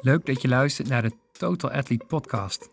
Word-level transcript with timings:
Leuk 0.00 0.26
dat 0.26 0.42
je 0.42 0.48
luistert 0.48 0.88
naar 0.88 1.02
de 1.02 1.12
Total 1.32 1.70
Athlete 1.70 2.04
podcast. 2.06 2.70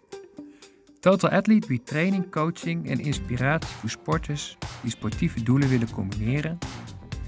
Total 1.00 1.30
Athlete 1.30 1.68
biedt 1.68 1.88
training, 1.88 2.32
coaching 2.32 2.90
en 2.90 3.00
inspiratie 3.00 3.76
voor 3.76 3.90
sporters 3.90 4.58
die 4.82 4.92
sportieve 4.92 5.44
doelen 5.44 5.70
willen 5.70 5.92
combineren 5.92 6.58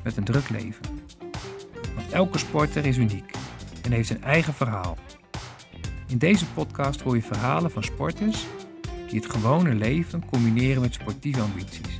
met 0.03 0.17
een 0.17 0.23
druk 0.23 0.49
leven. 0.49 0.85
Want 1.95 2.11
elke 2.11 2.37
sporter 2.37 2.85
is 2.85 2.97
uniek 2.97 3.31
en 3.83 3.91
heeft 3.91 4.07
zijn 4.07 4.23
eigen 4.23 4.53
verhaal. 4.53 4.97
In 6.07 6.17
deze 6.17 6.45
podcast 6.45 7.01
hoor 7.01 7.15
je 7.15 7.21
verhalen 7.21 7.71
van 7.71 7.83
sporters 7.83 8.45
die 9.09 9.19
het 9.19 9.29
gewone 9.29 9.73
leven 9.73 10.25
combineren 10.25 10.81
met 10.81 10.93
sportieve 10.93 11.41
ambities. 11.41 11.99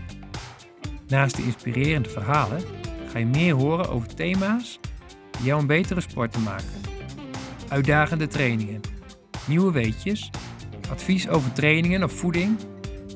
Naast 1.08 1.36
de 1.36 1.44
inspirerende 1.44 2.10
verhalen 2.10 2.62
ga 3.10 3.20
je 3.20 3.26
meer 3.26 3.54
horen 3.54 3.90
over 3.90 4.16
thema's 4.16 4.80
die 5.32 5.46
jou 5.46 5.62
een 5.62 5.68
betere 5.68 6.02
sporter 6.02 6.42
maken. 6.42 6.87
Uitdagende 7.70 8.28
trainingen, 8.28 8.82
nieuwe 9.48 9.72
weetjes, 9.72 10.30
advies 10.90 11.28
over 11.28 11.54
trainingen 11.54 12.04
of 12.04 12.12
voeding. 12.12 12.60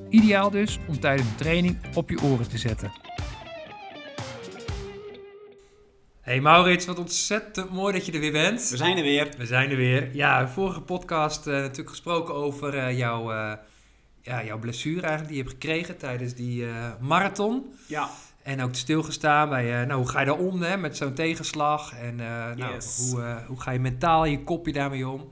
Ideaal 0.09 0.49
dus 0.49 0.79
om 0.87 0.99
tijdens 0.99 1.29
een 1.29 1.35
training 1.35 1.77
op 1.95 2.09
je 2.09 2.21
oren 2.21 2.49
te 2.49 2.57
zetten. 2.57 2.91
Hey 6.21 6.41
Maurits, 6.41 6.85
wat 6.85 6.99
ontzettend 6.99 7.71
mooi 7.71 7.93
dat 7.93 8.05
je 8.05 8.11
er 8.11 8.19
weer 8.19 8.31
bent. 8.31 8.69
We 8.69 8.77
zijn 8.77 8.97
er 8.97 9.03
weer. 9.03 9.33
We 9.37 9.45
zijn 9.45 9.69
er 9.69 9.75
weer. 9.75 10.15
Ja, 10.15 10.47
vorige 10.47 10.81
podcast 10.81 11.47
uh, 11.47 11.53
natuurlijk 11.53 11.89
gesproken 11.89 12.33
over 12.33 12.75
uh, 12.75 12.97
jouw, 12.97 13.31
uh, 13.31 13.53
ja, 14.21 14.43
jouw 14.43 14.59
blessure 14.59 15.01
eigenlijk 15.01 15.27
die 15.27 15.37
je 15.37 15.43
hebt 15.43 15.63
gekregen 15.63 15.97
tijdens 15.97 16.33
die 16.33 16.65
marathon. 16.99 17.73
Ja. 17.87 18.09
En 18.43 18.61
ook 18.61 18.75
stilgestaan 18.75 19.49
bij, 19.49 19.85
nou, 19.85 19.99
hoe 19.99 20.09
ga 20.09 20.19
je 20.19 20.25
daar 20.25 20.37
om 20.37 20.61
hè, 20.61 20.77
met 20.77 20.97
zo'n 20.97 21.13
tegenslag? 21.13 21.93
En 21.93 22.15
nou, 22.15 22.73
Yes. 22.73 22.97
hoe, 23.11 23.43
hoe 23.47 23.61
ga 23.61 23.71
je 23.71 23.79
mentaal 23.79 24.25
je 24.25 24.43
kopje 24.43 24.73
daarmee 24.73 25.07
om? 25.07 25.29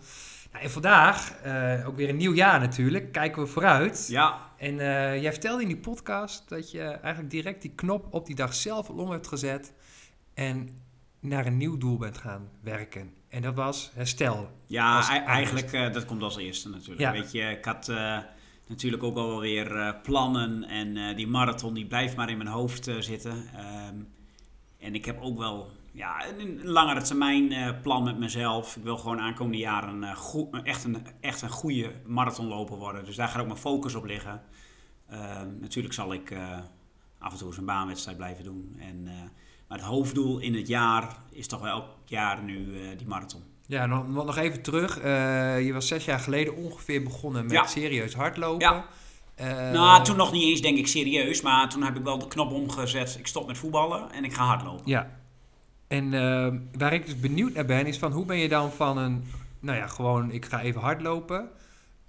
Nou, 0.51 0.63
en 0.63 0.71
vandaag, 0.71 1.33
ook 1.85 1.95
weer 1.95 2.09
een 2.09 2.17
nieuw 2.17 2.33
jaar 2.33 2.59
natuurlijk, 2.59 3.11
kijken 3.11 3.41
we 3.41 3.47
vooruit. 3.47 4.07
Ja. 4.09 4.38
En 4.57 4.75
jij 5.21 5.31
vertelde 5.31 5.61
in 5.61 5.67
die 5.67 5.77
podcast 5.77 6.49
dat 6.49 6.71
je 6.71 6.81
eigenlijk 6.83 7.29
direct 7.29 7.61
die 7.61 7.71
knop 7.75 8.07
op 8.13 8.25
die 8.25 8.35
dag 8.35 8.53
zelf 8.53 8.89
om 8.89 9.11
hebt 9.11 9.27
gezet. 9.27 9.73
En 10.33 10.69
naar 11.19 11.45
een 11.45 11.57
nieuw 11.57 11.77
doel 11.77 11.97
bent 11.97 12.17
gaan 12.17 12.49
werken. 12.61 13.13
En 13.29 13.41
dat 13.41 13.55
was 13.55 13.91
herstel. 13.95 14.49
Ja, 14.66 15.09
eigenlijk, 15.25 15.71
eh, 15.73 15.94
dat 15.94 16.05
komt 16.05 16.21
als 16.21 16.38
eerste 16.38 16.69
natuurlijk. 16.69 16.99
Ja. 16.99 17.11
Weet 17.11 17.31
je, 17.31 17.41
ik 17.41 17.66
had 17.66 17.89
eh, 17.89 18.17
natuurlijk 18.70 19.03
ook 19.03 19.17
al 19.17 19.28
wel 19.28 19.39
weer 19.39 19.75
eh, 19.75 20.02
plannen 20.02 20.64
en 20.64 20.98
eh, 20.98 21.16
die 21.16 21.28
marathon 21.28 21.73
die 21.73 21.86
blijft 21.86 22.16
maar 22.16 22.30
in 22.30 22.38
mijn 22.38 22.50
hoofd 22.50 22.88
eh, 22.88 22.95
zitten. 23.00 23.48
Ehm, 23.56 23.95
en 24.78 24.95
ik 24.95 25.06
heb 25.06 25.22
ook 25.22 25.38
wel 25.38 25.70
ja, 25.92 26.28
een, 26.28 26.39
een 26.39 26.67
langere 26.67 27.02
termijn 27.02 27.81
plan 27.81 28.03
met 28.03 28.20
mezelf. 28.20 28.75
Ik 28.75 28.84
wil 28.84 28.97
gewoon 28.97 29.20
aankomende 29.20 29.58
jaren 29.58 30.16
goed, 30.16 30.64
echt, 30.64 30.84
een, 30.84 31.06
echt 31.20 31.42
een 31.42 31.50
goede 31.50 31.92
marathonloper 32.06 32.78
worden. 32.78 33.06
Dus 33.06 33.16
daar 33.16 33.28
gaat 33.28 33.42
ook 33.42 33.47
mijn 33.47 33.59
focus 33.59 33.95
op 33.95 34.06
liggen. 34.06 34.42
Ehm, 35.08 35.59
natuurlijk 35.59 35.94
zal 35.94 36.14
ik 36.14 36.34
af 37.17 37.31
en 37.31 37.38
toe 37.38 37.47
eens 37.47 37.58
een 37.58 37.66
baanwedstrijd 37.66 38.17
blijven 38.17 38.44
doen. 38.44 38.75
En, 38.80 39.03
maar 39.67 39.78
het 39.78 39.88
hoofddoel 39.88 40.40
in 40.40 40.56
het 40.56 40.67
jaar 40.67 41.17
is 41.31 41.47
toch 41.47 41.62
wel 41.62 41.72
elk 41.72 41.88
jaar 42.06 42.44
nu 42.44 42.72
die 42.97 43.08
marathon. 43.08 43.44
Ja, 43.70 43.86
nog, 43.86 44.08
nog 44.08 44.38
even 44.38 44.62
terug. 44.62 45.00
Eh, 45.00 45.66
je 45.66 45.73
was 45.73 45.88
zes 45.88 46.06
jaar 46.06 46.20
geleden 46.20 46.56
ongeveer 46.56 47.03
begonnen 47.03 47.44
met 47.44 47.52
Ja. 47.52 47.66
serieus 47.66 48.14
hardlopen. 48.14 48.67
Ja. 48.67 48.86
Eh, 49.36 49.72
nou, 49.72 50.03
toen 50.03 50.16
nog 50.17 50.31
niet 50.31 50.44
eens 50.44 50.62
denk 50.62 50.78
ik 50.78 50.88
serieus, 50.88 51.42
maar 51.42 51.70
toen 51.70 51.84
heb 51.84 51.95
ik 51.97 52.03
wel 52.03 52.17
de 52.20 52.28
knop 52.28 52.52
omgezet. 52.52 53.16
Ik 53.20 53.28
stop 53.28 53.47
met 53.47 53.58
voetballen 53.58 54.12
en 54.12 54.23
ik 54.23 54.34
ga 54.34 54.44
hardlopen. 54.44 54.81
Ja. 54.86 55.09
En 55.88 56.14
eh, 56.14 56.53
waar 56.78 56.94
ik 56.94 57.06
dus 57.06 57.20
benieuwd 57.20 57.53
naar 57.53 57.66
ben, 57.66 57.86
is 57.86 57.97
van 57.97 58.12
hoe 58.12 58.25
ben 58.25 58.38
je 58.38 58.50
dan 58.50 58.72
van 58.72 58.97
een, 58.97 59.23
nou 59.59 59.78
ja, 59.78 59.88
gewoon 59.88 60.31
ik 60.31 60.45
ga 60.45 60.62
even 60.62 60.81
hardlopen, 60.81 61.50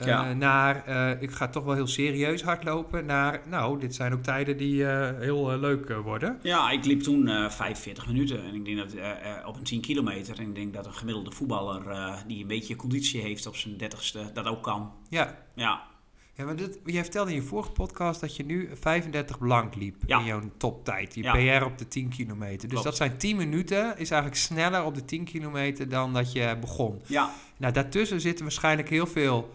Ja. 0.06 0.32
naar 0.32 0.84
eh, 0.86 1.22
ik 1.22 1.30
ga 1.30 1.48
toch 1.48 1.64
wel 1.64 1.74
heel 1.74 1.86
serieus 1.86 2.42
hardlopen, 2.42 3.06
naar 3.06 3.40
nou, 3.48 3.80
dit 3.80 3.94
zijn 3.94 4.12
ook 4.12 4.22
tijden 4.22 4.56
die 4.56 4.86
eh, 4.86 5.18
heel 5.20 5.52
eh, 5.52 5.58
leuk 5.60 5.88
eh, 5.88 5.98
worden. 5.98 6.38
Ja, 6.42 6.70
ik 6.70 6.84
liep 6.84 7.00
toen 7.02 7.28
eh 7.28 7.50
45 7.50 8.06
minuten 8.06 8.44
en 8.44 8.54
ik 8.54 8.64
denk 8.64 8.76
dat 8.78 8.92
eh, 8.92 9.10
eh, 9.10 9.46
op 9.46 9.56
een 9.56 9.62
10 9.62 9.80
kilometer. 9.80 10.38
En 10.38 10.44
ik 10.48 10.54
denk 10.54 10.74
dat 10.74 10.86
een 10.86 10.94
gemiddelde 10.94 11.30
voetballer 11.30 11.88
eh, 11.90 12.14
die 12.26 12.40
een 12.42 12.48
beetje 12.48 12.76
conditie 12.76 13.20
heeft 13.20 13.46
op 13.46 13.56
zijn 13.56 13.74
30ste 13.74 14.32
dat 14.34 14.46
ook 14.46 14.62
kan. 14.62 14.92
Ja. 15.08 15.36
Ja, 15.54 15.88
Ja, 16.34 16.44
maar 16.46 16.56
dit, 16.56 16.78
jij 16.84 17.02
vertelde 17.02 17.30
in 17.30 17.36
je 17.36 17.42
vorige 17.42 17.70
podcast 17.70 18.20
dat 18.20 18.36
je 18.36 18.44
nu 18.44 18.70
35 18.80 19.38
blank 19.38 19.74
liep 19.74 19.96
Ja. 20.06 20.18
in 20.18 20.24
jouw 20.24 20.40
toptijd. 20.56 21.14
Die 21.14 21.22
Ja. 21.22 21.58
PR 21.58 21.64
op 21.64 21.78
de 21.78 21.88
10 21.88 22.08
kilometer. 22.08 22.58
Dus 22.60 22.68
Klopt. 22.68 22.84
dat 22.84 22.96
zijn 22.96 23.16
10 23.16 23.36
minuten, 23.36 23.98
is 23.98 24.10
eigenlijk 24.10 24.40
sneller 24.40 24.84
op 24.84 24.94
de 24.94 25.04
10 25.04 25.24
kilometer 25.24 25.88
dan 25.88 26.12
dat 26.12 26.32
je 26.32 26.56
begon. 26.60 27.00
ja, 27.06 27.30
Nou, 27.56 27.72
daartussen 27.72 28.20
zitten 28.20 28.44
waarschijnlijk 28.44 28.88
heel 28.88 29.06
veel 29.06 29.50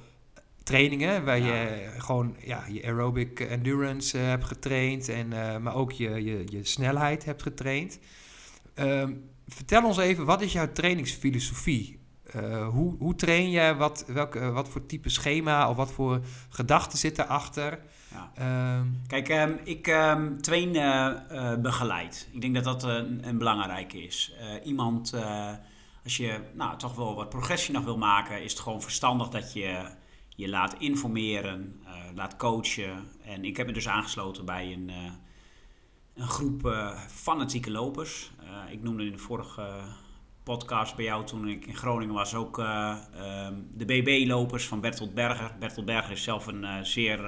trainingen 0.65 1.25
waar 1.25 1.39
Ja. 1.39 1.45
je 1.45 1.91
gewoon 1.97 2.35
ja, 2.39 2.63
je 2.71 2.83
aerobic 2.83 3.39
endurance 3.39 4.17
eh, 4.17 4.25
hebt 4.25 4.43
getraind, 4.45 5.09
en, 5.09 5.33
eh, 5.33 5.57
maar 5.57 5.75
ook 5.75 5.91
je, 5.91 6.09
je, 6.23 6.43
je 6.49 6.63
snelheid 6.63 7.25
hebt 7.25 7.41
getraind. 7.41 7.99
Ehm, 8.73 9.11
vertel 9.47 9.83
ons 9.85 9.97
even, 9.97 10.25
wat 10.25 10.41
is 10.41 10.53
jouw 10.53 10.71
trainingsfilosofie? 10.71 11.99
Eh, 12.25 12.67
hoe, 12.67 12.95
hoe 12.97 13.15
train 13.15 13.49
je? 13.49 13.75
Wat, 13.75 14.03
welke, 14.07 14.39
eh, 14.39 14.53
wat 14.53 14.69
voor 14.69 14.85
type 14.85 15.09
schema 15.09 15.69
of 15.69 15.75
wat 15.75 15.91
voor 15.91 16.19
gedachten 16.49 16.97
zitten 16.97 17.23
erachter? 17.25 17.79
ja. 18.11 18.31
Ehm, 18.35 18.87
Kijk, 19.07 19.29
ehm, 19.29 19.53
ik 19.63 19.83
train 20.41 20.71
begeleid. 21.61 22.27
Ik 22.31 22.41
denk 22.41 22.55
dat 22.55 22.63
dat 22.63 22.83
een, 22.83 23.27
een 23.27 23.37
belangrijke 23.37 24.03
is. 24.03 24.33
Iemand, 24.63 25.13
als 26.03 26.17
je 26.17 26.39
nou, 26.53 26.77
toch 26.77 26.95
wel 26.95 27.15
wat 27.15 27.29
progressie 27.29 27.73
nog 27.73 27.83
wil 27.83 27.97
maken, 27.97 28.43
is 28.43 28.51
het 28.51 28.61
gewoon 28.61 28.81
verstandig 28.81 29.29
dat 29.29 29.53
je 29.53 29.85
je 30.35 30.49
laat 30.49 30.75
informeren, 30.79 31.81
eh, 31.85 32.15
laat 32.15 32.35
coachen. 32.35 33.07
En 33.23 33.45
ik 33.45 33.57
heb 33.57 33.67
me 33.67 33.73
dus 33.73 33.87
aangesloten 33.87 34.45
bij 34.45 34.73
een, 34.73 34.89
eh, 34.89 35.11
een 36.13 36.27
groep 36.27 36.65
eh, 36.65 36.99
fanatieke 36.99 37.71
lopers. 37.71 38.31
Ik 38.71 38.83
noemde 38.83 39.05
in 39.05 39.11
de 39.11 39.17
vorige 39.17 39.69
podcast 40.43 40.95
bij 40.95 41.05
jou 41.05 41.25
toen 41.25 41.47
ik 41.47 41.65
in 41.65 41.75
Groningen 41.75 42.13
was 42.13 42.35
ook 42.35 42.59
eh, 42.59 42.97
ehm, 43.13 43.53
de 43.73 43.85
BB-lopers 43.85 44.67
van 44.67 44.81
Bertolt 44.81 45.13
Berger. 45.13 45.55
Bertolt 45.59 45.85
Berger 45.85 46.11
is 46.11 46.23
zelf 46.23 46.47
een 46.47 46.85
zeer 46.85 47.19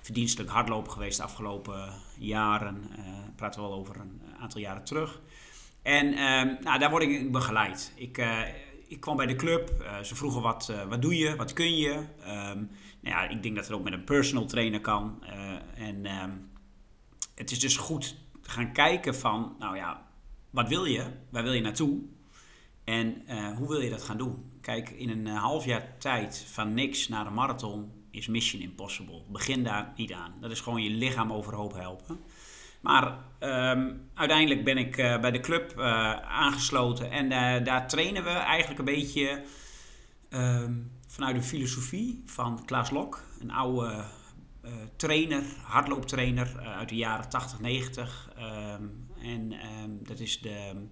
verdienstelijk 0.00 0.50
hardloper 0.50 0.92
geweest 0.92 1.16
de 1.16 1.22
afgelopen 1.22 1.92
jaren. 2.18 2.90
Praten 3.36 3.62
we 3.62 3.68
wel 3.68 3.78
over 3.78 4.00
een 4.00 4.20
aantal 4.40 4.60
jaren 4.60 4.84
terug. 4.84 5.20
En 5.82 6.12
ehm, 6.12 6.54
nou, 6.60 6.78
daar 6.78 6.90
word 6.90 7.02
ik 7.02 7.32
begeleid. 7.32 7.92
Ik, 7.96 8.16
ik 8.88 9.00
kwam 9.00 9.16
bij 9.16 9.26
de 9.26 9.36
club. 9.36 9.70
eh, 9.80 10.00
ze 10.02 10.14
vroegen 10.14 10.42
wat, 10.42 10.68
eh, 10.68 10.84
wat 10.84 11.02
doe 11.02 11.16
je, 11.16 11.36
wat 11.36 11.52
kun 11.52 11.76
je. 11.76 12.04
Ehm, 12.20 12.58
nou 13.00 13.16
ja, 13.16 13.28
ik 13.28 13.42
denk 13.42 13.54
dat 13.54 13.66
het 13.66 13.74
ook 13.74 13.84
met 13.84 13.92
een 13.92 14.04
personal 14.04 14.46
trainer 14.46 14.80
kan. 14.80 15.24
Eh, 15.24 15.86
en 15.88 16.06
ehm, 16.06 16.30
het 17.34 17.50
is 17.50 17.60
dus 17.60 17.76
goed 17.76 18.16
gaan 18.42 18.72
kijken 18.72 19.14
van, 19.14 19.56
nou 19.58 19.76
ja, 19.76 20.06
wat 20.50 20.68
wil 20.68 20.84
je? 20.84 21.04
Waar 21.30 21.42
wil 21.42 21.52
je 21.52 21.60
naartoe? 21.60 22.00
En 22.84 23.22
hoe 23.56 23.68
wil 23.68 23.80
je 23.80 23.90
dat 23.90 24.02
gaan 24.02 24.18
doen? 24.18 24.50
Kijk, 24.60 24.90
in 24.90 25.10
een 25.10 25.26
half 25.26 25.64
jaar 25.64 25.98
tijd 25.98 26.44
van 26.48 26.74
niks 26.74 27.08
naar 27.08 27.26
een 27.26 27.34
marathon 27.34 27.92
is 28.10 28.26
mission 28.26 28.62
impossible. 28.62 29.22
Begin 29.28 29.64
daar 29.64 29.92
niet 29.96 30.12
aan. 30.12 30.34
Dat 30.40 30.50
is 30.50 30.60
gewoon 30.60 30.82
je 30.82 30.90
lichaam 30.90 31.32
overhoop 31.32 31.72
helpen. 31.72 32.20
Maar 32.80 33.18
ehm, 33.38 33.92
uiteindelijk 34.14 34.64
ben 34.64 34.78
ik 34.78 34.96
eh, 34.96 35.20
bij 35.20 35.30
de 35.30 35.40
club 35.40 35.78
eh, 35.78 36.12
aangesloten 36.20 37.10
en 37.10 37.32
eh, 37.32 37.64
daar 37.64 37.88
trainen 37.88 38.24
we 38.24 38.30
eigenlijk 38.30 38.78
een 38.78 38.84
beetje 38.94 39.42
ehm, 40.28 40.72
vanuit 41.06 41.36
de 41.36 41.42
filosofie 41.42 42.22
van 42.26 42.64
Klaas 42.64 42.90
Lok, 42.90 43.22
een 43.40 43.50
oude 43.50 44.04
trainer, 44.96 45.42
hardlooptrainer 45.62 46.58
uit 46.60 46.88
de 46.88 46.96
jaren 46.96 47.28
80, 47.28 47.60
90. 47.60 48.30
ehm, 48.36 48.82
en 49.22 50.00
dat 50.02 50.18
is 50.18 50.40
de 50.40 50.86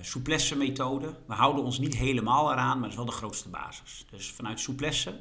souplesse 0.00 0.56
methode. 0.56 1.14
We 1.26 1.34
houden 1.34 1.64
ons 1.64 1.78
niet 1.78 1.96
helemaal 1.96 2.52
eraan, 2.52 2.72
maar 2.72 2.80
dat 2.80 2.90
is 2.90 2.96
wel 2.96 3.04
de 3.04 3.12
grootste 3.12 3.48
basis. 3.48 4.06
Dus 4.10 4.30
vanuit 4.30 4.60
souplesse, 4.60 5.20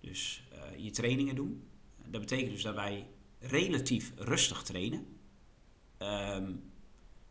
dus 0.00 0.42
je 0.76 0.90
trainingen 0.90 1.34
doen. 1.34 1.68
Dat 2.06 2.20
betekent 2.20 2.50
dus 2.50 2.62
dat 2.62 2.74
wij 2.74 3.06
relatief 3.42 4.12
rustig 4.16 4.62
trainen. 4.62 5.06
Ehm, 5.98 6.52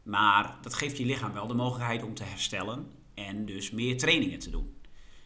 maar 0.04 0.58
dat 0.62 0.74
geeft 0.74 0.98
je 0.98 1.06
lichaam 1.06 1.34
wel 1.34 1.48
de 1.48 1.54
mogelijkheid 1.54 2.04
om 2.04 2.14
te 2.14 2.24
herstellen 2.24 2.92
en 3.14 3.46
dus 3.46 3.72
meer 3.72 3.98
trainingen 3.98 4.40
te 4.40 4.50
doen. 4.50 4.76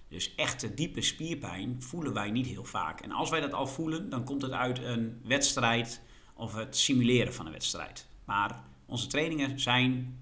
Dus 0.07 0.35
echte 0.35 0.73
diepe 0.73 1.01
spierpijn 1.01 1.81
voelen 1.81 2.13
wij 2.13 2.31
niet 2.31 2.47
heel 2.47 2.65
vaak. 2.65 3.01
En 3.01 3.11
als 3.11 3.29
wij 3.29 3.39
dat 3.39 3.53
al 3.53 3.67
voelen, 3.67 4.09
dan 4.09 4.23
komt 4.23 4.41
het 4.41 4.51
uit 4.51 4.79
een 4.79 5.21
wedstrijd 5.23 6.01
of 6.33 6.53
het 6.53 6.77
simuleren 6.77 7.33
van 7.33 7.45
een 7.45 7.51
wedstrijd. 7.51 8.07
Maar 8.25 8.63
onze 8.85 9.07
trainingen 9.07 9.59
zijn 9.59 10.19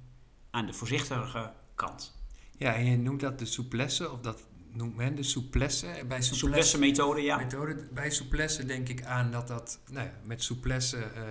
aan 0.50 0.66
de 0.66 0.74
voorzichtige 0.74 1.54
kant. 1.76 2.16
ja, 2.58 2.74
en 2.74 2.86
je 2.86 2.98
noemt 2.98 3.20
dat 3.20 3.40
de 3.40 3.46
souplesse, 3.46 4.12
of 4.12 4.20
dat 4.20 4.48
noemt 4.74 4.96
men 4.96 5.16
de 5.16 5.24
souplesse. 5.24 5.86
Bij 5.86 5.96
souplesse, 6.02 6.36
Souplesse 6.36 6.80
methode, 6.80 7.22
ja. 7.22 7.38
Methode, 7.38 7.88
bij 7.92 8.10
souplesse 8.12 8.66
denk 8.66 8.90
ik 8.90 9.04
aan 9.06 9.32
dat 9.32 9.48
dat, 9.48 9.80
nou 9.92 10.06
ja, 10.06 10.14
met 10.24 10.44
souplesse 10.44 10.98
eh, 10.98 11.24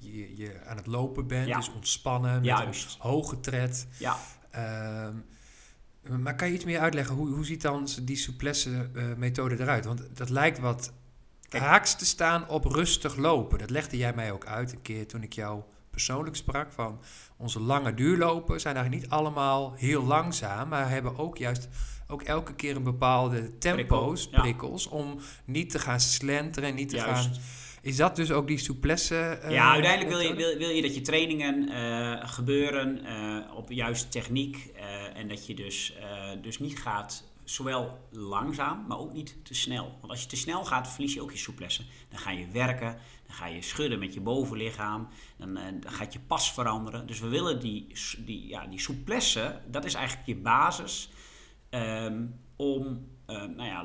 je, 0.00 0.18
je, 0.18 0.36
je 0.36 0.60
aan 0.66 0.76
het 0.76 0.86
lopen 0.86 1.26
bent, 1.26 1.46
Ja. 1.48 1.56
dus 1.56 1.72
ontspannen, 1.72 2.34
met 2.34 2.44
Juist. 2.44 2.94
een 2.94 3.00
hoge 3.10 3.40
tred. 3.40 3.86
Ja, 3.98 4.16
Ehm, 4.50 5.14
Maar 6.22 6.34
kan 6.34 6.48
je 6.48 6.54
iets 6.54 6.64
meer 6.64 6.78
uitleggen, 6.80 7.14
hoe, 7.14 7.28
hoe 7.28 7.44
ziet 7.44 7.62
dan 7.62 7.88
die 8.02 8.16
souplesse 8.16 8.90
uh, 8.94 9.04
methode 9.16 9.60
eruit? 9.60 9.84
Want 9.84 10.02
dat 10.16 10.28
lijkt 10.30 10.58
wat 10.58 10.92
Kijk. 11.48 11.62
haaks 11.62 11.94
te 11.96 12.06
staan 12.06 12.48
op 12.48 12.64
rustig 12.64 13.16
lopen. 13.16 13.58
Dat 13.58 13.70
legde 13.70 13.96
jij 13.96 14.14
mij 14.14 14.32
ook 14.32 14.46
uit 14.46 14.72
een 14.72 14.82
keer 14.82 15.06
toen 15.06 15.22
ik 15.22 15.32
jou 15.32 15.62
persoonlijk 15.90 16.36
sprak. 16.36 16.72
Van 16.72 17.00
onze 17.36 17.60
lange 17.60 17.94
duurlopen 17.94 18.60
zijn 18.60 18.74
eigenlijk 18.76 19.04
niet 19.04 19.12
allemaal 19.12 19.74
heel 19.74 20.04
langzaam, 20.04 20.68
maar 20.68 20.88
hebben 20.90 21.18
ook 21.18 21.38
juist 21.38 21.68
ook 22.08 22.22
elke 22.22 22.54
keer 22.54 22.76
een 22.76 22.82
bepaalde 22.82 23.58
tempo's, 23.58 24.28
prikkels, 24.28 24.86
om 24.86 25.18
niet 25.44 25.70
te 25.70 25.78
gaan 25.78 26.00
slenteren, 26.00 26.74
niet 26.74 26.88
te 26.88 26.98
gaan... 26.98 27.30
Is 27.82 27.96
dat 27.96 28.16
dus 28.16 28.30
ook 28.30 28.46
die 28.46 28.58
souplesse? 28.58 29.40
Uh, 29.44 29.50
ja, 29.50 29.72
uiteindelijk 29.72 30.16
wil 30.16 30.20
je, 30.20 30.34
wil, 30.34 30.58
wil 30.58 30.68
je 30.68 30.82
dat 30.82 30.94
je 30.94 31.00
trainingen 31.00 31.68
uh, 31.68 32.28
gebeuren 32.28 33.00
uh, 33.04 33.56
op 33.56 33.70
juiste 33.70 34.08
techniek. 34.08 34.72
en 35.14 35.28
dat 35.28 35.46
je 35.46 35.54
dus, 35.54 35.94
dus 36.42 36.58
niet 36.58 36.78
gaat 36.78 37.24
zowel 37.44 38.08
langzaam, 38.10 38.84
maar 38.88 38.98
ook 38.98 39.12
niet 39.12 39.36
te 39.42 39.54
snel. 39.54 39.96
Want 40.00 40.12
als 40.12 40.22
je 40.22 40.28
te 40.28 40.36
snel 40.36 40.64
gaat, 40.64 40.88
verlies 40.88 41.14
je 41.14 41.22
ook 41.22 41.32
je 41.32 41.38
souplesse. 41.38 41.82
Dan 42.08 42.18
ga 42.18 42.30
je 42.30 42.48
werken, 42.48 42.98
dan 43.26 43.36
ga 43.36 43.46
je 43.46 43.62
schudden 43.62 43.98
met 43.98 44.14
je 44.14 44.20
bovenlichaam, 44.20 45.08
dan, 45.36 45.54
dan 45.54 45.92
gaat 45.92 46.12
je 46.12 46.20
pas 46.26 46.52
veranderen. 46.52 47.06
Dus 47.06 47.20
we 47.20 47.28
willen 47.28 47.60
die, 47.60 47.86
die, 48.18 48.46
ja, 48.46 48.66
die 48.66 48.80
souplesse, 48.80 49.60
dat 49.66 49.84
is 49.84 49.94
eigenlijk 49.94 50.26
je 50.26 50.36
basis 50.36 51.10
um, 51.70 52.40
om 52.56 53.06
nou 53.26 53.64
ja, 53.64 53.84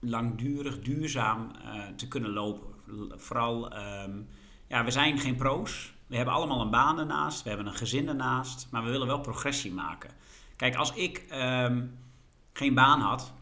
langdurig, 0.00 0.80
duurzaam 0.80 1.50
te 1.96 2.08
kunnen 2.08 2.30
lopen. 2.30 2.68
Vooral, 3.10 3.76
um, 3.76 4.28
ja, 4.68 4.84
we 4.84 4.90
zijn 4.90 5.18
geen 5.18 5.36
pro's. 5.36 5.94
We 6.06 6.16
hebben 6.16 6.34
allemaal 6.34 6.60
een 6.60 6.70
baan 6.70 6.98
ernaast, 6.98 7.42
we 7.42 7.48
hebben 7.48 7.66
een 7.66 7.74
gezin 7.74 8.08
ernaast, 8.08 8.68
maar 8.70 8.84
we 8.84 8.90
willen 8.90 9.06
wel 9.06 9.20
progressie 9.20 9.72
maken. 9.72 10.10
Kijk, 10.56 10.76
als 10.76 10.94
ik 10.94 11.26
um, 11.32 11.98
geen 12.52 12.74
baan 12.74 13.00
had 13.00 13.32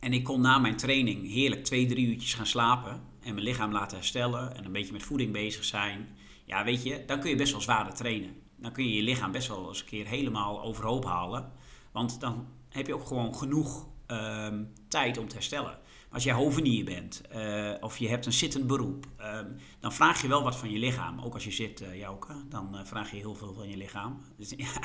en 0.00 0.12
ik 0.12 0.24
kon 0.24 0.40
na 0.40 0.58
mijn 0.58 0.76
training 0.76 1.32
heerlijk 1.32 1.64
twee, 1.64 1.86
drie 1.86 2.06
uurtjes 2.06 2.34
gaan 2.34 2.46
slapen 2.46 2.92
en 3.20 3.34
mijn 3.34 3.46
lichaam 3.46 3.72
laten 3.72 3.96
herstellen 3.96 4.56
en 4.56 4.64
een 4.64 4.72
beetje 4.72 4.92
met 4.92 5.02
voeding 5.02 5.32
bezig 5.32 5.64
zijn, 5.64 6.08
ja, 6.44 6.64
weet 6.64 6.82
je, 6.82 7.04
dan 7.06 7.20
kun 7.20 7.30
je 7.30 7.36
best 7.36 7.52
wel 7.52 7.60
zwaarder 7.60 7.94
trainen. 7.94 8.36
Dan 8.56 8.72
kun 8.72 8.84
je 8.84 8.94
je 8.94 9.02
lichaam 9.02 9.32
best 9.32 9.48
wel 9.48 9.68
eens 9.68 9.80
een 9.80 9.86
keer 9.86 10.06
helemaal 10.06 10.62
overhoop 10.62 11.04
halen, 11.04 11.52
want 11.92 12.20
dan 12.20 12.46
heb 12.68 12.86
je 12.86 12.94
ook 12.94 13.06
gewoon 13.06 13.34
genoeg 13.34 13.86
um, 14.06 14.72
tijd 14.88 15.18
om 15.18 15.28
te 15.28 15.34
herstellen. 15.34 15.78
Als 16.10 16.24
jij 16.24 16.34
hovenier 16.34 16.84
bent 16.84 17.22
uh, 17.34 17.72
of 17.80 17.98
je 17.98 18.08
hebt 18.08 18.26
een 18.26 18.32
zittend 18.32 18.66
beroep, 18.66 19.06
um, 19.20 19.56
dan 19.80 19.92
vraag 19.92 20.22
je 20.22 20.28
wel 20.28 20.42
wat 20.42 20.56
van 20.56 20.70
je 20.70 20.78
lichaam. 20.78 21.20
Ook 21.20 21.34
als 21.34 21.44
je 21.44 21.50
zit, 21.50 21.80
uh, 21.80 21.98
Jouke, 21.98 22.34
dan 22.48 22.68
uh, 22.74 22.80
vraag 22.84 23.10
je 23.10 23.16
heel 23.16 23.34
veel 23.34 23.54
van 23.54 23.68
je 23.68 23.76
lichaam. 23.76 24.20
Dus, 24.36 24.50
ja. 24.56 24.80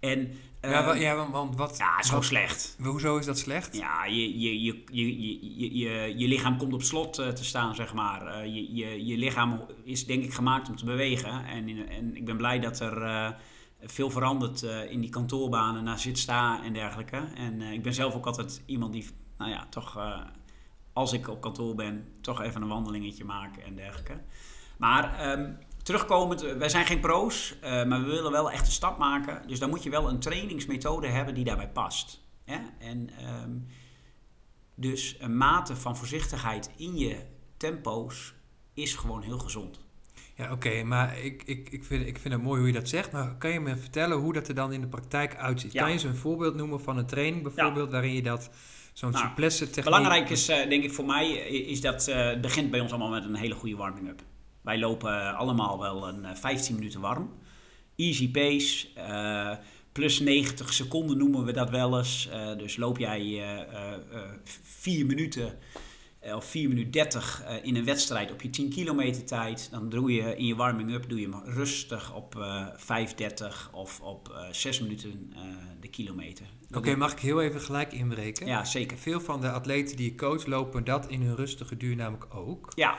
En, 0.00 0.32
ja, 0.60 0.94
ja, 0.94 1.30
want 1.30 1.56
wat... 1.56 1.76
Ja, 1.76 1.90
het 1.94 2.02
is 2.04 2.08
gewoon 2.08 2.24
slecht. 2.24 2.76
Hoezo 2.82 3.16
is 3.16 3.26
dat 3.26 3.38
slecht? 3.38 3.76
Ja, 3.76 4.04
je, 4.04 4.40
je, 4.40 4.62
je, 4.62 4.82
je, 4.90 5.20
je, 5.20 5.78
je, 5.78 6.18
je 6.18 6.28
lichaam 6.28 6.56
komt 6.56 6.72
op 6.72 6.82
slot 6.82 7.14
te 7.14 7.44
staan, 7.44 7.74
zeg 7.74 7.94
maar. 7.94 8.46
je, 8.46 8.74
je, 8.74 9.06
je 9.06 9.16
lichaam 9.16 9.66
is 9.84 10.06
denk 10.06 10.24
ik 10.24 10.34
gemaakt 10.34 10.68
om 10.68 10.76
te 10.76 10.84
bewegen. 10.84 11.46
En, 11.46 11.88
en 11.88 12.16
ik 12.16 12.24
ben 12.24 12.36
blij 12.36 12.60
dat 12.60 12.80
er 12.80 13.36
veel 13.82 14.10
verandert 14.10 14.62
in 14.62 15.00
die 15.00 15.10
kantoorbanen 15.10 15.84
naar 15.84 15.98
zit, 15.98 16.18
sta 16.18 16.64
en 16.64 16.72
dergelijke. 16.72 17.16
En 17.34 17.60
ik 17.60 17.82
ben 17.82 17.94
zelf 17.94 18.14
ook 18.14 18.26
altijd 18.26 18.62
iemand 18.66 18.92
die, 18.92 19.06
nou 19.38 19.50
ja, 19.50 19.66
toch 19.70 19.96
als 20.92 21.12
ik 21.12 21.28
op 21.28 21.40
kantoor 21.40 21.74
ben, 21.74 22.08
toch 22.20 22.40
even 22.40 22.62
een 22.62 22.68
wandelingetje 22.68 23.24
maken 23.24 23.64
en 23.64 23.74
dergelijke. 23.74 24.20
Maar 24.76 25.32
um, 25.38 25.58
terugkomend, 25.82 26.42
eh, 26.42 26.56
wij 26.56 26.68
zijn 26.68 26.86
geen 26.86 27.00
pro's, 27.00 27.54
maar 27.62 28.02
we 28.02 28.10
willen 28.10 28.32
wel 28.32 28.50
echt 28.50 28.66
een 28.66 28.72
stap 28.72 28.98
maken. 28.98 29.48
Dus 29.48 29.58
dan 29.58 29.70
moet 29.70 29.82
je 29.82 29.90
wel 29.90 30.08
een 30.08 30.18
trainingsmethode 30.18 31.06
hebben 31.06 31.34
die 31.34 31.44
daarbij 31.44 31.68
past. 31.68 32.20
En 32.78 33.10
um, 33.42 33.66
dus 34.74 35.16
een 35.18 35.36
mate 35.36 35.76
van 35.76 35.96
voorzichtigheid 35.96 36.70
in 36.76 36.96
je 36.98 37.26
tempo's 37.56 38.34
is 38.74 38.94
gewoon 38.94 39.22
heel 39.22 39.38
gezond. 39.38 39.80
Ja, 40.36 40.52
oké, 40.52 40.82
maar 40.82 41.18
ik, 41.18 41.42
ik, 41.44 41.68
ik, 41.70 41.84
vind, 41.84 42.06
ik 42.06 42.18
vind 42.18 42.34
het 42.34 42.42
mooi 42.42 42.58
hoe 42.58 42.68
je 42.68 42.74
dat 42.74 42.88
zegt. 42.88 43.12
Maar 43.12 43.36
kan 43.38 43.50
je 43.50 43.60
me 43.60 43.76
vertellen 43.76 44.18
hoe 44.18 44.32
dat 44.32 44.48
er 44.48 44.54
dan 44.54 44.72
in 44.72 44.80
de 44.80 44.86
praktijk 44.86 45.36
uitziet? 45.36 45.72
Kan 45.72 45.86
je 45.86 45.92
eens 45.92 46.02
een 46.02 46.16
voorbeeld 46.16 46.54
noemen 46.54 46.80
van 46.80 46.98
een 46.98 47.06
training 47.06 47.42
bijvoorbeeld 47.42 47.90
waarin 47.90 48.14
je 48.14 48.22
dat 48.22 48.50
zo'n 48.92 49.10
nou, 49.10 49.24
souplesse 49.24 49.66
techniek... 49.66 49.84
Belangrijk 49.84 50.30
is, 50.30 50.50
uh, 50.50 50.68
denk 50.68 50.84
ik 50.84 50.92
voor 50.92 51.04
mij, 51.04 51.30
is 51.46 51.80
dat 51.80 52.08
uh, 52.08 52.26
het 52.28 52.40
begint 52.40 52.70
bij 52.70 52.80
ons 52.80 52.90
allemaal 52.90 53.10
met 53.10 53.24
een 53.24 53.34
hele 53.34 53.54
goede 53.54 53.76
warming-up. 53.76 54.22
Wij 54.60 54.78
lopen 54.78 55.36
allemaal 55.36 55.78
wel 55.78 56.08
een 56.08 56.36
15 56.36 56.74
minuten 56.74 57.00
warm. 57.00 57.30
Easy 57.96 58.30
pace, 58.30 58.88
plus 59.92 60.20
90 60.20 60.72
seconden 60.72 61.18
noemen 61.18 61.44
we 61.44 61.52
dat 61.52 61.70
wel 61.70 61.98
eens. 61.98 62.28
dus 62.58 62.76
loop 62.76 62.98
jij 62.98 63.42
4 64.62 65.06
minuten 65.06 65.46
eh, 65.46 65.78
of 66.34 66.44
4 66.44 66.68
minuten 66.68 66.90
30 66.90 67.42
uh, 67.44 67.64
in 67.64 67.76
een 67.76 67.84
wedstrijd 67.84 68.32
op 68.32 68.42
je 68.42 68.50
10 68.50 68.70
kilometer 68.70 69.24
tijd. 69.24 69.68
Dan 69.70 69.88
doe 69.88 70.12
je 70.12 70.36
in 70.36 70.46
je 70.46 70.54
warming-up 70.54 71.08
doe 71.08 71.20
je 71.20 71.28
hem 71.28 71.42
rustig 71.44 72.14
op 72.14 72.34
uh, 72.36 72.66
eh, 72.88 73.08
5.30 73.08 73.70
of 73.72 74.00
op 74.00 74.46
6 74.50 74.80
minuten 74.80 75.32
de 75.80 75.88
kilometer. 75.88 76.46
Oké, 76.68 76.78
okay, 76.78 76.94
mag 76.94 77.12
ik 77.12 77.18
heel 77.18 77.40
even 77.40 77.60
gelijk 77.60 77.92
inbreken? 77.92 78.46
Ja, 78.46 78.64
zeker. 78.64 78.98
Veel 78.98 79.20
van 79.20 79.40
de 79.40 79.50
atleten 79.50 79.96
die 79.96 80.10
je 80.10 80.16
coach 80.16 80.46
lopen 80.46 80.84
dat 80.84 81.08
in 81.08 81.22
hun 81.22 81.36
rustige 81.36 81.76
duur 81.76 81.96
namelijk 81.96 82.34
ook. 82.34 82.72
Ja. 82.74 82.94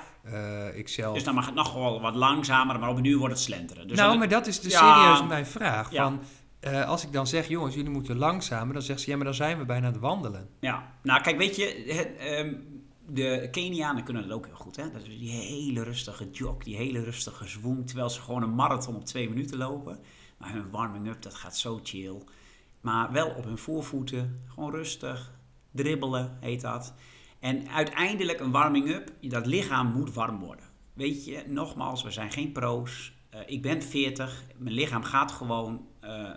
ik 0.73 0.87
zelf... 0.87 1.13
Dus 1.13 1.23
dan 1.23 1.35
mag 1.35 1.45
het 1.45 1.55
nog 1.55 1.73
wel 1.73 2.01
wat 2.01 2.15
langzamer, 2.15 2.79
maar 2.79 2.89
op 2.89 2.97
een 2.97 3.03
duur 3.03 3.17
wordt 3.17 3.33
het 3.33 3.43
slenteren. 3.43 3.87
Dus 3.87 3.97
nou, 3.97 4.17
maar 4.17 4.29
dat 4.29 4.47
is 4.47 4.59
de 4.59 4.69
ja, 4.69 5.03
serieus 5.03 5.27
mijn 5.27 5.45
vraag. 5.45 5.91
Ja. 5.91 6.03
Van, 6.03 6.21
uh, 6.67 6.87
als 6.87 7.03
ik 7.03 7.11
dan 7.11 7.27
zeg, 7.27 7.47
jongens, 7.47 7.75
jullie 7.75 7.89
moeten 7.89 8.17
langzamer, 8.17 8.73
dan 8.73 8.81
zegt 8.81 9.01
ze, 9.01 9.09
ja, 9.09 9.15
maar 9.15 9.25
dan 9.25 9.33
zijn 9.33 9.57
we 9.57 9.65
bijna 9.65 9.87
aan 9.87 9.91
het 9.91 10.01
wandelen. 10.01 10.49
Ja, 10.59 10.91
nou 11.01 11.21
kijk, 11.21 11.37
weet 11.37 11.55
je, 11.55 11.83
het, 11.87 12.39
um, 12.45 12.72
de 13.07 13.47
Kenianen 13.51 14.03
kunnen 14.03 14.27
dat 14.27 14.37
ook 14.37 14.45
heel 14.45 14.55
goed. 14.55 14.75
Hè? 14.75 14.91
Dat 14.91 15.01
is 15.01 15.07
die 15.07 15.29
hele 15.29 15.83
rustige 15.83 16.29
jog, 16.31 16.57
die 16.57 16.75
hele 16.75 17.03
rustige 17.03 17.47
zwoem. 17.47 17.85
Terwijl 17.85 18.09
ze 18.09 18.21
gewoon 18.21 18.43
een 18.43 18.55
marathon 18.55 18.95
op 18.95 19.05
twee 19.05 19.29
minuten 19.29 19.57
lopen. 19.57 19.99
Maar 20.37 20.53
hun 20.53 20.69
warming-up, 20.69 21.21
dat 21.21 21.33
gaat 21.33 21.57
zo 21.57 21.79
chill. 21.83 22.21
Maar 22.81 23.11
wel 23.11 23.29
op 23.29 23.43
hun 23.43 23.57
voorvoeten, 23.57 24.43
gewoon 24.47 24.71
rustig. 24.71 25.31
Dribbelen 25.71 26.37
heet 26.39 26.61
dat. 26.61 26.93
En 27.39 27.69
uiteindelijk 27.69 28.39
een 28.39 28.51
warming-up, 28.51 29.11
dat 29.21 29.45
lichaam 29.45 29.91
moet 29.91 30.13
warm 30.13 30.39
worden. 30.39 30.65
Weet 30.93 31.25
je, 31.25 31.43
nogmaals, 31.47 32.03
we 32.03 32.11
zijn 32.11 32.31
geen 32.31 32.51
pro's. 32.51 33.13
Uh, 33.33 33.39
ik 33.45 33.61
ben 33.61 33.81
40, 33.81 34.43
mijn 34.57 34.75
lichaam 34.75 35.03
gaat 35.03 35.31
gewoon, 35.31 35.87
uh, 36.03 36.29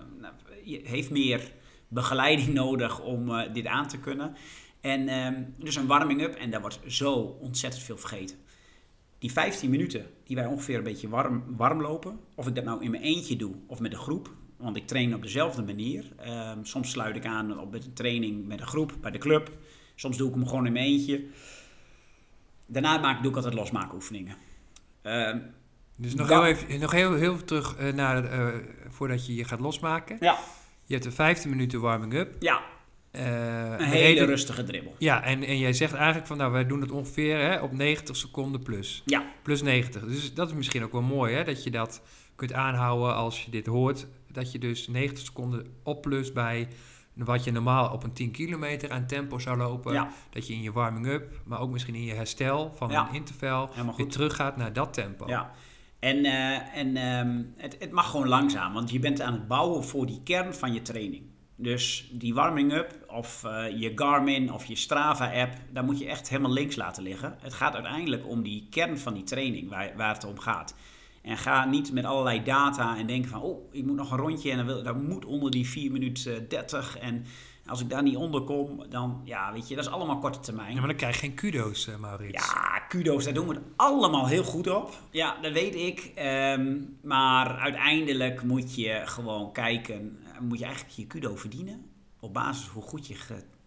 heeft 0.64 1.10
meer 1.10 1.52
begeleiding 1.88 2.54
nodig 2.62 3.00
om 3.00 3.30
uh, 3.30 3.52
dit 3.52 3.66
aan 3.66 3.88
te 3.88 3.99
kunnen. 3.99 4.37
En 4.87 5.09
um, 5.09 5.55
dus 5.59 5.76
een 5.76 5.87
warming-up 5.87 6.35
en 6.35 6.50
daar 6.50 6.61
wordt 6.61 6.81
zo 6.87 7.12
ontzettend 7.40 7.85
veel 7.85 7.97
vergeten. 7.97 8.37
Die 9.19 9.33
15 9.33 9.71
minuten 9.71 10.07
die 10.25 10.37
wij 10.37 10.47
ongeveer 10.47 10.76
een 10.76 10.83
beetje 10.83 11.09
warm, 11.09 11.45
warm 11.57 11.81
lopen, 11.81 12.21
of 12.35 12.47
ik 12.47 12.55
dat 12.55 12.64
nou 12.64 12.85
in 12.85 12.90
mijn 12.90 13.02
eentje 13.02 13.37
doe 13.37 13.55
of 13.66 13.81
met 13.81 13.93
een 13.93 13.99
groep, 13.99 14.31
want 14.57 14.76
ik 14.76 14.87
train 14.87 15.14
op 15.14 15.23
dezelfde 15.23 15.62
manier. 15.62 16.12
Um, 16.55 16.64
soms 16.64 16.90
sluit 16.90 17.16
ik 17.16 17.26
aan 17.26 17.61
op 17.61 17.75
een 17.75 17.93
training 17.93 18.47
met 18.47 18.61
een 18.61 18.66
groep 18.66 18.93
bij 19.00 19.11
de 19.11 19.19
club. 19.19 19.50
Soms 19.95 20.16
doe 20.16 20.28
ik 20.28 20.35
hem 20.35 20.47
gewoon 20.47 20.66
in 20.66 20.73
mijn 20.73 20.85
eentje. 20.85 21.25
Daarna 22.66 22.99
maak, 22.99 23.23
doe 23.23 23.31
ik 23.31 23.37
altijd 23.37 23.55
losmaakoefeningen. 23.55 24.37
Um, 25.02 25.55
dus 25.97 26.14
nog, 26.14 26.28
heel 26.28 26.47
even, 26.47 26.81
nog 26.81 26.93
heel, 26.93 27.14
heel 27.14 27.45
terug 27.45 27.78
uh, 27.81 27.93
naar, 27.93 28.38
uh, 28.38 28.55
voordat 28.88 29.26
je 29.26 29.35
je 29.35 29.45
gaat 29.45 29.61
losmaken. 29.61 30.16
Ja. 30.21 30.38
Je 30.85 30.95
hebt 30.95 31.07
een 31.07 31.12
15 31.12 31.50
minuten 31.50 31.81
warming-up. 31.81 32.43
Ja. 32.43 32.75
Uh, 33.16 33.23
een 33.78 33.85
hele 33.85 34.25
rustige 34.25 34.64
dribbel. 34.64 34.94
Ja, 34.99 35.23
en, 35.23 35.42
en 35.42 35.58
jij 35.58 35.73
zegt 35.73 35.94
eigenlijk 35.94 36.26
van 36.26 36.37
nou, 36.37 36.52
wij 36.52 36.66
doen 36.66 36.80
het 36.80 36.90
ongeveer 36.90 37.38
hè, 37.38 37.61
op 37.61 37.73
90 37.73 38.16
seconden 38.16 38.62
plus. 38.62 39.02
Ja. 39.04 39.25
Plus 39.42 39.62
90. 39.62 40.04
Dus 40.04 40.35
dat 40.35 40.49
is 40.49 40.54
misschien 40.54 40.85
ook 40.85 40.92
wel 40.92 41.02
mooi 41.02 41.35
hè, 41.35 41.44
dat 41.44 41.64
je 41.64 41.70
dat 41.70 42.02
kunt 42.35 42.52
aanhouden 42.52 43.14
als 43.14 43.44
je 43.44 43.50
dit 43.50 43.66
hoort. 43.66 44.06
Dat 44.32 44.52
je 44.52 44.58
dus 44.58 44.88
90 44.88 45.25
seconden 45.25 45.66
op 45.82 46.02
plus 46.02 46.32
bij 46.32 46.68
wat 47.25 47.44
je 47.44 47.52
normaal 47.52 47.92
op 47.92 48.02
een 48.02 48.12
10 48.12 48.30
kilometer 48.30 48.90
aan 48.90 49.06
tempo 49.06 49.38
zou 49.38 49.56
lopen. 49.56 49.92
Ja. 49.92 50.08
Dat 50.30 50.46
je 50.46 50.52
in 50.52 50.62
je 50.62 50.73
warming-up, 50.73 51.40
maar 51.44 51.61
ook 51.61 51.70
misschien 51.70 51.94
in 51.94 52.04
je 52.04 52.14
herstel 52.14 52.73
van 52.75 52.94
een 52.94 53.12
interval 53.12 53.70
weer 53.96 54.08
teruggaat 54.08 54.56
naar 54.56 54.73
dat 54.73 54.92
tempo. 54.92 55.28
Ja. 55.28 55.50
En, 55.99 56.16
uh, 56.25 56.76
en 56.76 56.96
um, 56.96 57.54
het, 57.56 57.76
het 57.78 57.90
mag 57.90 58.11
gewoon 58.11 58.28
langzaam, 58.28 58.73
want 58.73 58.90
je 58.90 58.99
bent 58.99 59.20
aan 59.20 59.32
het 59.32 59.49
bouwen 59.49 59.85
voor 59.85 60.06
die 60.06 60.20
kern 60.25 60.54
van 60.54 60.73
je 60.73 60.82
training. 60.82 61.25
Dus 61.56 62.10
die 62.12 62.34
warming-up 62.34 63.04
of 63.08 63.42
uh, 63.46 63.80
je 63.80 63.92
Garmin 63.94 64.52
of 64.52 64.64
je 64.64 64.76
Strava-app, 64.76 65.52
daar 65.72 65.84
moet 65.84 65.98
je 65.98 66.06
echt 66.06 66.28
helemaal 66.28 66.52
links 66.52 66.76
laten 66.76 67.02
liggen. 67.02 67.36
Het 67.40 67.54
gaat 67.54 67.75
uiteindelijk 67.75 68.28
om 68.28 68.42
die 68.42 68.66
kern 68.70 68.98
van 68.98 69.14
die 69.14 69.25
training 69.25 69.68
waar, 69.68 69.92
waar 69.96 70.14
het 70.14 70.25
om 70.25 70.38
gaat. 70.38 70.75
En 71.22 71.36
ga 71.36 71.64
niet 71.64 71.92
met 71.92 72.04
allerlei 72.04 72.42
data 72.42 72.96
en 72.96 73.06
denken 73.06 73.30
van, 73.30 73.40
oh, 73.40 73.75
ik 73.75 73.84
moet 73.84 73.96
nog 73.96 74.10
een 74.10 74.18
rondje 74.18 74.50
en 74.50 74.56
dan 74.56 74.66
wil, 74.66 74.82
dat 74.82 75.02
moet 75.02 75.25
onder 75.25 75.50
die 75.50 75.68
4 75.68 75.92
minuten 75.92 76.48
30. 76.48 76.98
En 76.98 77.25
als 77.66 77.80
ik 77.80 77.90
daar 77.90 78.02
niet 78.02 78.16
onder 78.16 78.40
kom, 78.40 78.82
dan, 78.88 79.20
ja, 79.25 79.52
weet 79.52 79.68
je, 79.68 79.75
dat 79.75 79.84
is 79.84 79.90
allemaal 79.90 80.18
korte 80.18 80.40
termijn. 80.40 80.72
Ja, 80.72 80.78
maar 80.78 80.88
dan 80.88 80.96
krijg 80.96 81.14
je 81.14 81.20
geen 81.20 81.34
kudo's, 81.34 81.86
uh, 81.86 81.96
Maurits. 81.96 82.46
Ja, 82.46 82.78
kudo's, 82.88 83.25
daar 83.25 83.34
doen 83.34 83.48
we 83.48 83.54
het 83.54 83.62
allemaal 83.76 84.26
heel 84.26 84.44
goed 84.44 84.68
op. 84.68 84.94
Ja, 85.10 85.36
dat 85.42 85.52
weet 85.52 85.75
ik. 85.75 86.12
Um, 86.18 86.98
maar 87.02 87.58
uiteindelijk 87.58 88.42
moet 88.42 88.75
je 88.75 89.02
gewoon 89.04 89.52
kijken, 89.52 90.18
moet 90.40 90.59
je 90.59 90.64
eigenlijk 90.64 90.97
je 90.97 91.07
kudo 91.07 91.37
verdienen? 91.37 91.90
op 92.21 92.33
basis 92.33 92.66
hoe 92.66 92.83
goed 92.83 93.07
je 93.07 93.16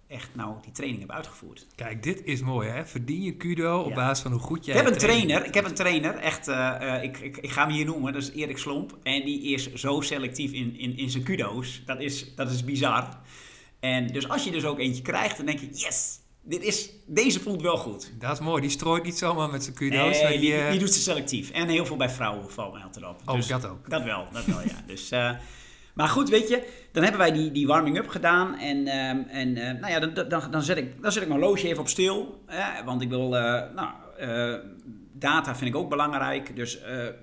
echt 0.08 0.36
nou 0.36 0.56
die 0.62 0.72
training 0.72 1.02
hebt 1.02 1.14
uitgevoerd. 1.14 1.68
Kijk, 1.76 2.04
dit 2.04 2.24
is 2.24 2.42
mooi 2.42 2.70
hè. 2.70 2.86
Verdien 2.86 3.22
je 3.22 3.36
kudo 3.36 3.80
op 3.80 3.94
basis 3.94 4.24
van 4.24 4.32
hoe 4.32 4.42
goed 4.42 4.66
jij 4.66 4.76
Ik 4.76 4.84
heb 4.84 4.94
een 4.94 5.00
trainer, 5.00 5.46
ik 5.46 5.54
heb 5.54 5.66
een 5.66 5.74
trainer, 5.74 6.16
echt, 6.16 6.48
uh, 6.48 7.00
ik, 7.02 7.18
ik, 7.18 7.38
ik, 7.38 7.52
ga 7.52 7.66
hem 7.66 7.74
hier 7.74 7.86
noemen, 7.86 8.14
dat 8.14 8.22
is 8.22 8.32
Erik 8.32 8.58
Slomp. 8.58 8.98
En 9.04 9.26
die 9.26 9.42
is 9.42 9.74
zo 9.74 10.02
selectief 10.02 10.52
in, 10.52 10.80
in, 10.80 10.98
in 10.98 11.10
zijn 11.10 11.24
kudo's. 11.24 11.84
Dat 11.86 12.00
is, 12.00 12.36
dat 12.36 12.52
is 12.52 12.64
bizar. 12.64 13.20
En 13.80 14.08
dus 14.08 14.30
als 14.30 14.44
je 14.44 14.52
dus 14.52 14.66
ook 14.66 14.80
eentje 14.80 15.02
krijgt, 15.02 15.38
dan 15.38 15.46
denk 15.46 15.60
je, 15.60 15.70
yes, 15.72 16.20
dit 16.42 16.64
is, 16.64 16.90
deze 17.06 17.40
voelt 17.40 17.62
wel 17.62 17.78
goed. 17.78 18.12
Dat 18.20 18.32
is 18.32 18.40
mooi. 18.40 18.62
Die 18.62 18.70
strooit 18.70 19.04
niet 19.04 19.18
zomaar 19.18 19.50
met 19.50 19.64
zijn 19.64 19.76
kudo's. 19.76 20.22
Nee, 20.22 20.40
die, 20.40 20.70
die, 20.70 20.80
doet 20.80 20.94
ze 20.94 21.00
selectief. 21.00 21.52
En 21.52 21.68
heel 21.68 21.86
veel 21.86 21.98
bij 21.98 22.10
vrouwen 22.10 22.52
valt 22.52 22.74
mij 22.74 22.84
altijd 22.84 23.06
op. 23.06 23.22
Oh, 23.26 23.36
dus 23.36 23.48
dat 23.48 23.66
ook. 23.66 23.90
Dat 23.90 24.04
wel, 24.04 24.28
dat 24.32 24.46
wel, 24.46 24.62
ja. 24.62 24.84
Dus... 24.88 25.12
Uh, 25.12 25.32
maar 26.00 26.08
goed, 26.08 26.30
weet 26.30 26.50
je, 26.50 26.68
dan 26.92 27.04
hebben 27.04 27.22
wij 27.22 27.32
die, 27.32 27.52
die 27.52 27.68
warming-up 27.68 28.08
gedaan. 28.08 28.58
En, 28.58 28.78
um, 28.78 29.26
en 29.28 29.48
uh, 29.48 29.72
nou 29.72 29.88
ja, 29.88 30.00
dan, 30.00 30.30
dan, 30.30 30.52
dan, 30.52 30.62
zet 30.62 30.78
ik, 30.78 31.02
dan 31.02 31.12
zet 31.12 31.22
ik 31.22 31.28
mijn 31.28 31.40
horloge 31.40 31.68
even 31.68 31.80
op 31.80 31.88
stil. 31.88 32.44
Hè, 32.46 32.84
want 32.84 33.02
ik 33.02 33.10
wil, 33.10 33.36
uh, 33.36 33.62
nou, 33.76 33.90
uh, 34.22 34.56
data 35.12 35.56
vind 35.56 35.70
ik 35.70 35.76
ook 35.76 35.90
belangrijk. 35.90 36.56
Dus 36.56 36.80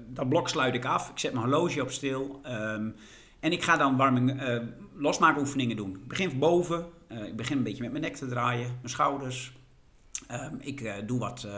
dat 0.09 0.29
blok 0.29 0.49
sluit 0.49 0.75
ik 0.75 0.85
af. 0.85 1.11
Ik 1.11 1.19
zet 1.19 1.33
mijn 1.33 1.45
horloge 1.45 1.83
op 1.83 1.91
stil. 1.91 2.41
Um, 2.47 2.95
en 3.41 3.53
ik 3.53 3.63
ga 3.63 3.77
dan 3.77 3.97
warming, 3.97 4.43
losmaakoefeningen 4.97 5.77
doen. 5.77 5.91
Ik 5.91 6.09
begin 6.09 6.31
van 6.31 6.39
boven. 6.39 6.87
ik 7.27 7.37
begin 7.37 7.57
een 7.57 7.63
beetje 7.63 7.83
met 7.83 7.91
mijn 7.91 8.03
nek 8.03 8.17
te 8.17 8.29
draaien, 8.29 8.67
mijn 8.67 8.89
schouders. 8.89 9.53
Ik 10.59 11.07
doe 11.07 11.19
wat 11.19 11.49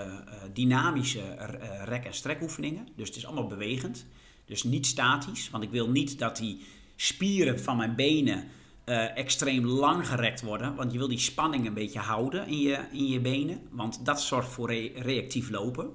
dynamische 0.53 1.23
rek- 1.85 2.05
en 2.05 2.15
strekoefeningen. 2.15 2.89
Dus 2.97 3.09
het 3.09 3.17
is 3.17 3.27
allemaal 3.27 3.47
bewegend. 3.47 4.07
Dus 4.45 4.63
niet 4.63 4.87
statisch, 4.87 5.51
want 5.51 5.65
ik 5.65 5.71
wil 5.71 5.91
niet 5.91 6.19
dat 6.19 6.37
die 6.37 6.67
spieren 7.01 7.61
van 7.61 7.77
mijn 7.77 7.95
benen 7.95 8.45
uh, 8.85 9.17
extreem 9.17 9.65
lang 9.65 10.09
gerekt 10.09 10.43
worden. 10.43 10.75
Want 10.75 10.93
je 10.93 10.99
wil 10.99 11.09
die 11.09 11.19
spanning 11.19 11.67
een 11.67 11.75
beetje 11.75 11.99
houden 11.99 12.47
in 12.47 12.61
je, 12.61 12.85
in 12.93 13.07
je 13.07 13.21
benen. 13.21 13.61
Want 13.71 14.05
dat 14.05 14.23
zorgt 14.23 14.49
voor 14.49 14.73
re 14.73 14.93
reactief 14.95 15.51
lopen. 15.51 15.91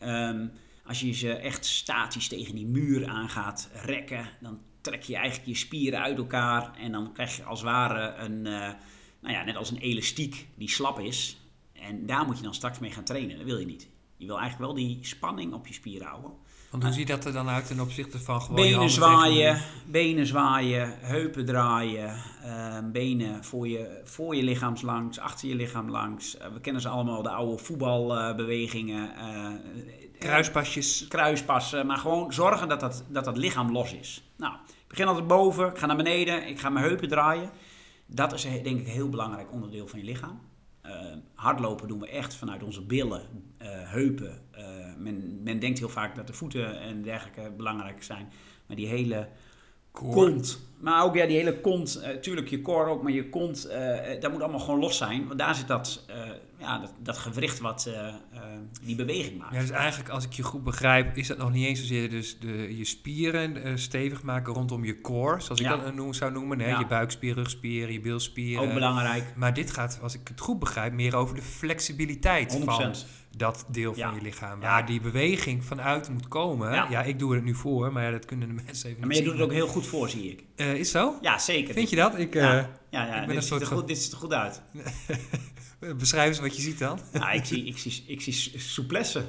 Um, 0.00 0.50
als 0.86 1.00
je 1.00 1.12
ze 1.12 1.32
echt 1.32 1.66
statisch 1.66 2.28
tegen 2.28 2.54
die 2.54 2.66
muur 2.66 3.08
aan 3.08 3.28
gaat 3.28 3.70
rekken, 3.72 4.28
dan 4.40 4.60
trek 4.80 5.02
je 5.02 5.16
eigenlijk 5.16 5.48
je 5.48 5.54
spieren 5.54 6.02
uit 6.02 6.18
elkaar. 6.18 6.76
En 6.78 6.92
dan 6.92 7.12
krijg 7.12 7.36
je 7.36 7.44
als 7.44 7.60
het 7.60 7.68
ware 7.68 8.14
een, 8.14 8.36
uh, 8.36 8.72
nou 9.20 9.34
ja, 9.34 9.44
net 9.44 9.56
als 9.56 9.70
een 9.70 9.78
elastiek 9.78 10.48
die 10.54 10.70
slap 10.70 10.98
is. 10.98 11.40
En 11.72 12.06
daar 12.06 12.26
moet 12.26 12.36
je 12.36 12.42
dan 12.42 12.54
straks 12.54 12.78
mee 12.78 12.90
gaan 12.90 13.04
trainen. 13.04 13.36
Dat 13.36 13.46
wil 13.46 13.58
je 13.58 13.66
niet. 13.66 13.88
Je 14.16 14.26
wil 14.26 14.38
eigenlijk 14.38 14.72
wel 14.72 14.84
die 14.84 14.98
spanning 15.00 15.52
op 15.52 15.66
je 15.66 15.74
spieren 15.74 16.06
houden. 16.06 16.32
Want 16.74 16.86
hoe 16.86 16.94
ziet 16.94 17.08
dat 17.08 17.24
er 17.24 17.32
dan 17.32 17.48
uit 17.48 17.66
ten 17.66 17.80
opzichte 17.80 18.18
van 18.18 18.40
gewoon 18.42 18.56
Benen 18.56 18.90
zwaaien, 18.90 19.62
benen 19.86 20.26
zwaaien, 20.26 20.94
heupen 21.00 21.44
draaien, 21.44 22.16
uh, 22.44 22.78
benen 22.92 23.44
voor 23.44 23.68
je, 23.68 24.00
voor 24.04 24.36
je 24.36 24.42
lichaam 24.42 24.74
langs, 24.82 25.18
achter 25.18 25.48
je 25.48 25.54
lichaam 25.54 25.90
langs. 25.90 26.36
Uh, 26.36 26.46
we 26.52 26.60
kennen 26.60 26.82
ze 26.82 26.88
allemaal, 26.88 27.22
de 27.22 27.30
oude 27.30 27.62
voetbalbewegingen. 27.62 29.10
Uh, 29.16 29.48
Kruispasjes. 30.18 31.06
Kruispassen, 31.08 31.86
maar 31.86 31.98
gewoon 31.98 32.32
zorgen 32.32 32.68
dat 32.68 32.80
dat, 32.80 33.04
dat 33.08 33.24
dat 33.24 33.36
lichaam 33.36 33.72
los 33.72 33.92
is. 33.92 34.22
Nou, 34.36 34.54
ik 34.54 34.88
begin 34.88 35.06
altijd 35.06 35.26
boven, 35.26 35.68
ik 35.68 35.78
ga 35.78 35.86
naar 35.86 35.96
beneden, 35.96 36.48
ik 36.48 36.60
ga 36.60 36.68
mijn 36.68 36.84
heupen 36.84 37.08
draaien. 37.08 37.50
Dat 38.06 38.32
is 38.32 38.42
denk 38.42 38.64
ik 38.64 38.86
een 38.86 38.92
heel 38.92 39.08
belangrijk 39.08 39.52
onderdeel 39.52 39.86
van 39.86 39.98
je 39.98 40.04
lichaam. 40.04 40.40
Uh, 40.86 40.92
hardlopen 41.34 41.88
doen 41.88 42.00
we 42.00 42.08
echt 42.08 42.34
vanuit 42.34 42.62
onze 42.62 42.82
billen, 42.82 43.22
heupen. 43.84 44.42
Uh, 44.96 45.02
men, 45.02 45.40
men, 45.42 45.58
denkt 45.58 45.78
heel 45.78 45.88
vaak 45.88 46.16
dat 46.16 46.26
de 46.26 46.32
voeten 46.32 46.80
en 46.80 47.02
dergelijke 47.02 47.50
belangrijk 47.56 48.02
zijn. 48.02 48.32
Maar 48.66 48.76
die 48.76 48.86
hele 48.86 49.28
kont, 49.90 50.58
maar 50.78 51.04
ook 51.04 51.14
ja, 51.14 51.26
die 51.26 51.36
hele 51.36 51.60
kont, 51.60 52.00
natuurlijk 52.02 52.48
je 52.48 52.62
core 52.62 52.90
ook, 52.90 53.02
maar 53.02 53.12
je 53.12 53.28
kont, 53.28 53.68
dat 54.20 54.32
moet 54.32 54.42
allemaal 54.42 54.60
gewoon 54.60 54.80
los 54.80 54.96
zijn. 54.96 55.26
Want 55.26 55.38
daar 55.38 55.54
zit 55.54 55.68
dat, 55.68 56.04
ja, 56.64 56.78
dat, 56.78 56.92
dat 56.98 57.18
gewricht 57.18 57.58
wat 57.58 57.90
die 58.82 58.96
beweging 58.96 59.38
maakt. 59.38 59.54
Ja, 59.54 59.60
dus 59.60 59.70
eigenlijk, 59.70 60.10
als 60.10 60.24
ik 60.24 60.32
je 60.32 60.42
goed 60.42 60.64
begrijp, 60.64 61.16
is 61.16 61.26
dat 61.26 61.38
nog 61.38 61.52
niet 61.52 61.66
eens 61.66 61.80
zozeer 61.80 62.10
dus 62.10 62.38
de, 62.38 62.76
je 62.76 62.84
spieren 62.84 63.78
stevig 63.78 64.22
maken 64.22 64.54
rondom 64.54 64.84
je 64.84 65.00
core, 65.00 65.40
zoals 65.40 65.60
ik 65.60 65.66
ja. 65.66 65.76
dat 65.76 65.94
noem, 65.94 66.14
zou 66.14 66.32
noemen. 66.32 66.60
Hè? 66.60 66.68
Ja. 66.68 66.78
Je 66.78 66.86
buikspier, 66.86 67.34
rugspieren, 67.34 67.92
je 67.92 68.00
bilspieren. 68.00 68.68
Ook 68.68 68.74
belangrijk. 68.74 69.24
Maar 69.36 69.54
dit 69.54 69.70
gaat, 69.70 69.98
als 70.02 70.14
ik 70.14 70.28
het 70.28 70.40
goed 70.40 70.58
begrijp, 70.58 70.92
meer 70.92 71.16
over 71.16 71.34
de 71.34 71.42
flexibiliteit 71.42 72.58
100%. 72.58 72.62
van 72.64 72.94
dat 73.36 73.64
deel 73.68 73.94
van 73.94 74.14
je 74.14 74.20
lichaam. 74.20 74.60
Waar 74.60 74.86
die 74.86 75.00
beweging 75.00 75.64
vanuit 75.64 76.08
moet 76.08 76.28
komen. 76.28 76.72
Ja. 76.72 77.02
ik 77.02 77.18
doe 77.18 77.34
het 77.34 77.44
nu 77.44 77.54
voor, 77.54 77.92
maar 77.92 78.10
dat 78.10 78.24
kunnen 78.24 78.48
de 78.48 78.54
mensen 78.66 78.88
even 78.88 79.00
niet 79.00 79.08
Maar 79.08 79.16
je 79.16 79.22
doet 79.22 79.32
het 79.32 79.42
ook 79.42 79.52
heel 79.52 79.66
goed 79.66 79.86
voor, 79.86 80.08
zie 80.08 80.30
ik. 80.30 80.66
Is 80.66 80.90
zo? 80.90 81.14
Ja, 81.20 81.38
zeker. 81.38 81.74
Vind 81.74 81.90
je 81.90 81.96
dat? 81.96 82.18
Ik, 82.18 82.34
uh, 82.34 82.42
ja, 82.42 82.68
ja, 82.90 83.04
ik 83.04 83.10
ben 83.10 83.26
dit, 83.26 83.36
een 83.36 83.42
soort 83.42 83.60
ziet 83.60 83.70
er 83.70 83.76
goed, 83.76 83.88
dit 83.88 83.98
ziet 83.98 84.12
er 84.12 84.18
goed 84.18 84.32
uit. 84.32 84.62
Beschrijf 85.96 86.28
eens 86.28 86.40
wat 86.40 86.56
je 86.56 86.62
ziet 86.62 86.78
dan. 86.78 86.98
Ja, 87.12 87.30
ik 87.30 87.44
zie, 87.44 87.64
ik 87.64 87.78
zie, 87.78 88.04
ik 88.06 88.20
zie 88.20 88.52
souplesse. 88.60 89.24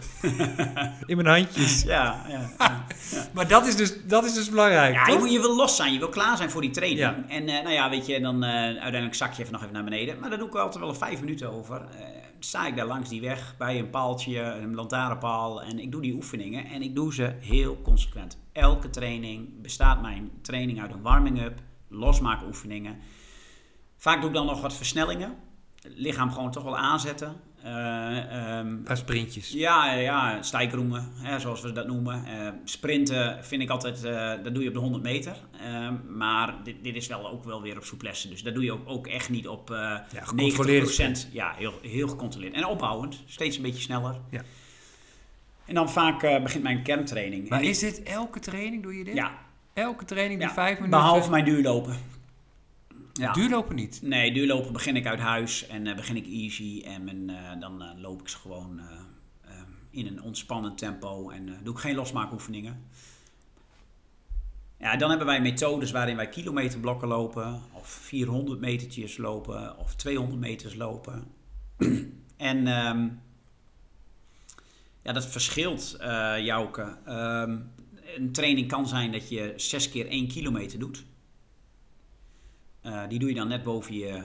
In 1.05 1.17
mijn 1.17 1.27
handjes. 1.27 1.83
Ja, 1.83 2.25
ja, 2.27 2.49
ja, 2.57 2.85
Maar 3.33 3.47
dat 3.47 3.67
is, 3.67 3.75
dus, 3.75 4.05
dat 4.05 4.25
is 4.25 4.33
dus 4.33 4.49
belangrijk. 4.49 4.93
Ja, 4.93 5.07
je, 5.07 5.17
moet, 5.17 5.31
je 5.31 5.39
wil 5.39 5.55
los 5.55 5.75
zijn. 5.75 5.93
Je 5.93 5.99
wil 5.99 6.09
klaar 6.09 6.37
zijn 6.37 6.49
voor 6.49 6.61
die 6.61 6.69
training. 6.69 7.29
En 7.29 7.43
uh, 7.43 7.47
nou 7.47 7.69
ja, 7.69 7.89
weet 7.89 8.05
je, 8.05 8.19
dan 8.19 8.43
uh, 8.43 8.49
uiteindelijk 8.49 9.15
zak 9.15 9.33
je 9.33 9.41
even 9.41 9.53
nog 9.53 9.61
even 9.61 9.73
naar 9.73 9.83
beneden. 9.83 10.19
Maar 10.19 10.29
daar 10.29 10.39
doe 10.39 10.47
ik 10.47 10.55
altijd 10.55 10.83
wel 10.83 10.93
vijf 10.93 11.19
minuten 11.19 11.51
over. 11.51 11.81
Uh, 11.81 12.05
sta 12.39 12.67
ik 12.67 12.75
daar 12.75 12.85
langs 12.85 13.09
die 13.09 13.21
weg 13.21 13.55
bij 13.57 13.79
een 13.79 13.89
paaltje, 13.89 14.41
een 14.41 14.75
lantaarnpaal. 14.75 15.63
En 15.63 15.79
ik 15.79 15.91
doe 15.91 16.01
die 16.01 16.13
oefeningen. 16.13 16.65
En 16.65 16.81
ik 16.81 16.95
doe 16.95 17.13
ze 17.13 17.33
heel 17.39 17.81
consequent. 17.81 18.37
Elke 18.51 18.89
training 18.89 19.61
bestaat 19.61 20.01
mijn 20.01 20.31
training 20.41 20.81
uit 20.81 20.91
een 20.91 21.01
warming-up, 21.01 21.59
losmaken 21.87 22.47
oefeningen. 22.47 22.97
Vaak 23.97 24.19
doe 24.19 24.29
ik 24.29 24.35
dan 24.35 24.45
nog 24.45 24.61
wat 24.61 24.73
versnellingen 24.73 25.35
lichaam 25.95 26.31
gewoon 26.31 26.51
toch 26.51 26.63
wel 26.63 26.77
aanzetten. 26.77 27.35
Uh, 27.65 28.57
um, 28.57 28.83
Paar 28.83 28.97
sprintjes. 28.97 29.49
Ja, 29.49 29.93
ja 29.93 30.41
stijkroemen, 30.41 31.11
hè, 31.15 31.39
zoals 31.39 31.61
we 31.61 31.71
dat 31.71 31.87
noemen. 31.87 32.23
Uh, 32.27 32.49
sprinten 32.63 33.43
vind 33.43 33.61
ik 33.61 33.69
altijd, 33.69 34.03
uh, 34.03 34.31
dat 34.43 34.53
doe 34.53 34.63
je 34.63 34.67
op 34.67 34.73
de 34.73 34.79
100 34.79 35.03
meter. 35.03 35.35
Ehm, 35.61 35.93
maar 36.17 36.55
dit, 36.63 36.75
dit, 36.83 36.95
is 36.95 37.07
wel 37.07 37.29
ook 37.29 37.43
wel 37.43 37.61
weer 37.61 37.77
op 37.77 37.83
souplesse. 37.83 38.29
Dus 38.29 38.43
dat 38.43 38.53
doe 38.53 38.63
je 38.63 38.71
ook, 38.71 38.89
ook 38.89 39.07
echt 39.07 39.29
niet 39.29 39.47
op 39.47 39.69
ja, 39.69 40.05
90%. 40.35 41.31
Ja, 41.31 41.53
heel, 41.57 41.73
heel 41.81 42.07
gecontroleerd. 42.07 42.53
En 42.53 42.65
opbouwend, 42.65 43.23
steeds 43.25 43.57
een 43.57 43.63
beetje 43.63 43.81
sneller. 43.81 44.15
Ja. 44.29 44.41
En 45.65 45.73
dan 45.73 45.89
vaak 45.89 46.41
begint 46.43 46.63
mijn 46.63 46.83
kerntraining. 46.83 47.49
Maar 47.49 47.63
is 47.63 47.79
dit 47.79 48.03
elke 48.03 48.39
training, 48.39 48.83
doe 48.83 48.97
je 48.97 49.03
dit? 49.03 49.15
Ja. 49.15 49.31
Elke 49.73 50.05
training 50.05 50.39
die 50.39 50.47
ja, 50.47 50.53
vijf 50.53 50.79
minuten? 50.79 50.99
Behalve 50.99 51.29
mijn 51.29 51.45
duurlopen. 51.45 51.97
Ja. 53.19 53.33
Duurlopen 53.33 53.75
niet? 53.75 54.01
Nee, 54.01 54.33
duurlopen 54.33 54.73
begin 54.73 54.95
ik 54.95 55.05
uit 55.05 55.19
huis 55.19 55.67
en 55.67 55.85
uh, 55.85 55.95
begin 55.95 56.15
ik 56.15 56.25
easy. 56.27 56.81
En 56.85 57.29
uh, 57.29 57.59
dan 57.59 57.83
uh, 57.83 57.89
loop 57.97 58.21
ik 58.21 58.27
ze 58.27 58.37
gewoon 58.37 58.81
in 59.89 60.07
een 60.07 60.21
ontspannend 60.21 60.77
tempo 60.77 61.29
en 61.29 61.59
doe 61.63 61.73
ik 61.73 61.79
geen 61.79 61.95
losmaakoefeningen. 61.95 62.83
Ja, 64.79 64.95
dan 64.95 65.09
hebben 65.09 65.27
wij 65.27 65.41
methodes 65.41 65.91
waarin 65.91 66.15
wij 66.15 66.29
kilometerblokken 66.29 67.07
lopen, 67.07 67.61
of 67.71 67.87
400 67.87 68.59
metertjes 68.59 69.17
lopen, 69.17 69.77
of 69.77 69.95
200 69.95 70.39
meters 70.39 70.75
lopen. 70.75 71.23
en 72.37 72.87
um, 72.87 73.21
ja, 75.01 75.13
dat 75.13 75.25
verschilt, 75.25 75.97
Jouke. 76.39 76.97
Um, 77.07 77.71
een 78.15 78.31
training 78.31 78.67
kan 78.67 78.87
zijn 78.87 79.11
dat 79.11 79.29
je 79.29 79.53
6 79.55 79.89
keer 79.89 80.07
1 80.07 80.27
kilometer 80.27 80.79
doet. 80.79 81.05
Uh, 82.85 83.07
die 83.07 83.19
doe 83.19 83.29
je 83.29 83.35
dan 83.35 83.47
net 83.47 83.63
boven 83.63 83.95
je 83.95 84.23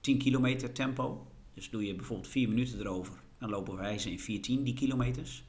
10 0.00 0.18
kilometer 0.18 0.72
tempo. 0.72 1.26
Dus 1.54 1.70
doe 1.70 1.86
je 1.86 1.94
bijvoorbeeld 1.94 2.28
4 2.28 2.48
minuten 2.48 2.80
erover. 2.80 3.14
Dan 3.38 3.50
lopen 3.50 3.76
wij 3.76 3.98
ze 3.98 4.10
in 4.10 4.20
410 4.20 4.64
die 4.64 4.74
kilometers. 4.74 5.44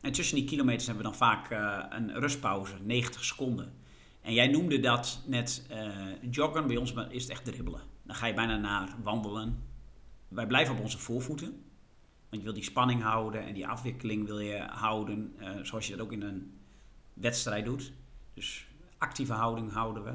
En 0.00 0.12
tussen 0.12 0.36
die 0.36 0.44
kilometers 0.44 0.86
hebben 0.86 1.04
we 1.04 1.10
dan 1.10 1.18
vaak 1.18 1.50
uh, 1.50 1.84
een 1.88 2.20
rustpauze, 2.20 2.74
90 2.82 3.24
seconden. 3.24 3.72
En 4.20 4.32
jij 4.32 4.46
noemde 4.46 4.80
dat 4.80 5.22
net 5.26 5.66
uh, 5.70 5.96
joggen. 6.30 6.66
Bij 6.66 6.76
ons 6.76 6.94
is 7.08 7.22
het 7.22 7.30
echt 7.30 7.44
dribbelen. 7.44 7.80
Dan 8.02 8.16
ga 8.16 8.26
je 8.26 8.34
bijna 8.34 8.56
naar 8.56 8.96
wandelen. 9.02 9.62
Wij 10.28 10.46
blijven 10.46 10.74
op 10.74 10.80
onze 10.80 10.98
voorvoeten. 10.98 11.48
Want 12.28 12.42
je 12.42 12.42
wil 12.42 12.52
die 12.52 12.62
spanning 12.62 13.02
houden 13.02 13.46
en 13.46 13.54
die 13.54 13.66
afwikkeling 13.66 14.26
wil 14.26 14.38
je 14.38 14.58
houden. 14.58 15.34
zoals 15.62 15.86
je 15.86 15.96
dat 15.96 16.00
ook 16.00 16.12
in 16.12 16.22
een 16.22 16.58
wedstrijd 17.14 17.64
doet. 17.64 17.92
Dus 18.34 18.66
actieve 18.98 19.32
houding 19.32 19.72
houden 19.72 20.04
we. 20.04 20.14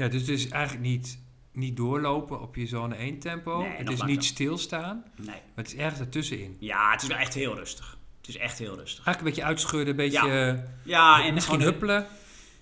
Ja, 0.00 0.08
dus 0.08 0.20
het 0.20 0.30
is 0.30 0.48
eigenlijk 0.48 0.84
niet, 0.86 1.18
niet 1.52 1.76
doorlopen 1.76 2.40
op 2.40 2.56
je 2.56 2.66
zone 2.66 2.94
1 2.94 3.18
tempo. 3.18 3.62
Nee, 3.62 3.76
het 3.76 3.90
is 3.90 4.02
niet 4.02 4.24
stilstaan. 4.24 5.04
Nee. 5.16 5.26
Maar 5.26 5.64
het 5.64 5.66
is 5.66 5.74
ergens 5.74 6.00
ertussenin. 6.00 6.56
Ja, 6.60 6.90
het 6.90 7.02
is 7.02 7.08
wel 7.08 7.16
echt 7.16 7.34
heel 7.34 7.54
rustig. 7.54 7.98
Het 8.20 8.28
is 8.28 8.36
echt 8.36 8.58
heel 8.58 8.76
rustig. 8.76 9.06
Eigenlijk 9.06 9.18
een 9.18 9.24
beetje 9.24 9.44
uitschudden, 9.44 9.88
een 9.88 9.96
beetje... 9.96 10.28
Ja, 10.28 10.64
ja 10.84 11.24
en 11.24 11.34
misschien 11.34 11.60
huppelen. 11.60 12.06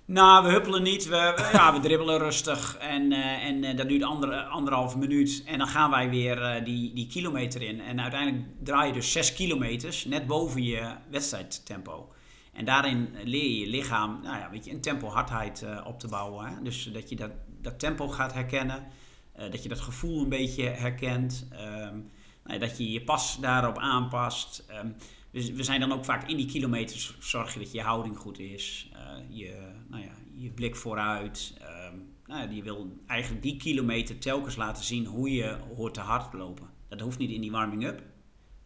Nou, 0.04 0.44
we 0.44 0.50
huppelen 0.50 0.82
niet. 0.82 1.08
We, 1.08 1.48
ja, 1.52 1.72
we 1.72 1.80
dribbelen 1.80 2.18
rustig. 2.18 2.76
En, 2.76 3.12
uh, 3.12 3.44
en 3.44 3.64
uh, 3.64 3.76
dat 3.76 3.88
duurt 3.88 4.02
andere, 4.02 4.42
anderhalf 4.42 4.96
minuut. 4.96 5.42
En 5.46 5.58
dan 5.58 5.68
gaan 5.68 5.90
wij 5.90 6.10
weer 6.10 6.38
uh, 6.38 6.64
die, 6.64 6.94
die 6.94 7.06
kilometer 7.06 7.62
in. 7.62 7.80
En 7.80 8.00
uiteindelijk 8.00 8.46
draai 8.62 8.86
je 8.86 8.92
dus 8.92 9.12
zes 9.12 9.34
kilometers 9.34 10.04
net 10.04 10.26
boven 10.26 10.62
je 10.62 10.92
wedstrijdtempo. 11.10 12.12
En 12.58 12.64
daarin 12.64 13.08
leer 13.24 13.44
je 13.44 13.58
je 13.58 13.66
lichaam 13.66 14.20
nou 14.22 14.38
ja, 14.38 14.50
weet 14.50 14.64
je, 14.64 14.70
een 14.70 14.80
tempo 14.80 15.08
hardheid 15.08 15.62
uh, 15.62 15.84
op 15.86 15.98
te 15.98 16.08
bouwen. 16.08 16.46
Hè? 16.46 16.62
Dus 16.62 16.84
dat 16.92 17.08
je 17.08 17.30
dat, 17.60 17.78
tempo 17.78 18.08
gaat 18.08 18.34
herkennen. 18.34 18.86
Eh, 19.32 19.50
dat 19.50 19.62
je 19.62 19.68
dat 19.68 19.80
gevoel 19.80 20.22
een 20.22 20.28
beetje 20.28 20.62
herkent. 20.62 21.48
Ehm, 21.50 21.96
nou 22.44 22.52
ja, 22.52 22.58
dat 22.58 22.78
je 22.78 22.90
je 22.90 23.02
pas 23.02 23.38
daarop 23.40 23.78
aanpast. 23.78 24.64
Ehm, 24.68 24.90
we, 25.30 25.62
zijn 25.62 25.80
dan 25.80 25.92
ook 25.92 26.04
vaak 26.04 26.28
in 26.28 26.36
die 26.36 26.46
kilometers, 26.46 27.16
zorg 27.20 27.52
je 27.54 27.58
dat 27.58 27.72
je 27.72 27.80
houding 27.80 28.16
goed 28.16 28.38
is. 28.38 28.90
eh, 28.92 28.98
je, 29.28 29.72
nou 29.88 30.02
ja, 30.02 30.12
je 30.34 30.50
blik 30.50 30.76
vooruit. 30.76 31.56
Ehm, 31.60 31.96
nou 32.26 32.54
je 32.54 32.62
wil 32.62 32.96
eigenlijk 33.06 33.42
die 33.42 33.56
kilometer 33.56 34.18
telkens 34.18 34.56
laten 34.56 34.84
zien 34.84 35.06
hoe 35.06 35.32
je 35.32 35.56
hoort 35.76 35.94
te 35.94 36.00
hardlopen. 36.00 36.66
Dat 36.88 37.00
hoeft 37.00 37.18
niet 37.18 37.30
in 37.30 37.40
die 37.40 37.50
warming-up. 37.50 38.02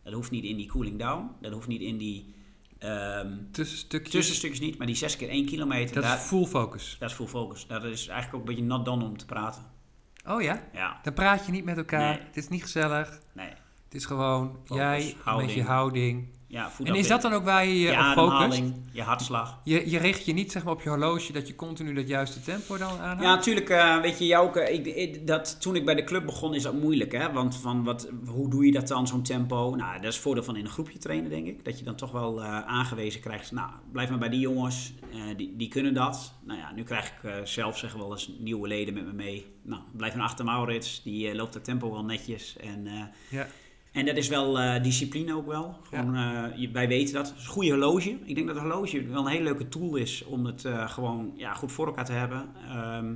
Dat 0.02 0.12
hoeft 0.12 0.30
niet 0.30 0.44
in 0.44 0.56
die 0.56 0.68
cooling 0.68 0.98
down. 0.98 1.30
Dat 1.40 1.52
hoeft 1.52 1.68
niet 1.68 1.80
in 1.80 1.98
die 1.98 2.34
ehm, 2.82 3.32
Tussenstukjes. 3.52 4.10
tussenstukjes 4.12 4.60
niet. 4.60 4.78
Maar 4.78 4.86
die 4.86 4.96
6 4.96 5.16
keer 5.16 5.28
1 5.28 5.46
kilometer, 5.46 5.94
Dat 5.94 6.02
daar, 6.04 6.16
is 6.16 6.22
full 6.24 6.44
focus. 6.46 6.96
dat 6.98 7.10
is 7.10 7.16
full 7.16 7.26
focus. 7.26 7.66
Dat 7.66 7.84
is 7.84 8.06
eigenlijk 8.08 8.34
ook 8.34 8.40
een 8.48 8.54
beetje 8.54 8.70
not 8.70 8.84
done 8.84 9.04
om 9.04 9.16
te 9.16 9.24
praten. 9.26 9.62
Oh 10.26 10.42
ja? 10.42 10.62
Ja, 10.72 11.00
Dan 11.02 11.12
praat 11.14 11.46
je 11.46 11.52
niet 11.52 11.64
met 11.64 11.76
elkaar. 11.76 12.14
Nee. 12.16 12.26
Het 12.26 12.36
is 12.36 12.48
niet 12.48 12.62
gezellig. 12.62 13.18
nee. 13.32 13.48
Het 13.84 14.00
is 14.00 14.06
gewoon 14.06 14.50
Focus, 14.64 14.76
jij 14.76 14.98
met 15.04 15.24
houding. 15.24 15.54
je 15.54 15.62
houding. 15.62 16.28
Ja, 16.52 16.70
En 16.84 16.94
is 16.94 17.08
dat 17.08 17.22
dan 17.22 17.32
ook 17.32 17.44
waar 17.44 17.64
je 17.66 17.72
je 17.74 17.78
je 17.80 17.88
op 17.88 17.94
focust? 17.94 18.18
ademhaling, 18.18 18.74
je 18.92 19.02
hartslag? 19.02 19.60
Je, 19.64 19.90
je 19.90 19.98
richt 19.98 20.24
je 20.24 20.32
niet 20.32 20.52
zeg 20.52 20.64
maar, 20.64 20.72
op 20.72 20.82
je 20.82 20.88
horloge 20.88 21.32
dat 21.32 21.46
je 21.48 21.54
continu 21.54 21.92
dat 21.94 22.08
juiste 22.08 22.40
tempo 22.42 22.76
dan 22.78 22.88
aanhoudt? 22.90 23.22
Ja, 23.22 23.34
natuurlijk. 23.34 23.68
eh, 23.68 24.00
weet 24.00 24.18
je, 24.18 24.26
jou, 24.26 24.60
ik, 24.60 24.86
ik- 24.86 25.26
dat, 25.26 25.60
toen 25.60 25.76
ik 25.76 25.84
bij 25.84 25.94
de 25.94 26.04
club 26.04 26.26
begon 26.26 26.54
is 26.54 26.62
dat 26.62 26.74
moeilijk. 26.74 27.12
Hè? 27.12 27.32
Want 27.32 27.56
van 27.56 27.84
wat, 27.84 28.08
hoe 28.26 28.50
doe 28.50 28.66
je 28.66 28.72
dat 28.72 28.88
dan, 28.88 29.06
zo'n 29.06 29.22
tempo? 29.22 29.74
Nou, 29.74 29.92
dat 29.94 30.02
is 30.02 30.14
het 30.14 30.16
voordeel 30.24 30.44
van 30.44 30.56
in 30.56 30.64
een 30.64 30.70
groepje 30.70 30.98
trainen, 30.98 31.30
denk 31.30 31.46
ik. 31.46 31.64
Dat 31.64 31.78
je 31.78 31.84
dan 31.84 31.94
toch 31.94 32.10
wel 32.12 32.42
eh, 32.42 32.58
aangewezen 32.66 33.20
krijgt. 33.20 33.52
Nou, 33.52 33.70
blijf 33.92 34.08
maar 34.10 34.18
bij 34.18 34.28
die 34.28 34.40
jongens. 34.40 34.92
eh, 35.12 35.36
die, 35.36 35.54
die 35.56 35.68
kunnen 35.68 35.94
dat. 35.94 36.34
Nou 36.44 36.58
ja, 36.58 36.72
nu 36.74 36.82
krijg 36.82 37.06
ik 37.06 37.22
eh, 37.30 37.34
zelf 37.44 37.78
zeggen 37.78 37.98
wel 38.00 38.12
eens 38.12 38.30
nieuwe 38.38 38.68
leden 38.68 38.94
met 38.94 39.06
me 39.06 39.12
mee. 39.12 39.46
Nou, 39.62 39.82
blijf 39.96 40.14
maar 40.14 40.24
achter 40.24 40.44
Maurits. 40.44 41.02
Die 41.02 41.28
eh, 41.28 41.34
loopt 41.34 41.52
dat 41.52 41.64
tempo 41.64 41.92
wel 41.92 42.04
netjes. 42.04 42.56
En, 42.56 42.86
eh, 42.86 42.92
Ja. 43.28 43.46
En 43.92 44.06
dat 44.06 44.16
is 44.16 44.28
wel 44.28 44.58
eh, 44.58 44.82
discipline 44.82 45.34
ook 45.34 45.46
wel. 45.46 45.76
Gewoon, 45.82 46.16
eh, 46.16 46.44
je- 46.56 46.70
wij 46.70 46.88
weten 46.88 47.14
dat. 47.14 47.28
Het 47.28 47.36
is 47.38 47.44
een 47.44 47.50
goede 47.50 47.70
horloge. 47.70 48.18
Ik 48.24 48.34
denk 48.34 48.46
dat 48.46 48.56
een 48.56 48.62
horloge 48.62 49.06
wel 49.06 49.24
een 49.26 49.30
hele 49.32 49.44
leuke 49.44 49.68
tool 49.68 49.96
is 49.96 50.24
om 50.24 50.46
het 50.46 50.64
eh, 50.64 50.90
gewoon 50.90 51.32
ja, 51.36 51.54
goed 51.54 51.72
voor 51.72 51.86
elkaar 51.86 52.04
te 52.04 52.12
hebben. 52.12 52.48
Ehm, 52.68 53.14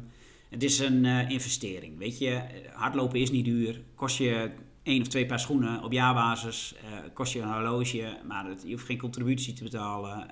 het 0.50 0.62
is 0.62 0.78
een 0.78 1.04
investering. 1.04 1.98
Weet 1.98 2.18
je, 2.18 2.40
hardlopen 2.72 3.20
is 3.20 3.30
niet 3.30 3.44
duur. 3.44 3.80
Kost 3.94 4.16
je 4.18 4.50
één 4.82 5.00
of 5.00 5.08
twee 5.08 5.26
paar 5.26 5.40
schoenen 5.40 5.82
op 5.82 5.92
jaarbasis. 5.92 6.74
kost 7.14 7.32
je 7.32 7.40
een 7.40 7.52
horloge, 7.52 8.16
maar 8.28 8.46
het, 8.46 8.62
je 8.66 8.72
hoeft 8.72 8.86
geen 8.86 8.98
contributie 8.98 9.52
te 9.52 9.62
betalen. 9.62 10.26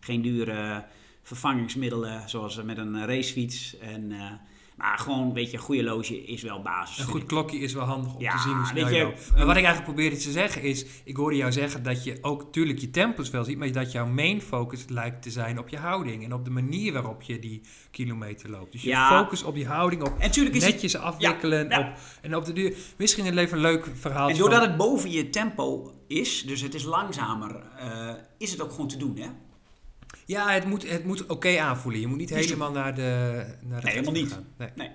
geen 0.00 0.22
dure 0.22 0.84
vervangingsmiddelen 1.22 2.28
zoals 2.28 2.62
met 2.62 2.78
een 2.78 3.06
racefiets. 3.06 3.78
En, 3.78 4.12
maar 4.76 4.98
gewoon, 4.98 5.32
weet 5.32 5.50
je, 5.50 5.56
een 5.56 5.62
goede 5.62 5.82
horloge 5.82 6.24
is 6.24 6.42
wel 6.42 6.62
basis. 6.62 6.98
Een 6.98 7.04
goed 7.04 7.24
klokje 7.24 7.58
is 7.58 7.72
wel 7.72 7.84
handig 7.84 8.14
om 8.14 8.20
Ja, 8.20 8.30
te 8.32 8.38
zien 8.38 8.56
hoe 8.56 8.66
snel 8.66 8.84
weet 8.84 8.94
je 8.94 9.02
loopt. 9.02 9.30
Maar 9.36 9.46
wat 9.46 9.56
ik 9.56 9.64
eigenlijk 9.64 9.84
probeerde 9.84 10.16
te 10.16 10.30
zeggen 10.30 10.62
is... 10.62 10.86
Ik 11.04 11.16
hoorde 11.16 11.36
jou 11.36 11.52
zeggen 11.52 11.82
dat 11.82 12.04
je 12.04 12.18
ook 12.20 12.52
tuurlijk 12.52 12.78
je 12.78 12.90
tempos 12.90 13.30
wel 13.30 13.44
ziet... 13.44 13.58
maar 13.58 13.72
dat 13.72 13.92
jouw 13.92 14.06
main 14.06 14.42
focus 14.42 14.84
lijkt 14.88 15.22
te 15.22 15.30
zijn 15.30 15.58
op 15.58 15.68
je 15.68 15.76
houding... 15.76 16.24
en 16.24 16.34
op 16.34 16.44
de 16.44 16.50
manier 16.50 16.92
waarop 16.92 17.22
je 17.22 17.38
die 17.38 17.60
kilometer 17.90 18.50
loopt. 18.50 18.72
Dus 18.72 18.82
je 18.82 18.88
Ja. 18.88 19.22
focus 19.22 19.42
op 19.42 19.54
die 19.54 19.66
houding, 19.66 20.02
op 20.02 20.16
is 20.20 20.36
het 20.36 20.52
netjes 20.52 20.96
afwikkelen... 20.96 21.68
ja. 21.68 21.78
Op, 21.78 21.98
en 22.22 22.36
op 22.36 22.44
de 22.44 22.52
duur... 22.52 22.74
Misschien 22.96 23.26
een 23.26 23.38
even 23.38 23.56
een 23.56 23.62
leuk 23.62 23.88
verhaal. 23.94 24.28
En 24.28 24.36
doordat 24.36 24.60
het 24.60 24.76
boven 24.76 25.10
je 25.10 25.30
tempo 25.30 25.92
is, 26.06 26.42
dus 26.42 26.60
het 26.60 26.74
is 26.74 26.84
langzamer, 26.84 27.62
eh, 27.78 28.12
is 28.38 28.50
het 28.50 28.62
ook 28.62 28.70
gewoon 28.70 28.88
te 28.88 28.96
doen, 28.96 29.16
hè? 29.16 29.28
Ja, 30.26 30.50
het 30.50 30.64
moet, 30.64 30.90
het 30.90 31.04
moet 31.04 31.26
oké 31.26 31.58
aanvoelen. 31.58 32.00
Je 32.00 32.06
moet 32.06 32.18
niet 32.18 32.30
helemaal 32.30 32.72
naar 32.72 32.94
de 32.94 33.44
naar 33.60 33.80
de 33.80 33.86
Nee, 33.86 33.94
helemaal 33.94 34.14
niet. 34.14 34.32
gaan. 34.32 34.46
Nee. 34.56 34.68
Nee. 34.74 34.90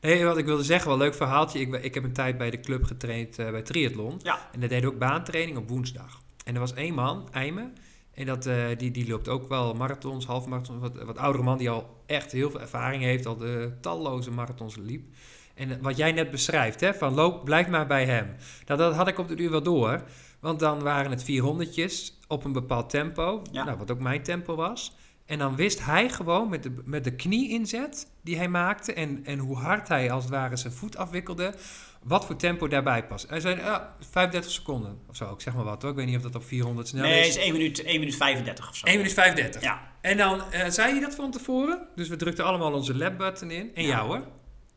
nee, 0.00 0.24
wat 0.24 0.38
ik 0.38 0.44
wilde 0.44 0.62
zeggen, 0.62 0.88
wel 0.88 0.96
een 0.96 1.02
leuk 1.04 1.14
verhaaltje. 1.14 1.60
Ik, 1.60 1.74
ik 1.74 1.94
heb 1.94 2.04
een 2.04 2.12
tijd 2.12 2.38
bij 2.38 2.50
de 2.50 2.60
club 2.60 2.84
getraind 2.84 3.38
eh, 3.38 3.50
bij 3.50 3.62
triathlon. 3.62 4.20
Ja. 4.22 4.48
En 4.52 4.60
daar 4.60 4.68
deden 4.68 4.90
ook 4.90 4.98
baantraining 4.98 5.56
op 5.58 5.68
woensdag. 5.68 6.20
En 6.44 6.54
er 6.54 6.60
was 6.60 6.74
één 6.74 6.94
man, 6.94 7.28
Eime, 7.32 7.70
en 8.14 8.26
dat, 8.26 8.46
eh, 8.46 8.64
die, 8.76 8.90
die 8.90 9.08
loopt 9.08 9.28
ook 9.28 9.48
wel 9.48 9.74
marathons, 9.74 10.26
halve 10.26 10.48
marathons. 10.48 10.80
Wat, 10.80 11.02
wat 11.04 11.18
oudere 11.18 11.44
man 11.44 11.58
die 11.58 11.70
al 11.70 12.02
echt 12.06 12.32
heel 12.32 12.50
veel 12.50 12.60
ervaring 12.60 13.02
heeft, 13.02 13.26
al 13.26 13.36
de 13.36 13.72
talloze 13.80 14.30
marathons 14.30 14.76
liep. 14.76 15.14
En 15.54 15.70
eh, 15.70 15.76
wat 15.80 15.96
jij 15.96 16.12
net 16.12 16.30
beschrijft, 16.30 16.80
hè, 16.80 16.94
van 16.94 17.14
loop, 17.14 17.44
blijf 17.44 17.68
maar 17.68 17.86
bij 17.86 18.04
hem. 18.04 18.34
Nou, 18.66 18.78
dat 18.78 18.94
had 18.94 19.08
ik 19.08 19.18
op 19.18 19.28
de 19.28 19.34
duur 19.34 19.50
wel 19.50 19.62
door. 19.62 20.02
Want 20.40 20.60
dan 20.60 20.82
waren 20.82 21.10
het 21.10 21.22
400'tjes 21.22 22.21
op 22.32 22.44
een 22.44 22.52
bepaald 22.52 22.90
tempo, 22.90 23.42
Ja. 23.52 23.64
nou, 23.64 23.78
wat 23.78 23.90
ook 23.90 24.00
mijn 24.00 24.22
tempo 24.22 24.54
was. 24.54 24.96
En 25.26 25.38
dan 25.38 25.56
wist 25.56 25.84
hij 25.84 26.08
gewoon 26.08 26.48
met 26.48 26.62
de, 26.62 26.74
met 26.84 27.04
de 27.04 27.14
knie-inzet 27.16 28.10
die 28.22 28.36
hij 28.36 28.48
maakte... 28.48 28.92
En, 28.92 29.20
en 29.24 29.38
hoe 29.38 29.56
hard 29.56 29.88
hij 29.88 30.10
als 30.10 30.24
het 30.24 30.32
ware 30.32 30.56
zijn 30.56 30.72
voet 30.72 30.96
afwikkelde... 30.96 31.54
wat 32.02 32.26
voor 32.26 32.36
tempo 32.36 32.68
daarbij 32.68 33.06
past. 33.06 33.28
Hij 33.28 33.40
zei, 33.40 33.56
ja, 33.56 33.94
35 34.10 34.50
seconden 34.50 34.98
of 35.08 35.16
zo. 35.16 35.32
Ik 35.32 35.40
zeg 35.40 35.54
maar 35.54 35.64
wat 35.64 35.82
hoor. 35.82 35.90
Ik 35.90 35.96
weet 35.96 36.06
niet 36.06 36.16
of 36.16 36.22
dat 36.22 36.34
op 36.34 36.44
400 36.44 36.88
snel 36.88 37.02
nee, 37.02 37.18
het 37.18 37.26
is. 37.28 37.36
is 37.36 37.42
1 37.42 37.52
minuut, 37.52 37.82
1 37.82 37.98
minuut 37.98 38.16
35 38.16 38.68
of 38.68 38.76
zo. 38.76 38.86
1 38.86 38.96
minuut 38.96 39.12
35. 39.12 39.62
Ja. 39.62 39.80
En 40.00 40.16
dan 40.16 40.42
eh, 40.50 40.68
zei 40.68 40.94
je 40.94 41.00
dat 41.00 41.14
van 41.14 41.30
tevoren. 41.30 41.86
Dus 41.94 42.08
we 42.08 42.16
drukten 42.16 42.44
allemaal 42.44 42.72
onze 42.72 42.96
lab-button 42.96 43.50
in. 43.50 43.70
En 43.74 43.82
Ja. 43.82 43.88
jou 43.88 44.06
hoor. 44.06 44.26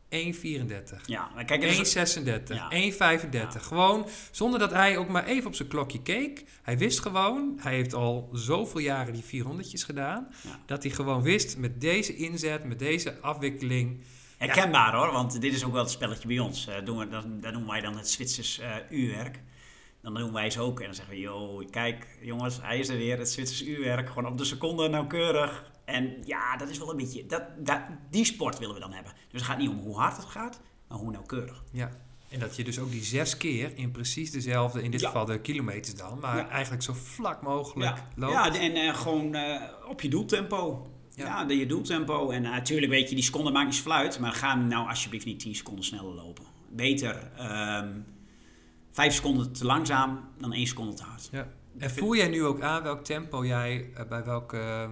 1,34. 0.08 1.06
Ja, 1.06 1.30
maar 1.34 1.44
kijk, 1.44 1.62
het 1.62 1.70
is- 1.70 1.76
1,36, 1.78 2.56
Ja. 2.56 2.70
1,35. 2.72 3.66
Gewoon 3.66 4.06
zonder 4.30 4.58
dat 4.58 4.70
hij 4.70 4.96
ook 4.98 5.08
maar 5.08 5.24
even 5.24 5.46
op 5.46 5.54
zijn 5.54 5.68
klokje 5.68 6.02
keek. 6.02 6.44
Hij 6.62 6.78
wist 6.78 7.00
gewoon, 7.00 7.58
hij 7.60 7.74
heeft 7.74 7.94
al 7.94 8.28
zoveel 8.32 8.80
jaren 8.80 9.12
die 9.12 9.24
400'tjes 9.24 9.84
gedaan. 9.84 10.28
Ja. 10.42 10.60
Dat 10.66 10.82
hij 10.82 10.92
gewoon 10.92 11.22
wist 11.22 11.56
met 11.56 11.80
deze 11.80 12.16
inzet, 12.16 12.64
met 12.64 12.78
deze 12.78 13.20
afwikkeling. 13.20 14.00
herkenbaar 14.36 14.94
hoor, 14.94 15.12
want 15.12 15.40
dit 15.40 15.52
is 15.54 15.64
ook 15.64 15.72
wel 15.72 15.82
het 15.82 15.90
spelletje 15.90 16.28
bij 16.28 16.38
ons. 16.38 16.66
Eh, 16.66 16.74
doen 16.84 16.98
we, 16.98 17.08
dan 17.08 17.38
noemen 17.40 17.66
wij 17.66 17.80
dan 17.80 17.96
het 17.96 18.08
Zwitsers 18.08 18.58
eh, 18.58 18.74
uurwerk. 18.90 19.40
Dan 20.02 20.14
doen 20.14 20.32
wij 20.32 20.50
ze 20.50 20.60
ook 20.60 20.78
en 20.80 20.86
dan 20.86 20.94
zeggen 20.94 21.14
we, 21.14 21.20
yo, 21.20 21.64
kijk 21.70 22.06
jongens, 22.20 22.58
hij 22.62 22.78
is 22.78 22.88
er 22.88 22.96
weer, 22.96 23.18
het 23.18 23.30
Zwitsers 23.30 23.62
uurwerk. 23.64 24.08
Gewoon 24.08 24.26
op 24.26 24.38
de 24.38 24.44
seconde 24.44 24.88
nauwkeurig. 24.88 25.64
En 25.86 26.14
ja, 26.24 26.56
dat 26.56 26.68
is 26.68 26.78
wel 26.78 26.90
een 26.90 26.96
beetje, 26.96 27.26
dat, 27.26 27.42
dat, 27.58 27.80
die 28.10 28.24
sport 28.24 28.58
willen 28.58 28.74
we 28.74 28.80
dan 28.80 28.92
hebben. 28.92 29.12
Dus 29.30 29.40
het 29.40 29.50
gaat 29.50 29.58
niet 29.58 29.68
om 29.68 29.78
hoe 29.78 29.96
hard 29.96 30.16
het 30.16 30.26
gaat, 30.26 30.60
maar 30.88 30.98
hoe 30.98 31.10
nauwkeurig. 31.10 31.64
Ja. 31.72 31.90
En 32.28 32.38
dat 32.40 32.56
je 32.56 32.64
dus 32.64 32.78
ook 32.78 32.90
die 32.90 33.04
zes 33.04 33.36
keer 33.36 33.72
in 33.74 33.90
precies 33.90 34.30
dezelfde, 34.30 34.82
in 34.82 34.90
dit 34.90 35.00
Ja. 35.00 35.06
geval 35.06 35.24
de 35.24 35.40
kilometers 35.40 35.94
dan, 35.94 36.18
maar 36.20 36.36
Ja. 36.36 36.48
eigenlijk 36.48 36.82
zo 36.82 36.92
vlak 36.94 37.42
mogelijk 37.42 37.96
Ja, 37.96 38.08
loopt. 38.16 38.32
ja 38.32 38.54
en 38.60 38.74
eh, 38.74 38.94
gewoon 38.94 39.34
eh, 39.34 39.62
op 39.88 40.00
je 40.00 40.08
doeltempo. 40.08 40.90
Ja. 41.14 41.44
De, 41.44 41.56
je 41.56 41.66
doeltempo. 41.66 42.30
En 42.30 42.42
natuurlijk 42.42 42.92
weet 42.92 43.08
je, 43.08 43.14
die 43.14 43.24
seconde 43.24 43.50
maakt 43.50 43.66
niet 43.70 43.80
fluit. 43.80 44.18
Maar 44.18 44.32
ga 44.32 44.54
nou 44.54 44.88
alsjeblieft 44.88 45.24
niet 45.26 45.38
10 45.40 45.54
seconden 45.54 45.84
sneller 45.84 46.14
lopen. 46.14 46.44
Beter 46.70 47.30
ehm 47.36 47.88
5 48.92 49.14
seconden 49.14 49.52
te 49.52 49.64
langzaam 49.64 50.28
dan 50.38 50.52
1 50.52 50.66
seconde 50.66 50.94
te 50.94 51.02
hard. 51.02 51.28
Ja. 51.32 51.48
En 51.78 51.90
voel 51.90 52.16
jij 52.16 52.28
nu 52.28 52.44
ook 52.44 52.60
aan 52.60 52.82
welk 52.82 53.04
tempo 53.04 53.44
jij 53.46 53.90
eh, 53.94 54.06
bij 54.08 54.24
welke, 54.24 54.58
eh, 54.58 54.88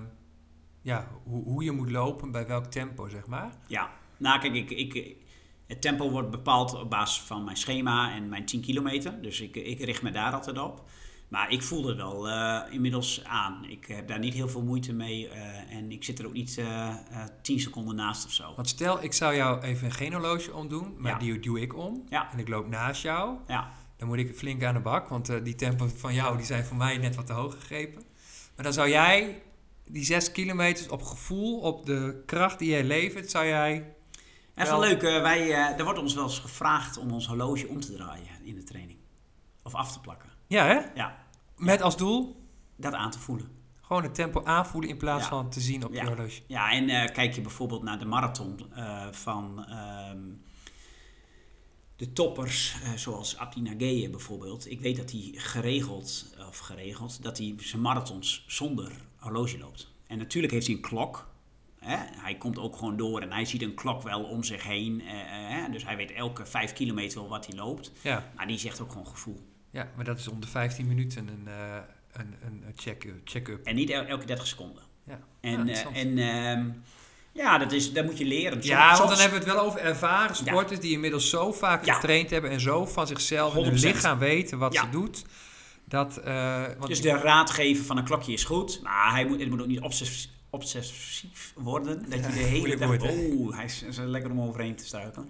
ja, 0.84 1.08
hoe, 1.24 1.44
hoe 1.44 1.64
je 1.64 1.72
moet 1.72 1.90
lopen, 1.90 2.30
bij 2.30 2.46
welk 2.46 2.64
tempo 2.64 3.08
zeg 3.08 3.26
maar? 3.26 3.52
Ja, 3.66 3.90
nou 4.16 4.40
kijk, 4.40 4.54
ik, 4.54 4.70
ik, 4.70 5.16
het 5.66 5.80
tempo 5.80 6.10
wordt 6.10 6.30
bepaald 6.30 6.74
op 6.74 6.90
basis 6.90 7.22
van 7.22 7.44
mijn 7.44 7.56
schema 7.56 8.14
en 8.14 8.28
mijn 8.28 8.44
10 8.44 8.60
kilometer. 8.60 9.22
Dus 9.22 9.40
ik, 9.40 9.56
ik 9.56 9.80
richt 9.80 10.02
me 10.02 10.10
daar 10.10 10.32
altijd 10.32 10.58
op. 10.58 10.84
Maar 11.28 11.50
ik 11.52 11.62
voel 11.62 11.86
het 11.86 11.96
wel 11.96 12.28
eh, 12.28 12.60
inmiddels 12.70 13.24
aan. 13.24 13.64
Ik 13.68 13.86
heb 13.86 14.08
daar 14.08 14.18
niet 14.18 14.34
heel 14.34 14.48
veel 14.48 14.62
moeite 14.62 14.92
mee. 14.92 15.28
eh, 15.28 15.76
en 15.76 15.92
ik 15.92 16.04
zit 16.04 16.18
er 16.18 16.26
ook 16.26 16.32
niet 16.32 16.58
eh 16.58 16.94
10 17.42 17.60
seconden 17.60 17.96
naast 17.96 18.24
of 18.24 18.32
zo. 18.32 18.52
Want 18.56 18.68
stel, 18.68 19.02
ik 19.02 19.12
zou 19.12 19.34
jou 19.36 19.62
even 19.62 19.86
een 19.86 19.92
geen 19.92 20.12
horloge 20.12 20.54
omdoen, 20.54 20.94
maar 20.98 21.12
Ja. 21.12 21.18
die 21.18 21.38
doe 21.40 21.60
ik 21.60 21.76
om. 21.76 22.04
Ja. 22.08 22.32
En 22.32 22.38
ik 22.38 22.48
loop 22.48 22.68
naast 22.68 23.02
jou. 23.02 23.36
Ja, 23.46 23.72
Dan 23.96 24.08
moet 24.08 24.18
ik 24.18 24.36
flink 24.36 24.62
aan 24.64 24.74
de 24.74 24.80
bak, 24.80 25.08
want 25.08 25.44
die 25.44 25.54
tempo 25.54 25.88
van 25.96 26.14
jou 26.14 26.36
die 26.36 26.46
zijn 26.46 26.64
voor 26.64 26.76
mij 26.76 26.96
net 26.98 27.14
wat 27.14 27.26
te 27.26 27.32
hoog 27.32 27.54
gegrepen. 27.54 28.02
Maar 28.56 28.64
dan 28.64 28.72
zou 28.72 28.88
jij 28.88 29.42
die 29.84 30.04
zes 30.04 30.32
kilometers 30.32 30.88
op 30.88 31.02
gevoel, 31.02 31.60
op 31.60 31.86
de 31.86 32.22
kracht 32.26 32.58
die 32.58 32.68
jij 32.70 32.84
levert, 32.84 33.30
zou 33.30 33.46
jij... 33.46 33.94
Dat 34.54 34.64
is 34.64 34.70
wel 34.70 34.80
leuk. 34.80 35.02
eh, 35.02 35.22
wij, 35.22 35.40
eh, 35.52 35.78
er 35.78 35.84
wordt 35.84 35.98
ons 35.98 36.14
wel 36.14 36.24
eens 36.24 36.38
gevraagd 36.38 36.96
om 36.98 37.10
ons 37.12 37.26
horloge 37.26 37.68
om 37.68 37.80
te 37.80 37.92
draaien 37.92 38.28
in 38.44 38.54
de 38.54 38.62
training. 38.64 38.98
Of 39.62 39.74
af 39.74 39.92
te 39.92 40.00
plakken. 40.00 40.28
Ja, 40.46 40.64
hè? 40.66 40.80
Ja, 40.94 41.24
Met 41.56 41.82
als 41.82 41.96
doel 41.96 42.46
dat 42.76 42.92
aan 42.92 43.10
te 43.10 43.18
voelen. 43.18 43.48
gewoon 43.82 44.02
het 44.02 44.14
tempo 44.14 44.44
aanvoelen 44.44 44.90
in 44.90 44.96
plaats 44.96 45.22
Ja. 45.22 45.28
van 45.28 45.50
te 45.50 45.60
zien 45.60 45.84
op 45.84 45.92
Ja. 45.94 46.02
je 46.02 46.08
horloge. 46.08 46.40
Ja, 46.46 46.72
en 46.72 46.88
eh, 46.88 47.12
kijk 47.12 47.34
je 47.34 47.40
bijvoorbeeld 47.40 47.82
naar 47.82 47.98
de 47.98 48.04
marathon 48.04 48.60
van 49.10 49.64
ehm, 49.68 50.22
de 51.96 52.12
toppers, 52.12 52.76
zoals 52.96 53.36
Abdi 53.38 53.60
Nageye 53.60 54.10
bijvoorbeeld. 54.10 54.70
Ik 54.70 54.80
weet 54.80 54.96
dat 54.96 55.10
hij 55.10 55.30
geregeld, 55.34 56.34
of 56.48 56.58
geregeld, 56.58 57.22
dat 57.22 57.38
hij 57.38 57.54
zijn 57.58 57.82
marathons 57.82 58.44
zonder 58.46 58.92
horloge 59.24 59.58
loopt. 59.58 59.92
En 60.06 60.18
natuurlijk 60.18 60.52
heeft 60.52 60.66
hij 60.66 60.74
een 60.74 60.80
klok. 60.82 61.28
Hè? 61.78 61.96
Hij 62.22 62.34
komt 62.36 62.58
ook 62.58 62.76
gewoon 62.76 62.96
door 62.96 63.20
en 63.20 63.32
hij 63.32 63.44
ziet 63.44 63.62
een 63.62 63.74
klok 63.74 64.02
wel 64.02 64.22
om 64.22 64.42
zich 64.42 64.62
heen. 64.62 65.00
eh, 65.06 65.12
eh, 65.20 65.26
hè? 65.48 65.70
Dus 65.72 65.84
hij 65.84 65.96
weet 65.96 66.12
elke 66.12 66.46
vijf 66.46 66.72
kilometer 66.72 67.20
wel 67.20 67.28
wat 67.28 67.46
hij 67.46 67.56
loopt. 67.56 67.92
Ja. 68.00 68.30
Maar 68.36 68.46
die 68.46 68.58
zegt 68.58 68.80
ook 68.80 68.90
gewoon 68.90 69.06
gevoel. 69.06 69.40
ja, 69.70 69.88
maar 69.96 70.04
dat 70.04 70.18
is 70.18 70.28
om 70.28 70.40
de 70.40 70.46
15 70.46 70.86
minuten 70.86 71.28
een, 71.28 71.48
eh, 71.48 71.76
een, 72.12 72.34
een, 72.46 72.62
een 72.66 72.72
check- 72.76 73.12
check-up. 73.24 73.66
En 73.66 73.74
niet 73.74 73.90
el- 73.90 74.04
elke 74.04 74.24
30 74.26 74.46
seconden. 74.46 74.82
ja. 75.04 75.18
En, 75.40 75.66
Ja, 75.66 75.84
en 75.92 76.18
ehm, 76.18 76.68
Ja, 77.32 77.58
dat, 77.58 77.72
is, 77.72 77.92
dat 77.92 78.04
moet 78.04 78.18
je 78.18 78.24
leren. 78.24 78.52
Soms- 78.52 78.66
Ja, 78.66 78.86
want 78.86 78.98
dan 78.98 79.06
soms- 79.06 79.20
hebben 79.20 79.38
we 79.40 79.44
het 79.44 79.54
wel 79.54 79.64
over 79.64 79.80
ervaren 79.80 80.36
sporters 80.36 80.80
die 80.80 80.92
inmiddels 80.92 81.30
zo 81.30 81.52
vaak 81.52 81.88
getraind 81.88 82.30
hebben 82.30 82.50
en 82.50 82.60
zo 82.60 82.84
van 82.86 83.06
zichzelf 83.06 83.54
en 83.54 83.62
hun 83.62 83.64
100%. 83.72 83.94
lichaam 83.94 84.18
weten 84.18 84.58
wat 84.58 84.74
ze 84.74 84.90
doet. 84.90 85.24
Dat, 85.84 86.16
eh, 86.16 86.62
want 86.78 86.86
Dus 86.86 87.00
de 87.00 87.10
raad 87.18 87.50
geven 87.50 87.84
van 87.84 87.96
een 87.96 88.04
klokje 88.04 88.32
is 88.32 88.44
goed, 88.44 88.82
maar 88.82 89.10
hij 89.10 89.26
moet, 89.26 89.40
het 89.40 89.50
moet 89.50 89.60
ook 89.60 89.66
niet 89.66 89.80
obsessief, 89.80 90.32
obsessief 90.50 91.52
worden. 91.56 92.10
Dat 92.10 92.24
je 92.24 92.32
de 92.32 92.38
hele 92.58 92.76
hè? 92.76 93.12
Oeh, 93.12 93.56
hij 93.56 93.64
is, 93.64 93.82
is 93.82 93.96
lekker 93.96 94.30
om 94.30 94.40
overheen 94.40 94.76
te 94.76 94.84
stuiten. 94.86 95.28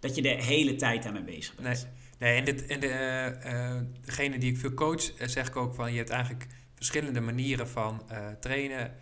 Dat 0.00 0.14
je 0.14 0.22
de 0.22 0.28
hele 0.28 0.74
tijd 0.76 1.02
daarmee 1.02 1.22
bezig 1.22 1.54
Nee, 1.58 1.72
bent. 1.72 1.88
nee 2.18 2.36
en, 2.38 2.44
dit, 2.44 2.66
en 2.66 2.80
de, 2.80 2.86
eh, 2.88 3.74
eh, 3.74 3.82
degene 4.04 4.38
die 4.38 4.50
ik 4.52 4.58
veel 4.58 4.74
coach, 4.74 5.12
zeg 5.18 5.48
ik 5.48 5.56
ook 5.56 5.74
van 5.74 5.92
je 5.92 5.98
hebt 5.98 6.10
eigenlijk 6.10 6.46
verschillende 6.74 7.20
manieren 7.20 7.68
van 7.68 8.02
trainen, 8.40 8.94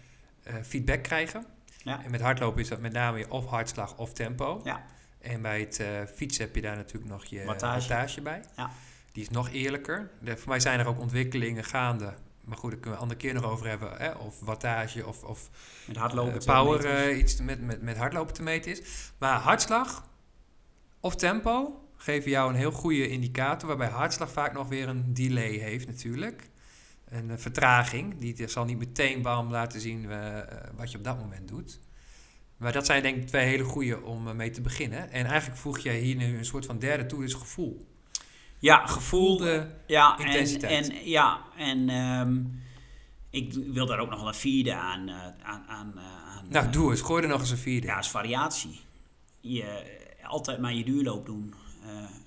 feedback 0.62 1.02
krijgen. 1.02 1.44
Ja. 1.82 2.04
En 2.04 2.10
met 2.10 2.20
hardlopen 2.20 2.60
is 2.60 2.68
dat 2.68 2.80
met 2.80 2.92
name 2.92 3.28
of 3.28 3.46
hartslag 3.46 3.96
of 3.96 4.12
tempo. 4.12 4.60
Ja. 4.64 4.84
En 5.20 5.42
bij 5.42 5.60
het 5.60 5.82
fietsen 6.14 6.44
heb 6.44 6.54
je 6.54 6.60
daar 6.60 6.76
natuurlijk 6.76 7.10
nog 7.12 7.24
je 7.24 7.44
Wattage. 7.44 7.88
wattage, 7.88 8.20
bij. 8.20 8.42
Ja. 8.56 8.70
Die 9.18 9.26
is 9.26 9.32
nog 9.32 9.50
eerlijker. 9.50 10.10
De, 10.20 10.36
voor 10.36 10.48
mij 10.48 10.60
zijn 10.60 10.78
er 10.78 10.86
ook 10.86 11.00
ontwikkelingen 11.00 11.64
gaande. 11.64 12.14
Maar 12.44 12.56
goed, 12.56 12.70
daar 12.70 12.80
kunnen 12.80 12.82
we 12.82 12.90
een 13.04 13.10
andere 13.10 13.20
keer 13.20 13.34
nog 13.34 13.44
over 13.44 13.66
hebben. 13.66 13.96
Hè? 13.96 14.10
Of 14.10 14.40
wattage 14.40 15.06
of, 15.06 15.24
of 15.24 15.50
Met 15.86 15.96
hardlopen. 15.96 16.40
eh, 16.40 16.46
power 16.46 16.84
eh, 16.84 17.18
iets 17.18 17.40
met, 17.40 17.62
met, 17.62 17.82
met 17.82 17.96
hardlopen 17.96 18.34
te 18.34 18.42
meten 18.42 18.70
is. 18.70 18.82
Maar 19.18 19.38
hartslag 19.38 20.08
of 21.00 21.16
tempo 21.16 21.84
geven 21.96 22.30
jou 22.30 22.50
een 22.50 22.56
heel 22.56 22.70
goede 22.70 23.08
indicator. 23.08 23.68
Waarbij 23.68 23.88
hartslag 23.88 24.30
vaak 24.30 24.52
nog 24.52 24.68
weer 24.68 24.88
een 24.88 25.14
delay 25.14 25.52
heeft 25.52 25.86
natuurlijk. 25.86 26.50
Een 27.08 27.30
eh, 27.30 27.36
vertraging. 27.36 28.18
Die 28.18 28.48
zal 28.48 28.64
niet 28.64 28.78
meteen 28.78 29.22
bam 29.22 29.50
laten 29.50 29.80
zien 29.80 30.08
wat 30.76 30.90
je 30.90 30.98
op 30.98 31.04
dat 31.04 31.18
moment 31.18 31.48
doet. 31.48 31.80
Maar 32.56 32.72
dat 32.72 32.86
zijn 32.86 33.02
denk 33.02 33.16
ik 33.16 33.26
twee 33.26 33.46
hele 33.46 33.64
goede 33.64 34.02
om 34.02 34.36
mee 34.36 34.50
te 34.50 34.60
beginnen. 34.60 35.10
En 35.10 35.26
eigenlijk 35.26 35.60
voeg 35.60 35.78
jij 35.78 35.98
hier 35.98 36.16
nu 36.16 36.38
een 36.38 36.44
soort 36.44 36.66
van 36.66 36.78
derde 36.78 37.06
toe, 37.06 37.20
dus 37.20 37.34
gevoel. 37.34 37.96
Ja, 38.58 38.86
gevoel. 38.86 39.36
De, 39.36 39.66
Ja, 39.86 40.18
en, 40.18 40.26
intensiteit. 40.26 40.88
en, 40.88 41.08
ja, 41.08 41.40
en 41.56 41.88
ehm, 41.88 42.40
ik 43.30 43.52
wil 43.72 43.86
daar 43.86 43.98
ook 43.98 44.10
nog 44.10 44.18
wel 44.18 44.28
een 44.28 44.34
vierde 44.34 44.74
aan. 44.74 45.08
eh, 45.08 45.14
aan, 45.42 45.64
aan, 45.68 45.92
eh, 45.96 46.02
aan 46.36 46.46
nou, 46.48 46.66
eh, 46.66 46.72
doe 46.72 46.90
eens. 46.90 47.00
Gooi 47.00 47.22
er 47.22 47.28
nog 47.28 47.40
eens 47.40 47.50
een 47.50 47.56
vierde. 47.58 47.86
Ja, 47.86 47.98
is 47.98 48.08
variatie. 48.08 48.80
Je 49.40 49.96
altijd 50.22 50.60
maar 50.60 50.74
je 50.74 50.84
duurloop 50.84 51.26
doen. 51.26 51.54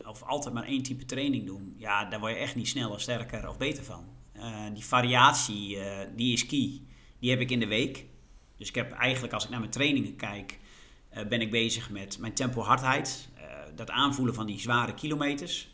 of 0.05 0.23
altijd 0.23 0.53
maar 0.53 0.63
één 0.63 0.83
type 0.83 1.05
training 1.05 1.45
doen. 1.45 1.75
Ja, 1.77 2.05
daar 2.05 2.19
word 2.19 2.31
je 2.33 2.37
echt 2.39 2.55
niet 2.55 2.67
sneller, 2.67 3.01
sterker 3.01 3.49
of 3.49 3.57
beter 3.57 3.83
van. 3.83 4.03
Die 4.73 4.85
variatie, 4.85 5.77
die 6.15 6.33
is 6.33 6.45
key. 6.45 6.81
Die 7.19 7.29
heb 7.29 7.39
ik 7.39 7.51
in 7.51 7.59
de 7.59 7.67
week. 7.67 8.05
Dus 8.57 8.67
ik 8.69 8.75
heb 8.75 8.91
eigenlijk, 8.91 9.33
als 9.33 9.43
ik 9.43 9.49
naar 9.49 9.59
mijn 9.59 9.71
trainingen 9.71 10.15
kijk, 10.15 10.59
ben 11.29 11.41
ik 11.41 11.51
bezig 11.51 11.89
met 11.89 12.17
mijn 12.19 12.33
tempo 12.33 12.61
hardheid. 12.61 13.29
eh, 13.35 13.43
dat 13.75 13.89
aanvoelen 13.89 14.33
van 14.33 14.45
die 14.45 14.59
zware 14.59 14.93
kilometers. 14.93 15.70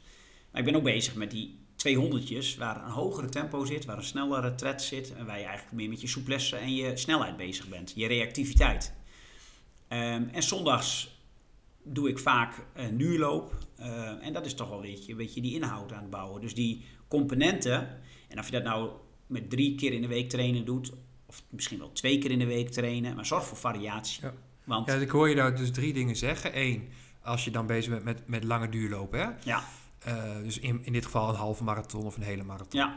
Maar 0.58 0.66
ik 0.66 0.72
ben 0.72 0.82
ook 0.82 0.88
bezig 0.88 1.16
met 1.16 1.32
die 1.32 1.58
200'tjes, 1.76 2.58
waar 2.58 2.84
een 2.84 2.92
hogere 2.92 3.30
tempo 3.30 3.66
zit, 3.66 3.86
waar 3.86 3.98
een 3.98 4.04
snellere 4.04 4.56
tred 4.56 4.82
zit. 4.82 5.14
En 5.14 5.26
waar 5.26 5.40
je 5.40 5.46
eigenlijk 5.46 5.76
meer 5.76 5.90
met 5.90 6.02
je 6.02 6.08
souplesse 6.08 6.56
en 6.56 6.76
je 6.76 6.98
snelheid 6.98 7.38
bezig 7.38 7.68
bent. 7.68 7.94
Je 7.96 8.08
reactiviteit. 8.08 8.94
Ehm, 9.88 10.24
en 10.32 10.44
zondags 10.44 11.20
doe 11.84 12.10
ik 12.10 12.20
vaak 12.20 12.66
een 12.74 12.98
duurloop. 12.98 13.58
Eh, 13.76 14.26
en 14.26 14.34
dat 14.34 14.46
is 14.46 14.54
toch 14.54 14.70
wel 14.70 14.78
een 14.78 14.90
beetje, 14.92 15.12
een 15.12 15.18
beetje 15.18 15.42
die 15.42 15.54
inhoud 15.54 15.94
aan 15.94 16.02
het 16.02 16.10
bouwen. 16.10 16.42
Dus 16.42 16.54
die 16.54 16.86
componenten. 17.08 18.00
En 18.28 18.40
of 18.40 18.46
je 18.46 18.52
dat 18.52 18.64
nou 18.64 18.90
met 19.28 19.50
drie 19.50 19.76
keer 19.76 19.94
in 19.94 20.02
de 20.02 20.08
week 20.08 20.30
trainen 20.30 20.66
doet. 20.66 20.92
Of 21.26 21.44
misschien 21.50 21.80
wel 21.80 21.92
twee 21.92 22.18
keer 22.18 22.32
in 22.32 22.40
de 22.40 22.46
week 22.46 22.70
trainen. 22.70 23.16
Maar 23.16 23.26
zorg 23.26 23.46
voor 23.46 23.58
variatie. 23.58 24.22
Ja. 24.24 24.34
Want 24.64 24.88
Ja, 24.88 24.94
ik 24.94 25.10
hoor 25.10 25.30
je 25.30 25.36
nou 25.36 25.56
dus 25.56 25.72
drie 25.72 25.94
dingen 25.94 26.16
zeggen. 26.16 26.60
Eén, 26.60 26.90
als 27.22 27.46
je 27.46 27.52
dan 27.52 27.68
bezig 27.68 27.92
bent 27.92 28.04
met, 28.04 28.28
met 28.28 28.44
lange 28.44 28.70
duurlopen. 28.70 29.20
Hè? 29.20 29.30
ja, 29.44 29.64
dus 30.44 30.60
in, 30.60 30.80
in 30.84 30.94
dit 30.94 31.06
geval 31.06 31.30
een 31.30 31.36
halve 31.36 31.64
marathon 31.64 32.06
of 32.06 32.16
een 32.18 32.24
hele 32.24 32.44
marathon. 32.44 32.80
ja, 32.80 32.96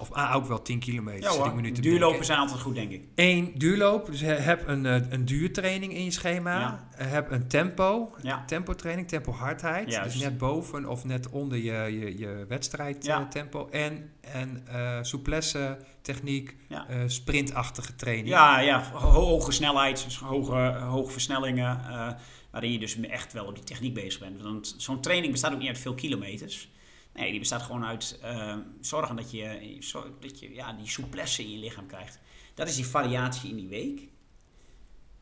Of 0.00 0.12
ah, 0.12 0.34
ook 0.36 0.46
wel 0.46 0.62
10 0.62 0.78
kilometer. 0.78 1.22
ja 1.22 1.36
hoor. 1.36 1.62
duurlopen 1.72 2.24
zijn 2.24 2.38
altijd 2.38 2.60
goed, 2.60 2.74
denk 2.74 2.90
ik. 2.90 3.04
Eén, 3.14 3.52
duurloop. 3.56 4.06
Dus 4.06 4.20
he- 4.20 4.34
heb 4.34 4.68
een, 4.68 4.86
eh, 4.86 5.10
een 5.10 5.24
duurtraining 5.24 5.92
in 5.94 6.04
je 6.04 6.10
schema. 6.10 6.58
Ja. 6.58 6.88
Eh, 6.96 7.10
heb 7.10 7.30
een 7.30 7.48
tempo. 7.48 8.14
Ja. 8.22 8.44
Tempo 8.46 8.74
training, 8.74 9.08
tempo 9.08 9.32
hardheid. 9.32 9.90
Juist. 9.92 10.12
Dus 10.12 10.22
net 10.22 10.38
boven 10.38 10.86
of 10.86 11.04
net 11.04 11.28
onder 11.30 11.58
je, 11.58 11.98
je, 11.98 12.18
je 12.18 12.44
wedstrijd 12.48 13.04
Ja. 13.04 13.20
eh, 13.20 13.26
tempo. 13.28 13.68
En, 13.68 14.10
en 14.20 14.62
eh 14.66 14.98
souplesse, 15.02 15.78
techniek, 16.02 16.56
Ja. 16.68 16.86
eh, 16.88 16.98
sprintachtige 17.06 17.94
training. 17.96 18.28
Ja, 18.28 18.60
ja 18.60 18.82
ho- 18.92 19.08
hoge 19.08 19.52
snelheid, 19.52 20.04
dus 20.04 20.18
hoge, 20.18 20.76
hoge 20.88 21.12
versnellingen. 21.12 21.80
eh, 21.88 22.08
waarin 22.52 22.72
je 22.72 22.78
dus 22.78 23.00
echt 23.00 23.32
wel 23.32 23.46
op 23.46 23.54
die 23.54 23.64
techniek 23.64 23.94
bezig 23.94 24.20
bent. 24.20 24.42
Want 24.42 24.74
zo'n 24.78 25.00
training 25.00 25.32
bestaat 25.32 25.52
ook 25.52 25.58
niet 25.58 25.68
uit 25.68 25.78
veel 25.78 25.94
kilometers. 25.94 26.68
Nee, 27.14 27.30
die 27.30 27.38
bestaat 27.38 27.62
gewoon 27.62 27.84
uit 27.84 28.18
eh, 28.22 28.56
zorgen 28.80 29.16
dat 29.16 29.30
je, 29.30 29.78
dat 30.20 30.38
je 30.40 30.54
ja, 30.54 30.72
die 30.72 30.88
souplesse 30.88 31.42
in 31.42 31.50
je 31.50 31.58
lichaam 31.58 31.86
krijgt. 31.86 32.18
Dat 32.54 32.68
is 32.68 32.76
die 32.76 32.86
variatie 32.86 33.50
in 33.50 33.56
die 33.56 33.68
week. 33.68 34.00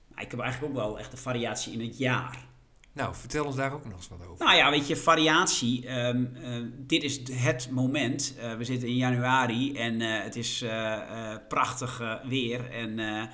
Maar 0.08 0.22
ik 0.22 0.30
heb 0.30 0.40
eigenlijk 0.40 0.72
ook 0.72 0.78
wel 0.80 0.98
echt 0.98 1.12
een 1.12 1.18
variatie 1.18 1.72
in 1.72 1.80
het 1.80 1.98
jaar. 1.98 2.48
Nou, 2.92 3.14
vertel 3.14 3.44
ons 3.44 3.56
daar 3.56 3.72
ook 3.72 3.84
nog 3.84 3.96
eens 3.96 4.08
wat 4.08 4.26
over. 4.26 4.44
Nou 4.44 4.56
ja, 4.56 4.70
weet 4.70 4.86
je, 4.86 4.96
variatie. 4.96 5.86
ehm, 5.86 6.24
eh, 6.34 6.62
dit 6.76 7.02
is 7.02 7.20
het 7.32 7.70
moment. 7.70 8.34
Eh, 8.38 8.54
we 8.54 8.64
zitten 8.64 8.88
in 8.88 8.96
januari 8.96 9.74
en 9.76 10.00
eh, 10.00 10.22
het 10.22 10.36
is 10.36 10.62
eh, 10.62 11.36
prachtig 11.48 12.20
weer. 12.24 12.70
En 12.70 13.28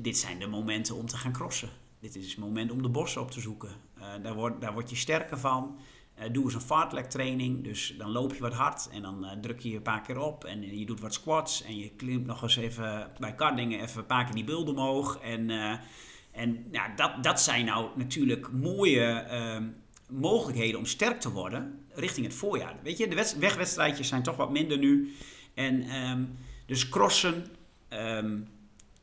dit 0.00 0.18
zijn 0.18 0.38
de 0.38 0.46
momenten 0.46 0.96
om 0.96 1.06
te 1.06 1.16
gaan 1.16 1.32
crossen. 1.32 1.68
Dit 2.00 2.16
is 2.16 2.30
het 2.30 2.38
moment 2.38 2.70
om 2.70 2.82
de 2.82 2.88
bossen 2.88 3.20
op 3.20 3.30
te 3.30 3.40
zoeken. 3.40 3.70
Eh, 3.98 4.06
daar, 4.22 4.34
word, 4.34 4.60
daar 4.60 4.72
word 4.72 4.90
je 4.90 4.96
sterker 4.96 5.38
van. 5.38 5.78
Eh, 6.14 6.32
doe 6.32 6.44
eens 6.44 6.54
een 6.54 6.60
fartlek 6.60 7.10
training. 7.10 7.64
Dus 7.64 7.94
dan 7.98 8.10
loop 8.10 8.34
je 8.34 8.40
wat 8.40 8.52
hard 8.52 8.88
en 8.92 9.02
dan 9.02 9.24
eh, 9.24 9.38
druk 9.40 9.60
je 9.60 9.68
je 9.70 9.76
een 9.76 9.82
paar 9.82 10.02
keer 10.02 10.18
op. 10.18 10.44
En 10.44 10.78
je 10.78 10.86
doet 10.86 11.00
wat 11.00 11.14
squats. 11.14 11.62
En 11.62 11.78
je 11.78 11.90
klimt 11.90 12.26
nog 12.26 12.42
eens 12.42 12.56
even 12.56 13.10
bij 13.18 13.34
kardingen 13.34 13.80
even 13.80 13.98
een 13.98 14.06
paar 14.06 14.24
keer 14.24 14.34
die 14.34 14.44
bult 14.44 14.68
omhoog. 14.68 15.18
En... 15.18 15.50
en 16.30 16.66
ja, 16.72 16.94
dat, 16.94 17.22
dat 17.22 17.40
zijn 17.40 17.64
nou 17.64 17.88
natuurlijk 17.94 18.52
mooie 18.52 19.04
ehm, 19.04 19.68
mogelijkheden 20.10 20.78
om 20.78 20.86
sterk 20.86 21.20
te 21.20 21.32
worden 21.32 21.86
richting 21.94 22.26
het 22.26 22.34
voorjaar. 22.34 22.76
Weet 22.82 22.98
je, 22.98 23.08
de 23.08 23.14
wedst- 23.14 23.38
wegwedstrijdjes 23.38 24.08
zijn 24.08 24.22
toch 24.22 24.36
wat 24.36 24.50
minder 24.50 24.78
nu. 24.78 25.14
En 25.54 25.82
ehm, 25.82 26.24
dus 26.66 26.88
crossen, 26.88 27.46
ehm, 27.88 28.38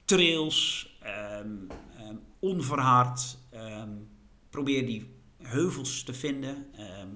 trails, 0.06 0.92
onverhard. 2.44 3.38
ehm, 3.52 3.90
probeer 4.50 4.86
die 4.86 5.14
heuvels 5.42 6.04
te 6.04 6.14
vinden. 6.14 6.66
Ehm, 6.76 7.08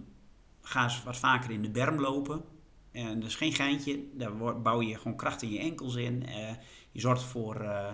ga 0.61 0.83
eens 0.83 1.03
wat 1.03 1.17
vaker 1.17 1.51
in 1.51 1.61
de 1.61 1.69
berm 1.69 1.99
lopen. 1.99 2.43
En 2.91 3.19
dat 3.19 3.29
is 3.29 3.35
geen 3.35 3.53
geintje. 3.53 3.99
Daar 4.13 4.61
bouw 4.61 4.81
je 4.81 4.97
gewoon 4.97 5.17
kracht 5.17 5.41
in 5.41 5.51
je 5.51 5.59
enkels 5.59 5.95
in. 5.95 6.25
Eh, 6.25 6.49
je 6.91 6.99
zorgt 6.99 7.23
voor... 7.23 7.55
eh, 7.55 7.91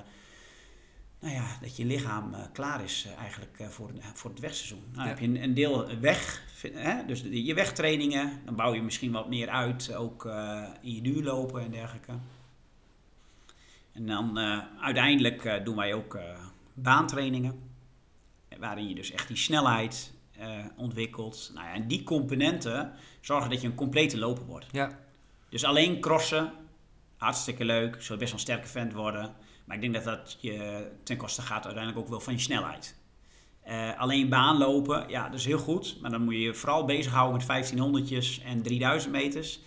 nou 1.20 1.34
ja, 1.36 1.58
dat 1.62 1.76
je 1.78 1.86
lichaam 1.86 2.34
eh, 2.34 2.42
klaar 2.54 2.84
is 2.84 3.08
eigenlijk 3.18 3.58
voor, 3.70 3.92
voor 4.14 4.30
het 4.30 4.40
wegseizoen. 4.40 4.84
Nou, 4.92 5.02
Ja. 5.04 5.08
heb 5.10 5.20
je 5.20 5.26
een, 5.28 5.44
een 5.44 5.54
deel 5.54 6.00
weg, 6.00 6.44
hè? 6.74 7.06
dus 7.06 7.24
de- 7.24 7.44
je 7.44 7.54
wegtrainingen, 7.54 8.42
dan 8.46 8.56
bouw 8.56 8.74
je 8.74 8.82
misschien 8.82 9.12
wat 9.12 9.30
meer 9.30 9.50
uit, 9.50 9.94
ook 9.96 10.26
in 10.82 10.94
je 10.96 11.02
duurlopen 11.02 11.62
en 11.62 11.72
dergelijke. 11.72 12.14
En 13.92 14.06
dan 14.06 14.38
uiteindelijk 14.82 15.62
doen 15.66 15.76
wij 15.76 15.94
ook 15.94 16.18
baantrainingen, 16.74 17.60
waarin 18.58 18.90
je 18.90 18.96
dus 18.96 19.12
echt 19.12 19.28
die 19.28 19.38
snelheid 19.38 20.14
eh, 20.38 20.66
ontwikkelt. 20.76 21.52
Nou 21.54 21.68
ja, 21.68 21.74
en 21.74 21.88
die 21.88 22.04
componenten 22.04 22.94
zorgen 23.22 23.50
dat 23.50 23.62
je 23.62 23.68
een 23.68 23.76
complete 23.76 24.18
loper 24.18 24.46
wordt. 24.46 24.66
Ja, 24.72 25.00
Dus 25.50 25.64
alleen 25.64 26.00
crossen, 26.00 26.52
hartstikke 27.18 27.66
leuk. 27.66 28.02
Zul 28.02 28.16
je 28.16 28.22
best 28.22 28.32
wel 28.32 28.40
een 28.40 28.46
sterke 28.46 28.68
vent 28.68 28.94
worden. 28.94 29.36
Maar 29.66 29.76
ik 29.76 29.82
denk 29.82 29.94
dat 29.94 30.04
dat 30.04 30.38
je 30.40 30.88
ten 31.04 31.18
koste 31.18 31.42
gaat 31.42 31.66
uiteindelijk 31.66 32.04
ook 32.04 32.10
wel 32.10 32.20
van 32.20 32.34
je 32.34 32.40
snelheid. 32.40 32.96
Eh, 33.64 34.00
alleen 34.00 34.30
baanlopen, 34.30 35.10
ja, 35.10 35.30
dat 35.30 35.40
is 35.40 35.46
heel 35.46 35.58
goed. 35.58 35.98
Maar 36.02 36.12
dan 36.12 36.24
moet 36.24 36.34
je 36.34 36.40
je 36.40 36.54
vooral 36.54 36.86
bezighouden 36.86 37.38
met 37.38 37.46
1500'tjes 37.46 38.44
en 38.44 38.62
3000 38.62 39.12
meters. 39.12 39.60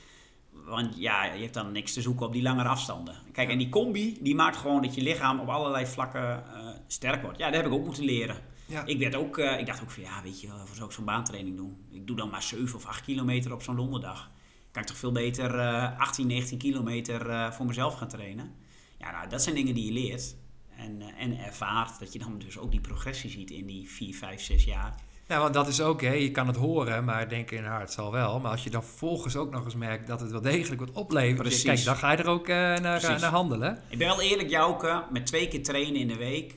Want 0.51 0.95
ja, 0.97 1.25
je 1.25 1.43
hebt 1.43 1.55
dan 1.55 1.73
niks 1.73 1.93
te 1.93 2.01
zoeken 2.01 2.27
op 2.27 2.33
die 2.33 2.43
langere 2.43 2.69
afstanden. 2.69 3.15
Kijk, 3.33 3.51
en 3.51 3.59
die 3.59 3.69
combi, 3.69 4.19
die 4.21 4.35
maakt 4.35 4.57
gewoon 4.57 4.83
dat 4.83 4.95
je 4.95 5.03
lichaam 5.03 5.41
op 5.41 5.49
allerlei 5.49 5.87
vlakken 5.87 6.45
eh, 6.55 6.66
sterk 6.87 7.23
wordt. 7.23 7.39
Ja, 7.39 7.47
dat 7.47 7.57
heb 7.57 7.67
ik 7.67 7.73
ook 7.73 7.85
moeten 7.85 8.05
leren. 8.05 8.37
ja. 8.67 8.85
Ik, 8.85 8.99
werd 8.99 9.15
ook, 9.15 9.39
eh, 9.39 9.59
ik 9.59 9.67
dacht 9.67 9.83
ook 9.83 9.91
van, 9.91 10.03
ja, 10.03 10.23
weet 10.23 10.41
je, 10.41 10.49
waarvoor 10.49 10.77
zou 10.77 10.89
ik 10.89 10.95
zo'n 10.95 11.05
baantraining 11.05 11.57
doen? 11.57 11.77
Ik 11.91 12.07
doe 12.07 12.17
dan 12.17 12.31
maar 12.31 12.43
7 12.43 12.77
of 12.77 12.87
8 12.87 13.03
kilometer 13.05 13.53
op 13.53 13.63
zo'n 13.63 13.77
donderdag. 13.77 14.31
Kan 14.73 14.83
ik 14.85 14.89
toch 14.91 15.01
veel 15.01 15.13
beter 15.13 15.59
eh 15.59 15.99
18, 16.01 16.27
19 16.27 16.59
kilometer 16.59 17.31
eh, 17.31 17.51
voor 17.51 17.67
mezelf 17.67 17.95
gaan 17.95 18.09
trainen? 18.09 18.55
Ja, 18.99 19.11
nou, 19.11 19.29
dat 19.29 19.43
zijn 19.43 19.55
dingen 19.55 19.75
die 19.75 19.85
je 19.87 19.93
leert. 19.93 20.35
En, 20.77 21.01
eh, 21.03 21.23
en 21.23 21.39
ervaart 21.39 21.99
dat 21.99 22.13
je 22.13 22.19
dan 22.19 22.39
dus 22.39 22.59
ook 22.59 22.71
die 22.71 22.81
progressie 22.81 23.31
ziet 23.31 23.51
in 23.51 23.67
die 23.67 23.91
4, 23.91 24.15
5, 24.15 24.41
6 24.41 24.65
jaar. 24.65 24.95
Nou, 25.29 25.43
want 25.43 25.55
dat 25.55 25.69
is 25.69 25.81
ook, 25.81 26.01
hè, 26.03 26.13
je 26.13 26.31
kan 26.31 26.47
het 26.47 26.57
horen, 26.57 27.05
maar 27.05 27.29
denken 27.29 27.57
in 27.57 27.63
het 27.63 27.73
hart 27.73 27.93
zal 27.93 28.13
wel. 28.13 28.41
Maar 28.41 28.51
als 28.51 28.65
je 28.65 28.71
dan 28.71 28.85
vervolgens 28.85 29.37
ook 29.37 29.51
nog 29.51 29.65
eens 29.65 29.75
merkt 29.75 30.07
dat 30.07 30.21
het 30.21 30.31
wel 30.31 30.41
degelijk 30.41 30.81
wat 30.81 30.93
oplevert, 30.93 31.39
Precies. 31.43 31.63
kijk, 31.63 31.85
dan 31.85 31.97
ga 31.97 32.11
je 32.11 32.17
er 32.17 32.27
ook 32.27 32.47
naar, 32.49 32.81
naar 32.81 33.25
handelen. 33.25 33.83
Ik 33.89 33.99
ben 33.99 34.07
wel 34.07 34.21
eerlijk, 34.21 34.51
Jouke, 34.51 35.05
met 35.11 35.27
twee 35.27 35.49
keer 35.49 35.63
trainen 35.63 36.01
in 36.01 36.09
de 36.09 36.17
week 36.17 36.55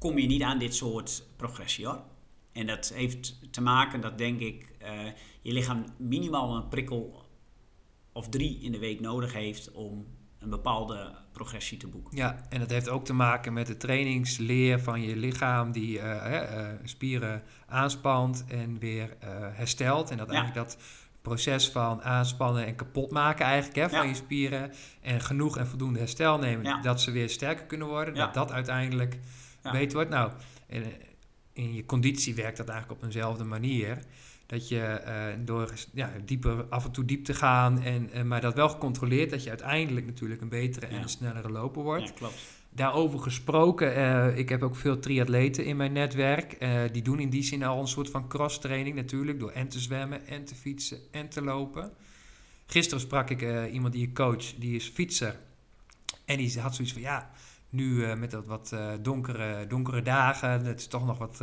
kom 0.00 0.18
je 0.18 0.26
niet 0.26 0.42
aan 0.42 0.58
dit 0.58 0.74
soort 0.74 1.24
progressie 1.36 1.86
hoor. 1.86 2.02
En 2.52 2.66
dat 2.66 2.92
heeft 2.94 3.52
te 3.52 3.60
maken 3.60 4.00
dat 4.00 4.18
denk 4.18 4.40
ik 4.40 4.68
eh, 4.78 4.90
je 5.42 5.52
lichaam 5.52 5.84
minimaal 5.96 6.56
een 6.56 6.68
prikkel 6.68 7.24
of 8.12 8.28
drie 8.28 8.60
in 8.60 8.72
de 8.72 8.78
week 8.78 9.00
nodig 9.00 9.32
heeft 9.32 9.72
om 9.72 10.06
een 10.38 10.50
bepaalde 10.50 11.14
progressie 11.32 11.78
te 11.78 11.86
boeken. 11.86 12.16
Ja, 12.16 12.46
en 12.48 12.60
dat 12.60 12.70
heeft 12.70 12.88
ook 12.88 13.04
te 13.04 13.12
maken 13.12 13.52
met 13.52 13.66
de 13.66 13.76
trainingsleer 13.76 14.80
van 14.80 15.02
je 15.02 15.16
lichaam 15.16 15.72
die 15.72 15.98
uh, 15.98 16.68
spieren 16.84 17.42
aanspant 17.66 18.44
en 18.48 18.78
weer 18.78 19.16
herstelt. 19.52 20.10
En 20.10 20.16
dat 20.16 20.28
eigenlijk 20.28 20.66
dat 20.66 20.78
proces 21.22 21.68
van 21.68 22.02
aanspannen 22.02 22.66
en 22.66 22.74
kapot 22.74 23.10
maken 23.10 23.44
eigenlijk 23.44 23.76
hè, 23.76 23.98
van 23.98 24.08
je 24.08 24.14
spieren 24.14 24.72
en 25.00 25.20
genoeg 25.20 25.58
en 25.58 25.66
voldoende 25.66 25.98
herstel 25.98 26.38
nemen 26.38 26.82
dat 26.82 27.00
ze 27.00 27.10
weer 27.10 27.28
sterker 27.28 27.64
kunnen 27.64 27.86
worden, 27.86 28.14
dat 28.14 28.34
dat 28.34 28.52
uiteindelijk 28.52 29.18
beter 29.62 29.92
wordt. 29.92 30.10
Nou, 30.10 30.32
in, 30.66 30.84
in 31.52 31.74
je 31.74 31.86
conditie 31.86 32.34
werkt 32.34 32.56
dat 32.56 32.68
eigenlijk 32.68 33.00
op 33.00 33.06
eenzelfde 33.06 33.44
manier. 33.44 33.98
Dat 34.46 34.68
je 34.68 35.02
uh, 35.06 35.46
door 35.46 35.72
ja, 35.92 36.12
dieper, 36.24 36.64
af 36.64 36.84
en 36.84 36.90
toe 36.90 37.04
diep 37.04 37.24
te 37.24 37.34
gaan, 37.34 37.82
en, 37.82 38.10
uh, 38.14 38.22
maar 38.22 38.40
dat 38.40 38.54
wel 38.54 38.68
gecontroleerd, 38.68 39.30
dat 39.30 39.42
je 39.42 39.48
uiteindelijk 39.48 40.06
natuurlijk 40.06 40.40
een 40.40 40.48
betere 40.48 40.86
en 40.86 41.02
een 41.02 41.08
snellere 41.08 41.50
loper 41.50 41.82
wordt. 41.82 42.08
Ja, 42.08 42.14
klopt. 42.14 42.58
Daarover 42.70 43.18
gesproken, 43.18 43.98
uh, 43.98 44.38
ik 44.38 44.48
heb 44.48 44.62
ook 44.62 44.76
veel 44.76 44.98
triatleten 44.98 45.64
in 45.64 45.76
mijn 45.76 45.92
netwerk. 45.92 46.58
die 46.92 47.02
doen 47.02 47.20
in 47.20 47.30
die 47.30 47.42
zin 47.42 47.62
al 47.62 47.80
een 47.80 47.88
soort 47.88 48.10
van 48.10 48.28
cross-training 48.28 48.96
natuurlijk, 48.96 49.38
door 49.38 49.50
en 49.50 49.68
te 49.68 49.80
zwemmen 49.80 50.26
en 50.26 50.44
te 50.44 50.54
fietsen 50.54 50.98
en 51.10 51.28
te 51.28 51.42
lopen. 51.42 51.92
Gisteren 52.66 53.00
sprak 53.00 53.30
ik 53.30 53.70
iemand 53.72 53.92
die 53.92 54.06
ik 54.06 54.14
coach, 54.14 54.54
die 54.54 54.76
is 54.76 54.88
fietser. 54.88 55.38
En 56.24 56.36
die 56.36 56.60
had 56.60 56.74
zoiets 56.74 56.92
van, 56.92 57.02
ja, 57.02 57.30
nu 57.70 58.16
met 58.16 58.30
dat 58.30 58.46
wat 58.46 58.76
donkere, 59.00 59.66
donkere 59.66 60.02
dagen, 60.02 60.64
het 60.64 60.80
is 60.80 60.86
toch 60.86 61.06
nog 61.06 61.18
wat 61.18 61.40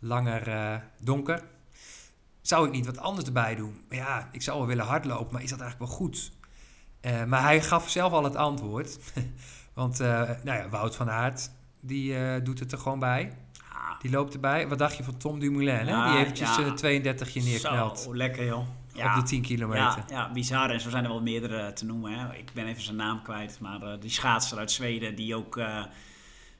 langer 0.00 0.82
donker 1.00 1.42
zou 2.42 2.66
ik 2.66 2.72
niet 2.72 2.86
wat 2.86 2.98
anders 2.98 3.26
erbij 3.26 3.54
doen? 3.54 3.80
Ja, 3.90 4.28
ik 4.32 4.42
zou 4.42 4.58
wel 4.58 4.66
willen 4.66 4.84
hardlopen, 4.84 5.32
maar 5.32 5.42
is 5.42 5.50
dat 5.50 5.60
eigenlijk 5.60 5.90
wel 5.90 6.00
goed? 6.00 6.32
Maar 7.26 7.42
hij 7.42 7.62
gaf 7.62 7.90
zelf 7.90 8.12
al 8.12 8.24
het 8.24 8.36
antwoord. 8.36 8.98
Want 9.74 9.98
nou 9.98 10.38
ja, 10.44 10.68
Wout 10.68 10.96
van 10.96 11.10
Aert, 11.10 11.50
die 11.80 12.42
doet 12.42 12.58
het 12.58 12.72
er 12.72 12.78
gewoon 12.78 12.98
bij. 12.98 13.32
Ah. 13.72 14.00
Die 14.00 14.10
loopt 14.10 14.34
erbij. 14.34 14.68
Wat 14.68 14.78
dacht 14.78 14.96
je 14.96 15.04
van 15.04 15.16
Tom 15.16 15.38
Dumoulin? 15.38 15.86
Ja, 15.86 16.04
hè? 16.04 16.10
Die 16.10 16.20
eventjes 16.20 16.56
ja. 16.56 16.72
32 16.72 17.34
je 17.34 17.42
neerknalt. 17.42 17.98
Zo, 17.98 18.16
lekker 18.16 18.44
joh. 18.44 18.66
Ja. 18.98 19.14
Op 19.14 19.20
de 19.20 19.28
10 19.28 19.42
kilometer. 19.42 19.82
Ja, 19.82 20.04
ja, 20.08 20.32
bizar. 20.32 20.70
En 20.70 20.80
zo 20.80 20.90
zijn 20.90 21.04
er 21.04 21.10
wel 21.10 21.22
meerdere 21.22 21.72
te 21.72 21.84
noemen. 21.84 22.12
Hè. 22.12 22.34
Ik 22.34 22.50
ben 22.54 22.66
even 22.66 22.82
zijn 22.82 22.96
naam 22.96 23.22
kwijt. 23.22 23.58
Maar 23.60 24.00
die 24.00 24.10
schaatser 24.10 24.58
uit 24.58 24.70
Zweden 24.70 25.14
die 25.14 25.34
ook 25.34 25.56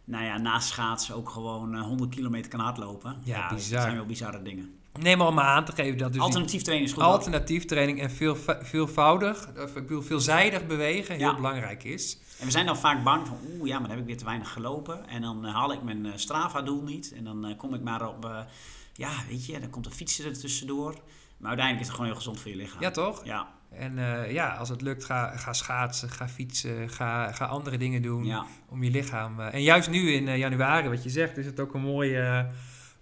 nou 0.04 0.24
ja, 0.24 0.38
naast 0.38 0.68
schaatsen 0.68 1.14
ook 1.14 1.30
gewoon 1.30 1.78
100 1.78 2.14
kilometer 2.14 2.50
kan 2.50 2.60
hardlopen. 2.60 3.16
Ja, 3.24 3.36
ja 3.36 3.54
bizar. 3.54 3.72
Dat 3.72 3.82
zijn 3.82 3.96
wel 3.96 4.06
bizarre 4.06 4.42
dingen. 4.42 4.78
Neem 5.00 5.18
maar 5.18 5.26
om 5.26 5.40
aan 5.40 5.64
te 5.64 5.72
geven 5.72 5.98
dat 5.98 6.12
dus 6.12 6.22
alternatief 6.22 6.62
training 6.62 6.88
is 6.88 6.94
goed. 6.94 7.02
Alternatief 7.02 7.64
training 7.64 8.00
en 8.00 8.10
veel, 8.10 8.36
veelvoudig, 8.62 9.48
of 9.56 9.76
ik 9.76 9.86
bedoel 9.86 10.02
veelzijdig 10.02 10.66
bewegen 10.66 11.16
heel 11.16 11.34
belangrijk 11.34 11.84
is. 11.84 12.18
En 12.38 12.44
we 12.44 12.50
zijn 12.50 12.66
dan 12.66 12.78
vaak 12.78 13.04
bang 13.04 13.26
van, 13.26 13.36
oeh 13.44 13.68
ja, 13.68 13.78
maar 13.78 13.88
dan 13.88 13.90
heb 13.90 13.98
ik 13.98 14.06
weer 14.06 14.16
te 14.16 14.24
weinig 14.24 14.52
gelopen. 14.52 15.08
En 15.08 15.22
dan 15.22 15.46
uh, 15.46 15.54
haal 15.54 15.72
ik 15.72 15.82
mijn 15.82 16.04
uh, 16.04 16.12
Strava-doel 16.14 16.82
niet. 16.82 17.12
En 17.12 17.24
dan 17.24 17.48
uh, 17.48 17.56
kom 17.56 17.74
ik 17.74 17.82
maar 17.82 18.08
op, 18.08 18.46
ja, 18.92 19.10
weet 19.28 19.46
je, 19.46 19.60
dan 19.60 19.70
komt 19.70 19.86
een 19.86 19.92
fietsen 19.92 20.24
er 20.24 20.38
tussendoor. 20.38 20.94
Maar 21.38 21.48
uiteindelijk 21.48 21.80
is 21.80 21.86
het 21.86 21.90
gewoon 21.90 22.06
heel 22.06 22.16
gezond 22.16 22.40
voor 22.40 22.50
je 22.50 22.56
lichaam. 22.56 22.80
Ja, 22.80 22.90
toch? 22.90 23.24
Ja. 23.24 23.48
En 23.70 23.96
ja, 24.32 24.54
als 24.54 24.68
het 24.68 24.80
lukt, 24.80 25.04
ga, 25.04 25.36
ga 25.36 25.52
schaatsen, 25.52 26.10
ga 26.10 26.28
fietsen, 26.28 26.90
ga, 26.90 27.32
ga 27.32 27.46
andere 27.46 27.76
dingen 27.76 28.02
doen 28.02 28.34
om 28.68 28.82
je 28.82 28.90
lichaam... 28.90 29.40
en 29.40 29.62
juist 29.62 29.90
nu 29.90 30.12
in 30.12 30.38
januari, 30.38 30.88
wat 30.88 31.02
je 31.02 31.10
zegt, 31.10 31.36
is 31.36 31.46
het 31.46 31.60
ook 31.60 31.74
een 31.74 31.80
mooie 31.80 32.50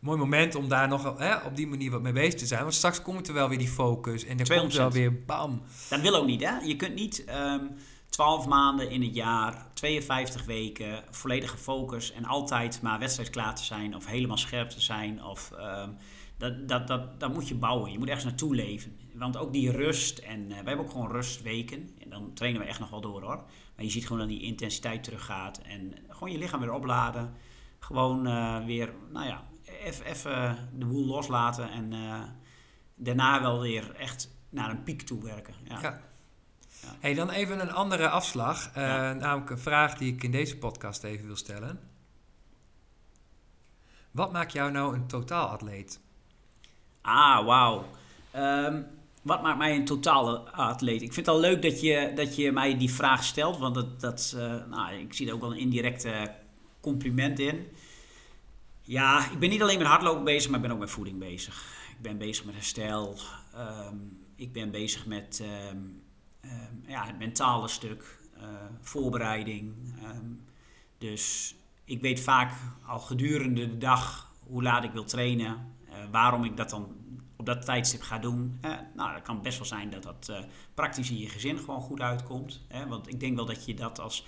mooi 0.06 0.18
moment 0.18 0.54
om 0.54 0.68
daar 0.68 0.88
nog 0.88 1.06
op 1.44 1.56
die 1.56 1.66
manier 1.66 1.90
wat 1.90 2.02
mee 2.02 2.12
bezig 2.12 2.34
te 2.34 2.46
zijn. 2.46 2.62
Want 2.62 2.74
straks 2.74 3.02
komt 3.02 3.28
er 3.28 3.34
wel 3.34 3.48
weer 3.48 3.58
die 3.58 3.68
focus 3.68 4.24
en 4.24 4.38
er 4.38 4.58
komt 4.58 4.74
wel 4.74 4.90
weer 4.90 5.24
bam. 5.24 5.62
Dat 5.88 6.00
wil 6.00 6.14
ook 6.14 6.26
niet, 6.26 6.44
hè? 6.44 6.58
Je 6.58 6.76
kunt 6.76 6.94
niet 6.94 7.24
um, 7.28 7.34
ehm, 7.34 7.64
12 8.08 8.46
maanden 8.46 8.90
in 8.90 9.02
het 9.02 9.14
jaar, 9.14 9.66
52 9.74 10.44
weken, 10.44 11.04
volledige 11.10 11.56
focus 11.56 12.12
en 12.12 12.24
altijd 12.24 12.82
maar 12.82 12.98
wedstrijdklaar 12.98 13.54
te 13.54 13.64
zijn 13.64 13.94
of 13.94 14.06
helemaal 14.06 14.36
scherp 14.36 14.70
te 14.70 14.80
zijn. 14.80 15.24
Of, 15.24 15.50
um, 15.52 15.96
dat, 16.36 16.68
dat, 16.68 16.86
dat, 16.86 17.20
dat 17.20 17.32
moet 17.32 17.48
je 17.48 17.54
bouwen. 17.54 17.92
Je 17.92 17.98
moet 17.98 18.08
ergens 18.08 18.24
naartoe 18.24 18.54
leven. 18.54 18.96
Want 19.12 19.36
ook 19.36 19.52
die 19.52 19.70
rust, 19.70 20.18
en 20.18 20.40
uh, 20.40 20.48
wij 20.48 20.56
hebben 20.56 20.84
ook 20.84 20.90
gewoon 20.90 21.10
rustweken. 21.10 21.90
En 21.98 22.10
dan 22.10 22.34
trainen 22.34 22.60
we 22.60 22.66
echt 22.66 22.80
nog 22.80 22.90
wel 22.90 23.00
door 23.00 23.22
hoor. 23.22 23.44
Maar 23.74 23.84
je 23.84 23.90
ziet 23.90 24.02
gewoon 24.06 24.18
dat 24.18 24.28
die 24.28 24.42
intensiteit 24.42 25.04
teruggaat. 25.04 25.58
En 25.58 25.94
gewoon 26.08 26.32
je 26.32 26.38
lichaam 26.38 26.60
weer 26.60 26.72
opladen. 26.72 27.34
Gewoon 27.78 28.26
uh, 28.26 28.64
weer, 28.64 28.92
nou 29.12 29.26
ja, 29.26 29.44
even 30.04 30.56
de 30.78 30.86
boel 30.86 31.06
loslaten 31.06 31.70
en 31.70 31.92
uh, 31.92 32.22
daarna 32.94 33.40
wel 33.40 33.60
weer 33.60 33.94
echt 33.94 34.30
naar 34.48 34.70
een 34.70 34.82
piek 34.82 35.02
toe 35.02 35.22
werken. 35.22 35.54
Ja. 35.64 35.80
ja. 35.80 36.00
Hey, 37.00 37.14
dan 37.14 37.30
even 37.30 37.60
een 37.60 37.72
andere 37.72 38.08
afslag. 38.08 38.74
Namelijk 38.74 39.50
een 39.50 39.58
vraag 39.58 39.98
die 39.98 40.12
ik 40.12 40.22
in 40.22 40.30
deze 40.30 40.58
podcast 40.58 41.02
even 41.02 41.26
wil 41.26 41.36
stellen. 41.36 41.80
Wat 44.10 44.32
maakt 44.32 44.52
jou 44.52 44.70
nou 44.70 44.94
een 44.94 45.06
totaalatleet? 45.06 46.00
Ah, 47.06 47.44
wauw. 47.44 47.84
Um, 48.36 48.86
wat 49.22 49.42
maakt 49.42 49.58
mij 49.58 49.76
een 49.76 49.84
totale 49.84 50.38
atleet? 50.38 51.02
Ik 51.02 51.12
vind 51.12 51.26
het 51.26 51.34
al 51.34 51.40
leuk 51.40 51.62
dat 51.62 51.80
je, 51.80 52.12
dat 52.14 52.36
je 52.36 52.52
mij 52.52 52.78
die 52.78 52.90
vraag 52.90 53.24
stelt, 53.24 53.58
want 53.58 53.74
dat, 53.74 54.00
dat, 54.00 54.34
uh, 54.36 54.54
nou, 54.70 54.94
ik 54.94 55.12
zie 55.12 55.28
er 55.28 55.34
ook 55.34 55.40
wel 55.40 55.52
een 55.52 55.58
indirecte 55.58 56.34
compliment 56.80 57.38
in. 57.38 57.66
Ja, 58.82 59.30
ik 59.30 59.38
ben 59.38 59.50
niet 59.50 59.62
alleen 59.62 59.78
met 59.78 59.86
hardlopen 59.86 60.24
bezig, 60.24 60.50
maar 60.50 60.60
ik 60.60 60.66
ben 60.66 60.74
ook 60.74 60.80
met 60.80 60.90
voeding 60.90 61.18
bezig. 61.18 61.64
Ik 61.90 62.02
ben 62.02 62.18
bezig 62.18 62.44
met 62.44 62.54
herstel. 62.54 63.18
Um, 63.56 64.26
ik 64.36 64.52
ben 64.52 64.70
bezig 64.70 65.06
met 65.06 65.44
um, 65.72 66.02
ja, 66.86 67.06
het 67.06 67.18
mentale 67.18 67.68
stuk, 67.68 68.18
uh, 68.36 68.42
voorbereiding. 68.80 69.74
dus 70.98 71.54
ik 71.84 72.00
weet 72.00 72.20
vaak 72.20 72.52
al 72.86 72.98
gedurende 72.98 73.68
de 73.68 73.78
dag 73.78 74.32
hoe 74.46 74.62
laat 74.62 74.84
ik 74.84 74.92
wil 74.92 75.04
trainen. 75.04 75.74
Uh, 75.96 76.10
waarom 76.10 76.44
ik 76.44 76.56
dat 76.56 76.70
dan 76.70 76.96
op 77.36 77.46
dat 77.46 77.64
tijdstip 77.64 78.02
ga 78.02 78.18
doen. 78.18 78.58
Uh, 78.64 78.70
nou, 78.94 79.12
dat 79.12 79.22
kan 79.22 79.42
best 79.42 79.58
wel 79.58 79.66
zijn 79.66 79.90
dat 79.90 80.02
dat 80.02 80.32
praktisch 80.74 81.10
in 81.10 81.18
je 81.18 81.28
gezin 81.28 81.58
gewoon 81.58 81.80
goed 81.80 82.00
uitkomt. 82.00 82.64
Hè? 82.68 82.86
Want 82.86 83.08
ik 83.08 83.20
denk 83.20 83.36
wel 83.36 83.46
dat 83.46 83.64
je 83.64 83.74
dat 83.74 84.00
als 84.00 84.26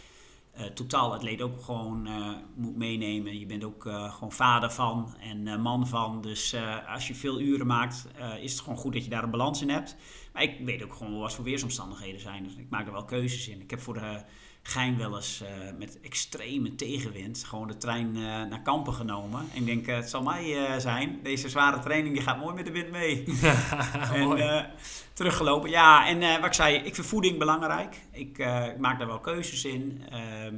uh, 0.59 0.65
totaal 0.65 1.15
atleet 1.15 1.43
ook 1.43 1.63
gewoon 1.63 2.09
moet 2.55 2.77
meenemen. 2.77 3.39
Je 3.39 3.47
bent 3.47 3.65
ook 3.65 3.83
gewoon 3.83 4.33
vader 4.33 4.71
van 4.71 5.15
en 5.21 5.61
man 5.61 5.87
van. 5.87 6.21
Dus 6.21 6.57
als 6.87 7.07
je 7.07 7.15
veel 7.15 7.41
uren 7.41 7.67
maakt, 7.67 8.07
is 8.41 8.53
het 8.53 8.61
gewoon 8.61 8.79
goed 8.79 8.93
dat 8.93 9.05
je 9.05 9.11
daar 9.11 9.23
een 9.23 9.31
balans 9.31 9.63
in 9.63 9.71
hebt. 9.71 9.97
Maar 10.33 10.43
ik 10.43 10.61
weet 10.65 10.83
ook 10.83 10.95
gewoon 10.95 11.19
wat 11.19 11.35
voor 11.35 11.45
weersomstandigheden 11.45 12.21
zijn. 12.21 12.43
Dus 12.43 12.55
ik 12.55 12.71
maak 12.71 12.87
er 12.87 12.93
wel 12.93 13.05
keuzes 13.05 13.49
in. 13.49 13.61
Ik 13.61 13.71
heb 13.71 13.81
voor 13.81 13.95
de 13.95 14.25
Gein 14.63 14.99
wel 14.99 15.17
eens 15.17 15.43
met 15.79 16.01
extreme 16.01 16.75
tegenwind 16.75 17.45
gewoon 17.45 17.69
de 17.69 17.77
trein 17.77 18.13
naar 18.49 18.63
Kampen 18.63 18.95
genomen. 18.95 19.41
En 19.55 19.61
ik 19.61 19.67
denk, 19.67 19.87
het 19.87 20.11
zal 20.11 20.23
mij 20.23 20.81
zijn. 20.81 21.21
Deze 21.23 21.49
zware 21.49 21.79
training 21.79 22.15
die 22.15 22.25
gaat 22.25 22.39
mooi 22.39 22.55
met 22.55 22.67
de 22.67 22.73
wind 22.73 22.91
mee. 22.91 23.25
en 24.13 24.71
teruggelopen. 25.13 25.71
Ja, 25.71 26.07
en 26.07 26.21
wat 26.41 26.47
ik 26.47 26.53
zei, 26.53 26.77
ik 26.77 26.95
vind 26.95 27.07
voeding 27.07 27.39
belangrijk. 27.39 27.97
Ik, 28.13 28.39
ik 28.39 28.79
maak 28.79 28.99
daar 28.99 29.07
wel 29.07 29.21
keuzes 29.21 29.65
in. 29.65 30.03
Ehm, 30.11 30.55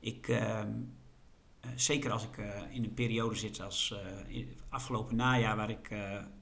ik, 0.00 0.28
ehm, 0.28 0.70
eh, 1.60 1.70
zeker 1.74 2.10
als 2.10 2.24
ik 2.24 2.38
eh, 2.38 2.46
in 2.70 2.84
een 2.84 2.94
periode 2.94 3.34
zit 3.34 3.60
als 3.60 3.94
afgelopen 4.68 5.16
najaar, 5.16 5.56
waar 5.56 5.70
ik 5.70 5.90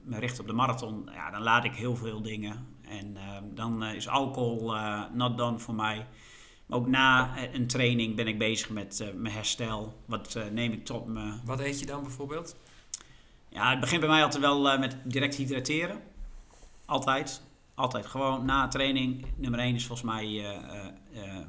me 0.03 0.19
richt 0.19 0.39
op 0.39 0.47
de 0.47 0.53
marathon, 0.53 1.09
ja, 1.13 1.31
dan 1.31 1.41
laat 1.41 1.63
ik 1.63 1.75
heel 1.75 1.95
veel 1.95 2.21
dingen. 2.21 2.67
En 2.81 3.17
ehm, 3.17 3.43
dan 3.53 3.83
is 3.83 4.07
alcohol 4.07 4.75
not 5.13 5.37
done 5.37 5.59
voor 5.59 5.75
mij. 5.75 6.07
Ook 6.69 6.87
na 6.87 7.37
een 7.53 7.67
training 7.67 8.15
ben 8.15 8.27
ik 8.27 8.37
bezig 8.37 8.69
met 8.69 9.11
mijn 9.15 9.33
herstel. 9.33 10.01
Wat 10.05 10.39
neem 10.51 10.71
ik 10.71 10.85
tot 10.85 11.05
me. 11.05 11.33
Wat 11.45 11.59
eet 11.59 11.79
je 11.79 11.85
dan 11.85 12.03
bijvoorbeeld? 12.03 12.55
Ja, 13.49 13.69
het 13.69 13.79
begint 13.79 14.01
bij 14.01 14.09
mij 14.09 14.23
altijd 14.23 14.41
wel 14.41 14.79
met 14.79 14.97
direct 15.03 15.35
hydrateren. 15.35 16.01
Altijd. 16.85 17.43
Altijd 17.75 18.05
gewoon 18.05 18.45
na 18.45 18.67
training. 18.67 19.25
Nummer 19.35 19.59
1 19.59 19.75
is 19.75 19.85
volgens 19.85 20.07
mij 20.07 20.59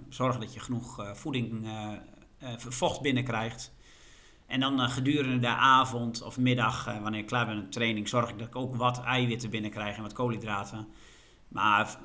zorgen 0.09 0.41
dat 0.41 0.55
je 0.55 0.61
genoeg 0.61 1.11
voeding, 1.15 1.69
vocht 2.57 3.01
binnenkrijgt. 3.01 3.75
En 4.47 4.61
dan 4.61 4.81
gedurende 4.81 5.39
de 5.39 5.49
avond 5.49 6.23
of 6.23 6.39
middag, 6.39 6.85
wanneer 6.85 7.21
ik 7.21 7.27
klaar 7.27 7.47
ben 7.47 7.57
met 7.57 7.65
de 7.65 7.71
training, 7.71 8.09
zorg 8.09 8.31
ik 8.31 8.39
dat 8.39 8.49
ik 8.49 8.57
ook 8.57 8.77
wat 8.77 9.03
eiwitten 9.03 9.51
binnenkrijg 9.51 9.97
en 9.97 10.03
wat 10.03 10.13
koolhydraten. 10.13 10.89
Maar 11.49 11.99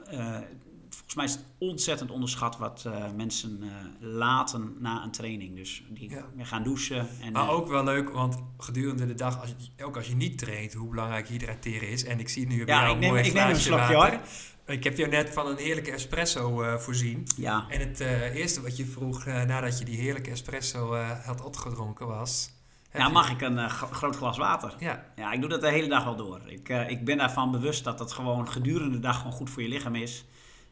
volgens 0.96 1.16
mij 1.16 1.26
is 1.26 1.32
het 1.32 1.44
ontzettend 1.58 2.12
onderschat 2.12 2.58
wat 2.58 2.84
uh, 2.88 3.12
mensen 3.16 3.60
uh, 3.62 3.72
laten 4.00 4.76
na 4.80 5.04
een 5.04 5.12
training. 5.12 5.56
Dus 5.56 5.84
die 5.90 6.10
ja. 6.10 6.26
gaan 6.38 6.64
douchen. 6.64 7.08
En, 7.22 7.32
maar 7.32 7.44
uh, 7.44 7.50
ook 7.50 7.68
wel 7.68 7.84
leuk, 7.84 8.10
want 8.10 8.38
gedurende 8.58 9.06
de 9.06 9.14
dag, 9.14 9.42
als 9.42 9.50
je, 9.58 9.84
ook 9.84 9.98
als 9.98 10.08
je 10.08 10.16
niet 10.16 10.38
traint, 10.38 10.74
hoe 10.74 10.90
belangrijk 10.90 11.28
hydrateren 11.28 11.90
is. 11.90 12.04
En 12.04 12.20
ik 12.20 12.30
zie 12.30 12.48
nu 12.48 12.66
bij 12.66 12.76
ja, 12.76 12.82
jou 12.82 12.94
ik 12.94 13.00
neem, 13.00 13.10
mooi 13.10 13.24
ik 13.24 13.34
neem 13.34 13.50
een 13.50 13.56
slokje 13.56 13.96
hoor. 13.96 14.20
Ik 14.66 14.84
heb 14.84 14.98
jou 14.98 15.10
net 15.10 15.30
van 15.30 15.48
een 15.48 15.58
heerlijke 15.58 15.92
espresso 15.92 16.78
voorzien. 16.78 17.28
Ja. 17.36 17.66
En 17.70 17.80
het 17.80 18.00
eerste 18.34 18.62
wat 18.62 18.78
je 18.78 18.86
vroeg 18.86 19.26
nadat 19.26 19.80
je 19.80 19.86
die 19.86 19.98
heerlijke 19.98 20.30
espresso 20.30 20.96
had 21.26 21.44
opgedronken 21.44 22.08
was... 22.08 22.60
Ja, 22.94 23.10
mag 23.10 23.32
ik 23.32 23.42
een 23.42 23.70
groot 23.70 24.16
glas 24.16 24.38
water? 24.38 24.76
Ja. 24.80 25.06
Ja, 25.16 25.32
ik 25.32 25.42
doe 25.42 25.50
dat 25.50 25.62
de 25.62 25.70
hele 25.70 25.88
dag 25.88 26.04
wel 26.04 26.16
door. 26.16 26.42
Ik, 26.46 26.70
ik 26.70 27.06
ben 27.06 27.18
daarvan 27.18 27.52
bewust 27.52 27.84
dat 27.84 27.98
dat 27.98 28.12
gewoon 28.12 28.50
gedurende 28.50 28.96
de 28.96 29.00
dag 29.00 29.18
gewoon 29.18 29.32
goed 29.32 29.50
voor 29.50 29.62
je 29.62 29.70
lichaam 29.70 29.96
is. 29.96 30.26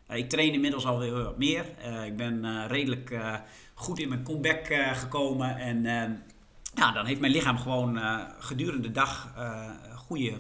Ik 0.10 0.30
train 0.30 0.54
inmiddels 0.54 0.86
alweer 0.86 1.24
wat 1.24 1.38
meer. 1.38 1.66
ik 2.06 2.18
ben 2.18 2.68
redelijk 2.68 3.20
goed 3.74 4.00
in 4.00 4.10
mijn 4.10 4.24
comeback 4.24 4.66
gekomen. 4.94 5.58
En 5.58 5.84
ja, 6.76 6.92
dan 6.92 7.06
heeft 7.06 7.20
mijn 7.20 7.32
lichaam 7.32 7.58
gewoon 7.58 8.00
gedurende 8.40 8.82
de 8.82 8.92
dag 8.92 9.34
goede 10.10 10.36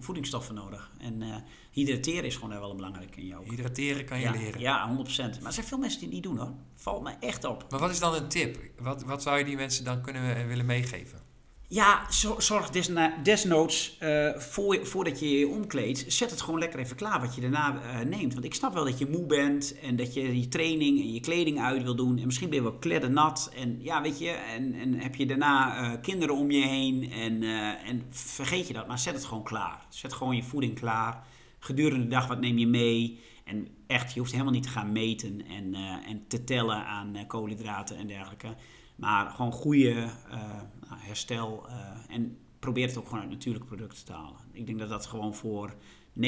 voedingsstoffen 0.00 0.54
nodig. 0.54 0.90
En 0.98 1.22
uh, 1.22 1.36
hydrateren 1.70 2.24
is 2.24 2.34
gewoon 2.34 2.60
wel 2.60 2.74
belangrijk 2.74 3.16
in 3.16 3.26
jou. 3.26 3.44
Hydrateren 3.48 4.04
kan 4.04 4.18
je 4.18 4.24
ja, 4.24 4.30
leren. 4.30 4.60
Ja, 4.60 4.96
100%. 4.96 4.96
Maar 5.16 5.46
er 5.46 5.52
zijn 5.52 5.66
veel 5.66 5.78
mensen 5.78 5.98
die 5.98 6.08
het 6.08 6.16
niet 6.16 6.22
doen 6.22 6.38
hoor. 6.38 6.52
Valt 6.74 7.02
me 7.02 7.12
echt 7.20 7.44
op. 7.44 7.66
Maar 7.70 7.80
wat 7.80 7.90
is 7.90 7.98
dan 7.98 8.14
een 8.14 8.28
tip? 8.28 8.58
Wat, 8.78 9.02
wat 9.02 9.22
zou 9.22 9.38
je 9.38 9.44
die 9.44 9.56
mensen 9.56 9.84
dan 9.84 10.00
kunnen 10.00 10.36
en 10.36 10.48
willen 10.48 10.66
meegeven? 10.66 11.25
Ja, 11.68 12.06
zorg 12.38 12.70
desnoods 13.22 13.98
uh, 14.02 14.36
voor, 14.36 14.86
voordat 14.86 15.20
je 15.20 15.38
je 15.38 15.48
omkleedt, 15.48 16.04
zet 16.08 16.30
het 16.30 16.40
gewoon 16.40 16.58
lekker 16.60 16.78
even 16.78 16.96
klaar 16.96 17.20
wat 17.20 17.34
je 17.34 17.40
daarna 17.40 17.74
uh, 17.74 18.00
neemt. 18.00 18.32
Want 18.32 18.44
ik 18.44 18.54
snap 18.54 18.74
wel 18.74 18.84
dat 18.84 18.98
je 18.98 19.08
moe 19.08 19.26
bent 19.26 19.78
en 19.78 19.96
dat 19.96 20.14
je 20.14 20.38
je 20.38 20.48
training 20.48 21.00
en 21.00 21.12
je 21.12 21.20
kleding 21.20 21.60
uit 21.60 21.82
wil 21.82 21.96
doen. 21.96 22.18
En 22.18 22.26
misschien 22.26 22.50
ben 22.50 22.62
je 22.62 22.78
wel 22.90 23.10
nat 23.10 23.52
en 23.56 23.82
ja, 23.82 24.02
weet 24.02 24.18
je, 24.18 24.30
en, 24.30 24.74
en 24.74 24.94
heb 25.00 25.14
je 25.14 25.26
daarna 25.26 25.80
uh, 25.80 26.00
kinderen 26.02 26.36
om 26.36 26.50
je 26.50 26.66
heen 26.66 27.12
en, 27.12 27.42
en 27.84 28.06
vergeet 28.10 28.66
je 28.66 28.72
dat. 28.72 28.86
Maar 28.86 28.98
zet 28.98 29.14
het 29.14 29.24
gewoon 29.24 29.44
klaar. 29.44 29.86
Zet 29.88 30.12
gewoon 30.12 30.36
je 30.36 30.42
voeding 30.42 30.78
klaar. 30.78 31.26
Gedurende 31.58 32.02
de 32.02 32.10
dag, 32.10 32.26
wat 32.26 32.40
neem 32.40 32.58
je 32.58 32.66
mee? 32.66 33.20
En 33.44 33.68
echt, 33.86 34.12
je 34.12 34.20
hoeft 34.20 34.32
helemaal 34.32 34.52
niet 34.52 34.62
te 34.62 34.68
gaan 34.68 34.92
meten 34.92 35.46
en, 35.46 35.74
en 36.06 36.24
te 36.28 36.44
tellen 36.44 36.86
aan 36.86 37.24
koolhydraten 37.26 37.96
en 37.96 38.06
dergelijke. 38.06 38.54
Maar 38.96 39.30
gewoon 39.30 39.52
goede 39.52 40.08
herstel. 40.88 41.66
Uh, 41.68 41.74
en 42.08 42.38
probeer 42.58 42.86
het 42.86 42.98
ook 42.98 43.06
gewoon 43.06 43.20
uit 43.20 43.30
natuurlijke 43.30 43.66
producten 43.66 44.04
te 44.04 44.12
halen. 44.12 44.40
Ik 44.52 44.66
denk 44.66 44.78
dat 44.78 44.88
dat 44.88 45.06
gewoon 45.06 45.34
voor 45.34 45.74
90% 46.20 46.22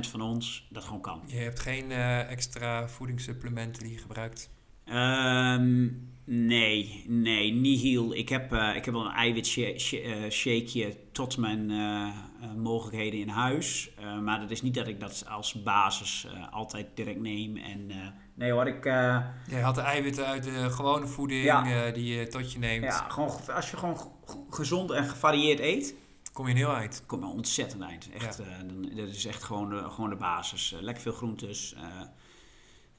van 0.00 0.20
ons 0.20 0.66
dat 0.70 0.84
gewoon 0.84 1.00
kan. 1.00 1.22
Je 1.26 1.36
hebt 1.36 1.60
geen 1.60 1.90
uh, 1.90 2.30
extra 2.30 2.88
voedingssupplementen 2.88 3.82
die 3.82 3.92
je 3.92 3.98
gebruikt? 3.98 4.50
Um, 4.84 6.08
nee, 6.24 7.04
nee, 7.06 7.52
nihil. 7.52 8.14
Ik 8.14 8.28
heb, 8.28 8.52
uh, 8.52 8.76
ik 8.76 8.84
heb 8.84 8.94
wel 8.94 9.06
een 9.06 9.12
eiwitshakeje 9.12 10.96
tot 11.12 11.36
mijn 11.36 11.70
uh, 11.70 12.14
mogelijkheden 12.56 13.20
in 13.20 13.28
huis. 13.28 13.90
maar 14.22 14.40
dat 14.40 14.50
is 14.50 14.62
niet 14.62 14.74
dat 14.74 14.88
ik 14.88 15.00
dat 15.00 15.24
als 15.28 15.62
basis 15.62 16.26
altijd 16.50 16.86
direct 16.94 17.20
neem. 17.20 17.56
En 17.56 17.90
Nee 18.38 18.50
hoor, 18.50 18.66
ik... 18.66 18.84
Uh, 18.84 19.24
je 19.48 19.60
had 19.60 19.74
de 19.74 19.80
eiwitten 19.80 20.26
uit 20.26 20.42
de 20.42 20.70
gewone 20.70 21.06
voeding 21.06 21.44
ja. 21.44 21.90
die 21.90 22.16
je 22.16 22.26
tot 22.26 22.52
je 22.52 22.58
neemt. 22.58 22.84
Ja, 22.84 23.08
gewoon, 23.08 23.30
als 23.54 23.70
je 23.70 23.76
gewoon 23.76 24.12
gezond 24.50 24.90
en 24.90 25.04
gevarieerd 25.04 25.60
eet... 25.60 25.94
Kom 26.32 26.48
je 26.48 26.54
heel 26.54 26.74
eind. 26.74 27.02
Kom 27.06 27.20
je 27.20 27.26
ontzettend 27.26 27.82
eind. 27.82 28.10
Echt, 28.12 28.36
ja. 28.36 28.44
uh, 28.44 28.96
dat 28.96 29.08
is 29.08 29.26
echt 29.26 29.42
gewoon 29.42 29.70
de, 29.70 29.90
gewoon 29.90 30.10
de 30.10 30.16
basis. 30.16 30.76
Lekker 30.80 31.02
veel 31.02 31.12
groentes. 31.12 31.74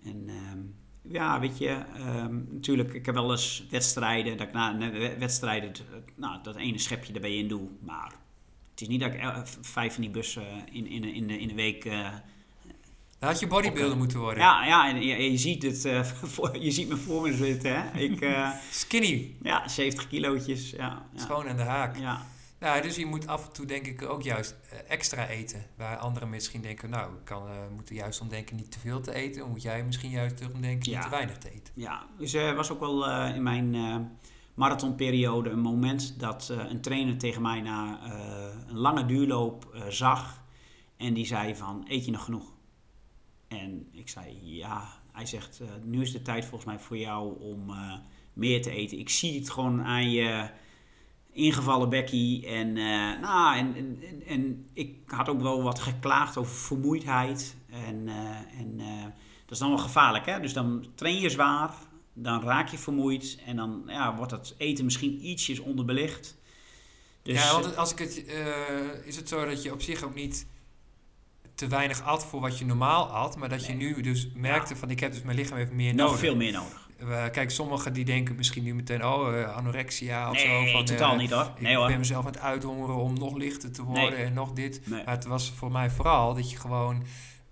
en 0.04 0.23
ehm, 0.28 0.60
ja, 1.13 1.39
weet 1.39 1.58
je, 1.58 1.84
um, 1.97 2.47
natuurlijk, 2.52 2.93
ik 2.93 3.06
heb 3.06 3.15
wel 3.15 3.32
eens 3.32 3.65
wedstrijden, 3.69 4.38
dat 4.38 4.47
ik 4.47 4.54
na 4.54 4.91
wedstrijden, 5.17 5.71
nou, 6.15 6.43
dat 6.43 6.56
ene 6.56 6.80
schepje 6.80 7.13
erbij 7.13 7.38
in 7.38 7.47
doe. 7.47 7.69
Maar 7.82 8.13
het 8.71 8.82
is 8.82 8.88
niet 8.88 8.99
dat 8.99 9.13
ik 9.13 9.21
vijf 9.62 9.93
van 9.93 10.02
die 10.02 10.12
bussen 10.12 10.67
in, 10.71 10.88
in, 10.88 11.04
in, 11.04 11.28
de, 11.28 11.39
in 11.39 11.47
de 11.47 11.54
week 11.54 11.86
dan 13.19 13.29
had 13.29 13.39
je 13.39 13.47
bodybuilder 13.47 13.97
moeten 13.97 14.19
worden. 14.19 14.43
Ja, 14.43 14.65
ja 14.65 14.89
en 14.89 15.01
je, 15.01 15.32
je 15.32 15.38
ziet 15.38 15.63
het, 15.63 15.86
uh, 15.86 16.03
voor, 16.34 16.58
je 16.58 16.71
ziet 16.71 16.89
me 16.89 16.97
voor 16.97 17.21
me 17.21 17.34
zitten. 17.34 17.82
Hè? 17.82 17.99
Ik, 17.99 18.21
uh, 18.21 18.49
Skinny. 18.71 19.36
Ja, 19.41 19.67
70 19.67 20.08
kilootjes. 20.08 20.69
Ja, 20.69 20.77
ja. 21.13 21.19
Schoon 21.19 21.47
aan 21.47 21.55
de 21.55 21.63
haak. 21.63 21.97
Ja. 21.97 22.21
Nou, 22.60 22.82
dus 22.82 22.95
je 22.95 23.05
moet 23.05 23.27
af 23.27 23.45
en 23.45 23.51
toe 23.51 23.65
denk 23.65 23.86
ik 23.86 24.10
ook 24.10 24.21
juist 24.21 24.55
uh, 24.73 24.79
extra 24.88 25.27
eten. 25.27 25.65
Waar 25.77 25.97
anderen 25.97 26.29
misschien 26.29 26.62
denken, 26.62 26.89
nou, 26.89 27.13
ik 27.13 27.25
kan, 27.25 27.43
moet 27.75 27.89
er 27.89 27.95
juist 27.95 28.21
om 28.21 28.29
denken 28.29 28.55
niet 28.55 28.71
te 28.71 28.79
veel 28.79 29.01
te 29.01 29.13
eten. 29.13 29.39
Dan 29.39 29.49
moet 29.49 29.62
jij 29.62 29.84
misschien 29.84 30.12
juist 30.12 30.41
om 30.53 30.62
denken 30.62 30.91
niet 30.91 31.01
te 31.01 31.10
weinig 31.10 31.38
te 31.38 31.49
eten. 31.49 31.73
Ja, 31.73 32.05
dus 32.17 32.34
er 32.34 32.55
was 32.55 32.71
ook 32.71 32.79
wel 32.79 33.12
in 33.12 33.43
mijn 33.43 33.75
marathonperiode 34.53 35.49
een 35.49 35.62
moment 35.62 36.19
dat 36.19 36.49
een 36.69 36.82
trainer 36.82 37.17
tegen 37.17 37.41
mij 37.41 37.62
na 37.62 37.99
een 38.67 38.77
lange 38.77 39.05
duurloop 39.05 39.75
zag. 39.89 40.43
En 40.97 41.13
die 41.13 41.25
zei 41.25 41.55
van, 41.55 41.86
eet 41.88 42.05
je 42.05 42.12
nog 42.12 42.23
genoeg? 42.23 42.58
En 43.50 43.88
ik 43.92 44.10
zei 44.10 44.40
ja. 44.42 44.98
Hij 45.12 45.26
zegt, 45.26 45.60
uh, 45.62 45.68
nu 45.84 46.02
is 46.02 46.12
de 46.12 46.22
tijd 46.22 46.46
volgens 46.46 46.66
mij 46.66 46.80
voor 46.80 46.98
jou 46.98 47.40
om 47.40 47.70
uh, 47.70 47.94
meer 48.34 48.62
te 48.62 48.72
eten. 48.72 49.00
Ik 49.00 49.10
zie 49.10 49.40
het 49.40 49.50
gewoon 49.50 49.84
aan 49.84 50.12
je 50.12 50.50
ingevallen 51.32 51.90
bekkie. 51.90 52.48
En, 52.48 52.68
uh, 52.68 53.20
nou, 53.22 53.58
en, 53.58 53.76
en, 53.76 54.24
en, 54.26 54.68
ik 54.74 54.96
had 55.06 55.30
ook 55.30 55.42
wel 55.42 55.64
wat 55.64 55.80
geklaagd 55.80 56.38
over 56.38 56.56
vermoeidheid. 56.56 57.56
En, 57.70 58.08
en 58.58 58.78
dat 59.46 59.52
is 59.52 59.60
dan 59.60 59.70
wel 59.70 59.78
gevaarlijk. 59.78 60.26
Hè? 60.26 60.40
Dus 60.40 60.54
dan 60.54 60.86
train 60.96 61.20
je 61.20 61.30
zwaar, 61.30 61.74
dan 62.14 62.42
raak 62.42 62.68
je 62.68 62.78
vermoeid. 62.78 63.38
En 63.46 63.56
dan 63.56 63.84
ja, 63.88 64.16
wordt 64.16 64.32
het 64.32 64.56
eten 64.58 64.86
misschien 64.86 65.26
ietsjes 65.26 65.60
onderbelicht. 65.60 66.38
Dus, 67.22 67.44
ja, 67.44 67.52
want 67.52 67.78
als 67.78 67.92
ik 67.92 68.00
het, 68.00 68.26
is 69.06 69.16
het 69.16 69.30
zo 69.30 69.46
dat 69.46 69.64
je 69.64 69.74
op 69.74 69.82
zich 69.82 70.04
ook 70.04 70.16
niet 70.16 70.48
te 71.60 71.67
weinig 71.67 72.04
at 72.04 72.26
voor 72.26 72.39
wat 72.39 72.58
je 72.58 72.65
normaal 72.65 73.06
at. 73.06 73.38
Maar 73.38 73.50
dat 73.50 73.65
je 73.65 73.74
nu 73.74 74.02
dus 74.02 74.30
merkte 74.34 74.76
van 74.76 74.89
ik 74.89 75.00
heb 75.00 75.12
dus 75.12 75.22
mijn 75.22 75.38
lichaam 75.38 75.58
even 75.58 75.76
meer 75.76 75.93
Nog 75.95 76.06
nodig. 76.06 76.19
veel 76.19 76.36
meer 76.36 76.52
nodig. 76.52 76.88
Uh, 77.04 77.30
kijk, 77.32 77.52
sommigen 77.52 77.93
die 77.93 78.06
denken 78.06 78.36
misschien 78.36 78.63
nu 78.63 78.76
meteen, 78.76 79.06
oh, 79.06 79.34
uh, 79.34 79.56
anorexia 79.56 80.30
of 80.30 80.36
nee, 80.36 80.67
zo. 80.67 80.72
Van, 80.72 80.86
totaal 80.86 81.13
uh, 81.13 81.19
niet 81.19 81.32
hoor. 81.32 81.52
Nee, 81.60 81.72
ik 81.72 81.78
hoor. 81.78 81.88
ben 81.88 81.98
mezelf 81.98 82.26
aan 82.26 82.32
het 82.32 82.41
uithongeren 82.41 82.95
om 82.95 83.13
nog 83.13 83.36
lichter 83.36 83.72
te 83.72 83.84
worden 83.84 84.13
nee. 84.13 84.26
en 84.26 84.34
nog 84.34 84.52
dit. 84.52 84.82
Maar 84.88 85.04
het 85.06 85.26
was 85.26 85.54
voor 85.56 85.72
mij 85.72 85.89
vooral 85.89 86.34
dat 86.34 86.52
je 86.52 86.58
gewoon 86.58 87.04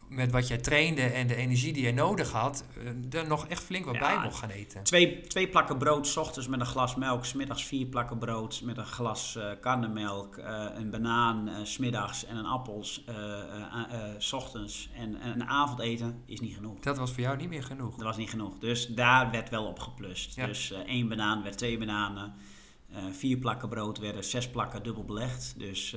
met 0.08 0.32
wat 0.32 0.48
jij 0.48 0.58
trainde 0.58 1.02
en 1.02 1.28
de 1.28 1.36
energie 1.36 1.74
die 1.74 1.86
je 1.86 1.94
nodig 1.94 2.32
had, 2.32 2.66
eh, 3.12 3.20
er 3.20 3.28
nog 3.28 3.48
echt 3.48 3.64
flink 3.64 3.86
wat 3.86 3.94
ja, 3.94 4.00
bij 4.00 4.24
mocht 4.24 4.38
gaan 4.38 4.50
eten. 4.50 4.84
Twee, 4.84 5.22
twee 5.22 5.48
plakken 5.48 5.78
brood, 5.78 6.08
s 6.08 6.18
ochtends 6.18 6.48
met 6.48 6.60
een 6.60 6.66
glas 6.66 6.96
melk, 6.96 7.26
smiddags 7.26 7.66
vier 7.66 7.86
plakken 7.86 8.18
brood 8.18 8.62
met 8.64 8.78
een 8.78 8.86
glas 8.86 9.36
uh, 9.38 9.52
karnemelk, 9.62 10.38
uh, 10.38 10.66
een 10.76 10.90
banaan 10.90 11.50
uh, 11.50 11.56
smiddags 11.64 12.26
en 12.26 12.38
een 12.38 12.46
appels 12.46 13.04
s 14.18 14.34
ochtends. 14.34 14.90
En, 14.96 15.20
en 15.22 15.32
een 15.32 15.48
avondeten 15.48 16.22
is 16.26 16.40
niet 16.40 16.56
genoeg. 16.56 16.80
Dat 16.80 16.98
was 16.98 17.12
voor 17.12 17.22
jou 17.22 17.38
niet 17.38 17.50
meer 17.50 17.64
genoeg? 17.64 17.96
Dat 17.96 18.06
was 18.06 18.18
niet 18.18 18.30
genoeg. 18.30 18.60
Dus 18.60 18.88
daar 18.88 19.32
werd 19.32 19.50
wel 19.50 19.66
op 19.66 19.80
geplust. 19.80 20.36
Ja. 20.36 20.46
Dus 20.46 20.72
één 20.72 21.08
banaan 21.08 21.44
werd 21.44 21.58
twee 21.58 21.78
bananen. 21.78 22.34
vier 23.12 23.38
plakken 23.38 23.70
brood 23.70 23.98
werden 23.98 24.24
zes 24.24 24.50
plakken 24.50 24.84
dubbel 24.84 25.04
belegd. 25.04 25.54
Dus 25.58 25.96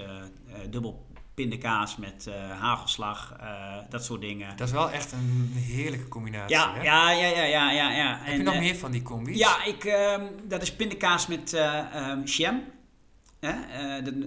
dubbel 0.71 1.07
pindakaas 1.35 1.97
met 1.97 2.27
uh, 2.29 2.61
hagelslag, 2.61 3.37
uh, 3.41 3.77
dat 3.89 4.05
soort 4.05 4.21
dingen. 4.21 4.57
Dat 4.57 4.67
is 4.67 4.73
wel 4.73 4.91
echt 4.91 5.13
een 5.13 5.53
heerlijke 5.57 6.09
combinatie. 6.09 6.57
Ja, 6.57 6.75
hè? 6.75 6.83
ja, 6.83 7.11
ja, 7.11 7.27
ja, 7.27 7.45
ja, 7.45 7.71
ja, 7.71 7.91
ja. 7.91 8.19
Heb 8.19 8.33
en, 8.33 8.37
je 8.37 8.43
nog 8.43 8.55
uh, 8.55 8.61
meer 8.61 8.77
van 8.77 8.91
die 8.91 9.03
combis? 9.03 9.39
Ja, 9.39 9.65
ik, 9.65 9.99
dat 10.45 10.63
is 10.63 10.75
pindakaas 10.75 11.27
met 11.27 11.53
um, 11.95 12.25
jam. 12.25 12.63
Uh, 13.41 13.55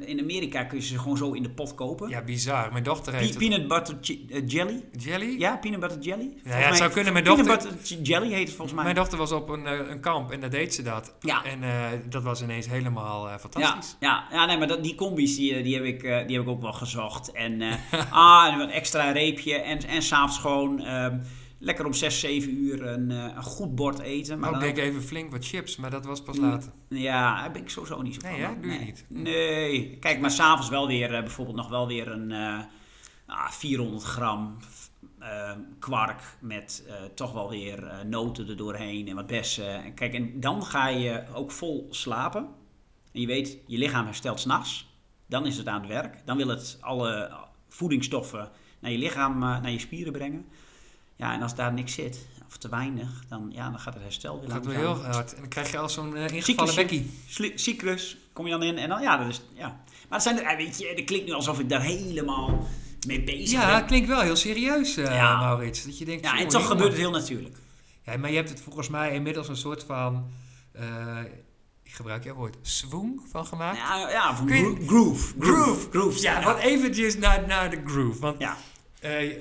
in 0.06 0.19
Amerika 0.19 0.63
kun 0.63 0.78
je 0.78 0.84
ze 0.84 0.99
gewoon 0.99 1.17
zo 1.17 1.32
in 1.32 1.43
de 1.43 1.49
pot 1.49 1.76
kopen. 1.76 2.10
Ja, 2.10 2.21
bizar. 2.21 2.71
Mijn 2.71 2.84
dochter 2.84 3.13
heeft... 3.13 3.38
Pe 3.38 3.47
peanut 3.47 3.67
butter 3.67 3.97
uh, 4.30 4.41
jelly. 4.45 4.84
Jelly? 4.97 5.39
Ja, 5.39 5.58
peanut 5.58 5.80
butter 5.80 5.99
jelly. 5.99 6.34
Ja, 6.43 6.58
ja 6.58 6.67
het 6.67 6.78
zou 6.78 6.91
kunnen. 6.91 7.13
Mijn 7.13 7.26
dochter... 7.26 7.45
Peanut 7.45 7.63
butter 7.63 8.02
jelly 8.02 8.32
heet 8.32 8.47
het 8.47 8.56
volgens 8.56 8.73
mij. 8.73 8.84
Mijn 8.84 8.95
dochter 8.95 9.17
was 9.17 9.32
op 9.32 9.49
een, 9.49 9.65
uh, 9.65 9.89
een 9.89 9.99
kamp 9.99 10.32
en 10.32 10.39
daar 10.39 10.49
deed 10.49 10.73
ze 10.73 10.82
dat. 10.84 11.13
Ja. 11.19 11.43
En 11.45 11.60
dat 12.10 12.23
was 12.23 12.41
ineens 12.41 12.67
helemaal 12.67 13.39
fantastisch. 13.39 13.95
Ja, 13.99 14.28
ja, 14.32 14.38
ja 14.38 14.45
nee, 14.45 14.58
maar 14.58 14.67
dat, 14.67 14.84
die 14.84 14.95
combis 14.95 15.36
die, 15.36 15.63
die, 15.63 15.76
heb 15.76 15.84
ik, 15.84 16.02
die 16.02 16.38
heb 16.38 16.41
ik 16.45 16.47
ook 16.47 16.62
wel 16.62 16.73
gezocht. 16.73 17.32
En 17.32 17.62
ah, 18.10 18.56
een 18.60 18.69
extra 18.69 19.12
reepje 19.12 19.56
en, 19.56 19.88
en 19.88 20.02
s'avonds 20.02 20.38
gewoon... 20.38 20.80
Ehm, 20.80 21.17
lekker 21.63 21.86
om 21.86 21.93
6, 21.93 22.19
7 22.19 22.58
uur 22.58 22.86
een, 22.86 23.10
een 23.10 23.44
goed 23.44 23.75
bord 23.75 24.00
eten. 24.00 24.40
Maar 24.40 24.56
ook 24.56 24.62
ik 24.62 24.77
even 24.77 25.04
flink 25.04 25.31
wat 25.31 25.46
chips, 25.46 25.75
maar 25.75 25.90
dat 25.90 26.06
was 26.06 26.21
pas 26.21 26.38
later. 26.38 26.71
Ja, 26.90 27.42
daar 27.42 27.52
ben 27.52 27.62
ik 27.62 27.69
sowieso 27.69 28.02
niet 28.02 28.13
zo 28.13 28.19
van. 28.21 28.40
Nee, 28.40 28.60
doe 28.62 28.71
je 28.71 28.79
niet? 28.79 29.06
Nee. 29.08 29.98
Kijk, 30.00 30.19
maar 30.19 30.31
s'avonds 30.31 30.69
wel 30.69 30.88
weer 30.88 31.12
uh, 31.12 31.19
bijvoorbeeld 31.19 31.58
nog 31.58 31.69
wel 31.69 31.88
weer 31.88 32.08
een 32.08 32.29
uh, 32.29 32.60
ah, 33.25 33.50
400 33.50 34.04
gram 34.04 34.58
uh, 35.19 35.52
kwark 35.79 36.21
met 36.40 36.83
toch 37.15 37.31
wel 37.31 37.50
weer 37.50 37.92
noten 38.06 38.50
er 38.50 38.58
doorheen 38.58 39.08
en 39.08 39.15
wat 39.15 39.27
bessen. 39.27 39.94
Kijk, 39.94 40.13
en 40.13 40.40
dan 40.40 40.63
ga 40.63 40.88
je 40.88 41.23
ook 41.33 41.52
vol 41.52 41.88
slapen. 41.90 42.48
En 43.12 43.21
je 43.21 43.27
weet, 43.27 43.58
je 43.67 43.77
lichaam 43.77 44.06
herstelt 44.06 44.40
s'nachts. 44.40 44.92
Dan 45.25 45.46
is 45.46 45.58
het 45.58 45.67
aan 45.67 45.81
het 45.81 45.90
werk. 45.90 46.21
Dan 46.25 46.38
wil 46.38 46.48
het 46.48 46.77
alle 46.81 47.31
voedingsstoffen 47.67 48.50
naar 48.79 48.92
je 48.92 48.98
lichaam, 48.98 49.40
naar 49.40 49.71
je 49.71 49.79
spieren 49.79 50.13
brengen. 50.13 50.46
Ja, 51.16 51.34
en 51.34 51.42
als 51.42 51.56
daar 51.56 51.74
niks 51.74 51.94
zit, 51.94 52.28
of 52.48 52.58
te 52.58 52.70
weinig, 52.70 53.24
dan, 53.30 53.50
ja, 53.54 53.70
dan 53.70 53.80
gaat 53.80 53.94
het 53.94 54.04
herstel 54.04 54.40
weer 54.40 54.50
langzaam. 54.50 54.64
Dat 54.64 54.74
gaat 54.74 54.84
wel 54.84 54.96
heel 54.96 55.12
hard. 55.12 55.34
En 55.34 55.40
dan 55.40 55.50
krijg 55.50 55.72
je 55.72 55.78
al 55.78 55.90
zo'n 55.90 56.16
uh, 56.16 56.28
ingevallen 56.28 56.76
bekkie. 56.76 57.12
Cyclus, 57.56 58.18
kom 58.34 58.46
je 58.46 58.52
dan 58.52 58.64
in. 58.64 58.78
En 58.78 58.90
dan, 58.90 59.02
ja, 59.02 59.18
dat 59.18 59.28
is, 59.28 59.42
ja. 59.54 59.68
Maar 60.10 60.20
het 60.20 60.22
zijn 60.22 60.46
er, 60.46 60.58
weet 60.58 60.78
je, 60.80 60.88
het 60.88 61.04
klinkt 61.04 61.26
nu 61.26 61.32
alsof 61.34 61.60
ik 61.60 61.70
daar 61.70 61.82
helemaal 61.82 62.68
mee 63.08 63.24
bezig 63.24 63.52
ja, 63.52 63.60
ben. 63.60 63.70
Ja, 63.70 63.76
het 63.76 63.86
klinkt 63.86 64.08
wel 64.08 64.22
heel 64.22 64.36
serieus, 64.36 64.98
uh, 64.98 65.06
ja. 65.06 65.40
Maurits. 65.40 65.84
Dat 65.86 65.98
je 65.98 66.06
denkt, 66.06 66.24
ja, 66.24 66.40
en 66.40 66.48
toch 66.48 66.68
gebeurt 66.68 66.90
het 66.90 66.98
heel 66.98 67.12
natuurlijk. 67.12 67.56
Ja, 68.02 68.18
maar 68.18 68.30
je 68.30 68.36
hebt 68.36 68.50
het 68.50 68.62
volgens 68.62 68.90
mij 68.90 69.14
inmiddels 69.14 69.48
een 69.48 69.58
soort 69.58 69.84
van... 69.84 70.32
Uh, 70.80 71.20
gebruik 71.84 72.24
jouw 72.24 72.36
woord, 72.36 72.58
swoon 72.62 73.22
van 73.32 73.46
gemaakt. 73.46 73.78
Ja, 73.78 74.10
ja 74.10 74.36
van 74.36 74.48
groove. 74.88 75.34
Groove. 75.40 75.90
Groove. 75.90 76.22
Ja, 76.22 76.44
wat 76.44 76.60
eventjes 76.60 77.18
naar, 77.18 77.48
naar 77.48 77.70
de 77.70 77.82
groove. 77.86 78.20
Want 78.20 78.40
Ja. 78.40 78.58
eh, 79.00 79.38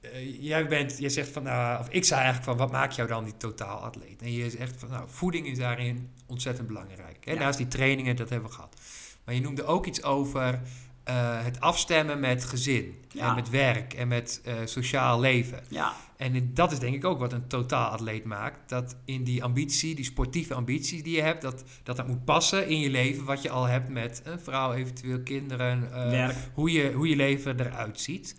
eh, 0.00 0.42
jij 0.42 0.68
bent, 0.68 0.98
je 0.98 1.08
zegt 1.08 1.28
van, 1.28 1.42
nou, 1.42 1.80
of 1.80 1.88
ik 1.88 2.04
zei 2.04 2.20
eigenlijk 2.20 2.50
van, 2.50 2.66
wat 2.66 2.72
maakt 2.72 2.94
jou 2.94 3.08
dan 3.08 3.24
die 3.24 3.36
totaalatleet? 3.36 4.22
En 4.22 4.32
je 4.32 4.50
zegt 4.50 4.74
van, 4.78 4.88
nou, 4.88 5.04
voeding 5.06 5.46
is 5.46 5.58
daarin 5.58 6.10
ontzettend 6.26 6.66
belangrijk. 6.66 7.24
Hè? 7.24 7.32
Ja. 7.32 7.38
Naast 7.38 7.58
die 7.58 7.68
trainingen, 7.68 8.16
dat 8.16 8.28
hebben 8.28 8.48
we 8.48 8.54
gehad. 8.54 8.76
Maar 9.24 9.34
je 9.34 9.40
noemde 9.40 9.64
ook 9.64 9.86
iets 9.86 10.02
over 10.02 10.60
eh, 11.04 11.44
het 11.44 11.60
afstemmen 11.60 12.20
met 12.20 12.44
gezin. 12.44 12.94
Ja. 13.08 13.28
En 13.28 13.34
met 13.34 13.50
werk 13.50 13.94
en 13.94 14.08
met 14.08 14.40
eh, 14.44 14.54
sociaal 14.64 15.20
leven. 15.20 15.60
Ja, 15.68 15.94
En 16.16 16.50
dat 16.54 16.72
is 16.72 16.78
denk 16.78 16.94
ik 16.94 17.04
ook 17.04 17.18
wat 17.18 17.32
een 17.32 17.46
totaalatleet 17.46 18.24
maakt. 18.24 18.68
Dat 18.68 18.96
in 19.04 19.24
die 19.24 19.44
ambitie, 19.44 19.94
die 19.94 20.04
sportieve 20.04 20.54
ambities 20.54 21.02
die 21.02 21.16
je 21.16 21.22
hebt, 21.22 21.42
dat 21.42 21.64
dat, 21.82 21.96
dat 21.96 22.06
moet 22.06 22.24
passen 22.24 22.68
in 22.68 22.80
je 22.80 22.90
leven 22.90 23.24
wat 23.24 23.42
je 23.42 23.50
al 23.50 23.64
hebt 23.64 23.88
met 23.88 24.20
een 24.24 24.40
vrouw, 24.40 24.72
eventueel 24.72 25.20
kinderen, 25.20 25.90
werk. 26.10 26.36
hoe, 26.54 26.72
je, 26.72 26.92
hoe 26.92 27.08
je 27.08 27.16
leven 27.16 27.60
eruit 27.60 28.00
ziet. 28.00 28.36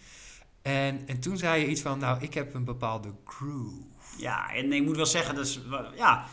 En, 0.61 1.07
en 1.07 1.19
toen 1.19 1.37
zei 1.37 1.61
je 1.61 1.67
iets 1.67 1.81
van, 1.81 1.99
nou, 1.99 2.21
ik 2.21 2.33
heb 2.33 2.53
een 2.53 2.63
bepaalde 2.65 3.11
groove. 3.25 3.81
Ja, 4.17 4.53
en 4.53 4.73
ik 4.73 4.83
moet 4.83 4.95
wel 4.95 5.05
zeggen, 5.05 5.69
wel- 5.69 5.95
ja, 5.95 6.25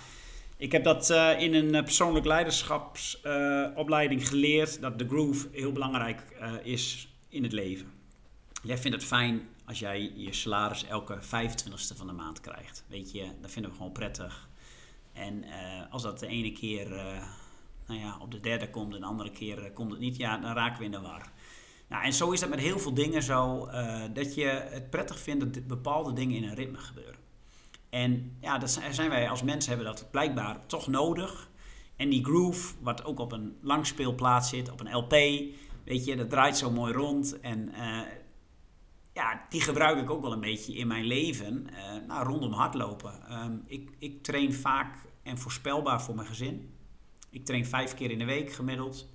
ik 0.57 0.73
heb 0.73 0.85
dat 0.85 1.11
eh, 1.11 1.41
in 1.41 1.55
een 1.55 1.75
eh, 1.75 1.83
persoonlijk 1.83 2.27
leiderschapsopleiding 2.27 4.29
geleerd, 4.29 4.81
dat 4.81 4.99
de 4.99 5.07
groove 5.09 5.49
heel 5.53 5.73
belangrijk 5.73 6.21
eh, 6.41 6.53
is 6.63 7.09
in 7.29 7.43
het 7.43 7.53
leven. 7.53 7.87
Jij 8.63 8.79
vindt 8.79 8.97
het 8.97 9.07
fijn 9.07 9.49
als 9.65 9.79
jij 9.79 10.13
je 10.17 10.33
salaris 10.33 10.85
elke 10.85 11.19
25ste 11.23 11.97
van 11.97 12.07
de 12.07 12.13
maand 12.13 12.41
krijgt. 12.41 12.85
Weet 12.87 13.13
je, 13.13 13.27
dat 13.41 13.51
vinden 13.51 13.71
we 13.71 13.77
gewoon 13.77 13.93
prettig. 13.93 14.49
En 15.13 15.45
eh, 15.45 15.83
als 15.93 16.03
dat 16.03 16.19
de 16.19 16.27
ene 16.27 16.53
keer 16.53 16.93
eh, 16.93 17.23
nou 17.87 18.01
ja, 18.01 18.17
op 18.21 18.31
de 18.31 18.41
derde 18.41 18.71
komt 18.71 18.95
en 18.95 19.01
de 19.01 19.07
andere 19.07 19.31
keer 19.31 19.65
eh, 19.65 19.75
komt 19.75 19.91
het 19.91 20.01
niet, 20.01 20.17
ja, 20.17 20.39
dan 20.39 20.53
raken 20.55 20.79
we 20.79 20.85
in 20.85 20.91
de 20.91 21.01
war. 21.01 21.31
Nou, 21.89 22.05
en 22.05 22.13
zo 22.13 22.31
is 22.31 22.41
dat 22.41 22.49
met 22.49 22.59
heel 22.59 22.79
veel 22.79 22.95
dingen 22.95 23.23
zo, 23.23 23.67
eh, 23.67 24.01
dat 24.13 24.35
je 24.35 24.47
het 24.47 24.91
prettig 24.91 25.21
vindt 25.21 25.55
dat 25.55 25.67
bepaalde 25.67 26.13
dingen 26.13 26.37
in 26.37 26.45
een 26.45 26.55
ritme 26.55 26.79
gebeuren. 26.79 27.21
En 27.91 28.37
ja, 28.41 28.59
dat 28.59 28.81
zijn 28.91 29.11
wij 29.11 29.29
als 29.29 29.43
mensen 29.43 29.69
hebben 29.69 29.93
dat 29.95 30.11
blijkbaar 30.11 30.67
toch 30.67 30.87
nodig. 30.87 31.49
En 31.97 32.09
die 32.09 32.25
groove, 32.25 32.75
wat 32.81 33.05
ook 33.05 33.19
op 33.19 33.33
een 33.33 33.57
langspeelplaats 33.61 34.49
zit, 34.49 34.71
op 34.71 34.81
een 34.81 34.95
LP, 34.95 35.11
weet 35.85 36.05
je, 36.05 36.17
dat 36.17 36.31
draait 36.31 36.57
zo 36.57 36.71
mooi 36.71 36.93
rond. 36.93 37.41
En 37.41 37.73
eh, 37.75 38.01
ja, 39.13 39.47
die 39.49 39.61
gebruik 39.61 39.99
ik 39.99 40.11
ook 40.11 40.23
wel 40.23 40.33
een 40.33 40.41
beetje 40.41 40.75
in 40.75 40.87
mijn 40.87 41.05
leven, 41.05 41.67
eh, 41.75 42.07
nou, 42.07 42.27
rondom 42.27 42.53
hardlopen. 42.53 43.27
Ehm, 43.29 43.57
ik, 43.67 43.91
ik 43.99 44.23
train 44.23 44.53
vaak 44.53 44.97
en 45.23 45.39
voorspelbaar 45.39 46.03
voor 46.03 46.15
mijn 46.15 46.29
gezin. 46.29 46.75
Ik 47.31 47.45
train 47.45 47.67
vijf 47.67 47.95
keer 47.95 48.11
in 48.11 48.19
de 48.19 48.25
week 48.25 48.53
gemiddeld. 48.53 49.09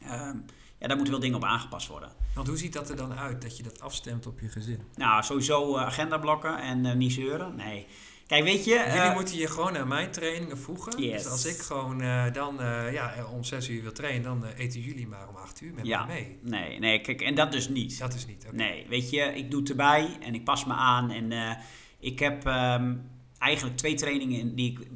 Ehm, 0.00 0.38
ja, 0.84 0.90
daar 0.90 0.98
moeten 0.98 1.20
wel 1.20 1.30
dingen 1.30 1.44
op 1.44 1.50
aangepast 1.50 1.88
worden. 1.88 2.12
Want 2.34 2.48
hoe 2.48 2.56
ziet 2.56 2.72
dat 2.72 2.90
er 2.90 2.96
dan 2.96 3.14
uit, 3.14 3.42
dat 3.42 3.56
je 3.56 3.62
dat 3.62 3.80
afstemt 3.80 4.26
op 4.26 4.40
je 4.40 4.48
gezin? 4.48 4.80
Nou, 4.94 5.22
sowieso 5.22 5.76
uh, 5.76 5.82
agendablokken 5.82 6.58
en 6.58 6.84
uh, 6.84 6.92
niet 6.92 7.12
zeuren. 7.12 7.56
Nee. 7.56 7.86
Kijk, 8.26 8.44
weet 8.44 8.64
je... 8.64 8.70
Jullie 8.70 9.08
uh, 9.08 9.14
moeten 9.14 9.36
je 9.36 9.46
gewoon 9.46 9.72
naar 9.72 9.86
mijn 9.86 10.10
trainingen 10.10 10.58
voegen. 10.58 11.02
Yes. 11.02 11.22
Dus 11.22 11.32
als 11.32 11.46
ik 11.46 11.56
gewoon 11.56 12.02
uh, 12.02 12.32
dan 12.32 12.56
ja, 12.92 13.26
om 13.32 13.44
zes 13.44 13.68
uur 13.68 13.82
wil 13.82 13.92
trainen, 13.92 14.22
dan 14.22 14.44
eten 14.44 14.80
jullie 14.80 15.06
maar 15.06 15.28
om 15.28 15.36
acht 15.36 15.60
uur 15.60 15.74
met 15.74 15.86
ja. 15.86 16.04
me 16.04 16.12
mee. 16.12 16.38
Nee, 16.42 16.78
nee, 16.78 17.00
kijk, 17.00 17.20
en 17.20 17.34
dat 17.34 17.52
dus 17.52 17.68
niet. 17.68 17.98
Dat 17.98 18.14
is 18.14 18.26
niet, 18.26 18.44
okay. 18.46 18.56
Nee, 18.56 18.86
weet 18.88 19.10
je, 19.10 19.20
ik 19.20 19.50
doe 19.50 19.60
het 19.60 19.70
erbij 19.70 20.18
en 20.20 20.34
ik 20.34 20.44
pas 20.44 20.64
me 20.64 20.72
aan. 20.72 21.10
En 21.10 21.58
ik 21.98 22.18
heb 22.18 22.46
um, 22.46 23.10
eigenlijk 23.38 23.76
twee 23.76 23.94
trainingen 23.94 24.54
die 24.54 24.70
ik 24.70 24.86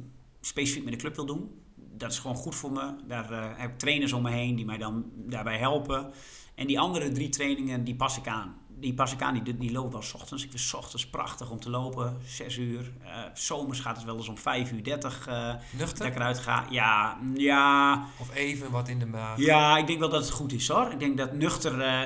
specifiek 0.41 0.83
met 0.83 0.93
de 0.93 0.99
club 0.99 1.15
wil 1.15 1.25
doen. 1.25 1.58
Dat 1.99 2.11
is 2.11 2.19
gewoon 2.19 2.35
goed 2.35 2.55
voor 2.55 2.71
me. 2.71 2.93
Daar 3.07 3.31
uh, 3.31 3.45
heb 3.55 3.71
ik 3.71 3.77
trainers 3.77 4.13
om 4.13 4.21
me 4.21 4.31
heen 4.31 4.55
die 4.55 4.65
mij 4.65 4.77
dan 4.77 5.05
daarbij 5.15 5.57
helpen. 5.57 6.11
En 6.55 6.67
die 6.67 6.79
andere 6.79 7.11
drie 7.11 7.29
trainingen, 7.29 7.83
die 7.83 7.95
pas 7.95 8.17
ik 8.17 8.27
aan. 8.27 8.55
Die 8.79 8.93
pas 8.93 9.13
ik 9.13 9.21
aan, 9.21 9.43
die, 9.43 9.57
die 9.57 9.71
lopen 9.71 9.91
wel 9.91 10.01
s 10.01 10.13
ochtends. 10.13 10.43
Ik 10.43 10.49
vind 10.49 10.61
s 10.61 10.73
ochtends 10.73 11.07
prachtig 11.07 11.51
om 11.51 11.59
te 11.59 11.69
lopen, 11.69 12.17
6 12.25 12.57
uur. 12.57 12.91
Uh, 13.01 13.09
zomers 13.33 13.79
gaat 13.79 13.95
het 13.95 14.05
wel 14.05 14.17
eens 14.17 14.27
om 14.27 14.37
5 14.37 14.71
uur 14.71 14.83
30 14.83 15.27
uh, 15.27 15.53
Nuchter? 15.77 15.97
dat 15.97 16.07
ik 16.07 16.15
eruit 16.15 16.39
ga. 16.39 16.65
Ja, 16.69 17.17
ja. 17.35 18.05
Of 18.19 18.35
even 18.35 18.71
wat 18.71 18.87
in 18.87 18.99
de 18.99 19.05
maag. 19.05 19.37
Ja, 19.37 19.77
ik 19.77 19.87
denk 19.87 19.99
wel 19.99 20.09
dat 20.09 20.21
het 20.21 20.31
goed 20.31 20.53
is 20.53 20.67
hoor. 20.67 20.91
Ik 20.91 20.99
denk 20.99 21.17
dat 21.17 21.33
nuchter... 21.33 21.77
Uh, 21.77 22.01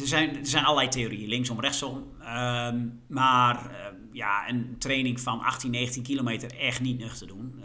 er, 0.00 0.06
zijn, 0.06 0.36
er 0.36 0.46
zijn 0.46 0.64
allerlei 0.64 0.88
theorieën, 0.88 1.28
linksom, 1.28 1.60
rechtsom. 1.60 2.06
Um, 2.20 3.02
maar 3.08 3.70
ja, 4.12 4.48
een 4.48 4.76
training 4.78 5.20
van 5.20 5.40
18, 5.40 5.70
19 5.70 6.02
kilometer 6.02 6.58
echt 6.58 6.80
niet 6.80 6.98
nuchter 6.98 7.26
doen. 7.26 7.64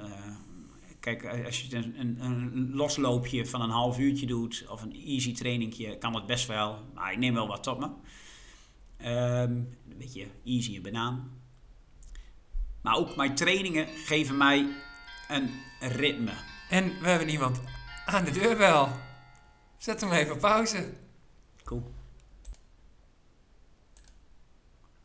Kijk, 1.03 1.45
als 1.45 1.61
je 1.61 1.75
een, 1.75 1.99
een, 1.99 2.23
een, 2.23 2.75
losloopje 2.75 3.45
van 3.45 3.61
een 3.61 3.69
half 3.69 3.99
uurtje 3.99 4.25
doet 4.25 4.65
of 4.69 4.81
een 4.81 4.93
easy 5.05 5.33
trainingje, 5.33 5.97
kan 5.97 6.15
het 6.15 6.25
best 6.25 6.47
wel. 6.47 6.79
Maar 6.93 7.11
ik 7.11 7.17
neem 7.17 7.33
wel 7.33 7.47
wat 7.47 7.67
op 7.67 7.79
me. 7.79 7.85
Um, 7.85 9.69
een 9.89 9.97
beetje 9.97 10.27
easy 10.45 10.75
en 10.75 10.81
banaan. 10.81 11.41
Maar 12.81 12.95
ook 12.95 13.15
mijn 13.15 13.35
trainingen 13.35 13.87
geven 13.87 14.37
mij 14.37 14.67
een 15.29 15.49
ritme. 15.79 16.33
En 16.69 16.99
we 16.99 17.07
hebben 17.07 17.29
iemand 17.29 17.61
aan 18.05 18.25
de 18.25 18.31
deur 18.31 18.57
wel. 18.57 18.89
Zet 19.77 20.01
hem 20.01 20.11
even 20.11 20.33
op 20.33 20.39
pauze. 20.39 20.93
Cool. 21.63 21.93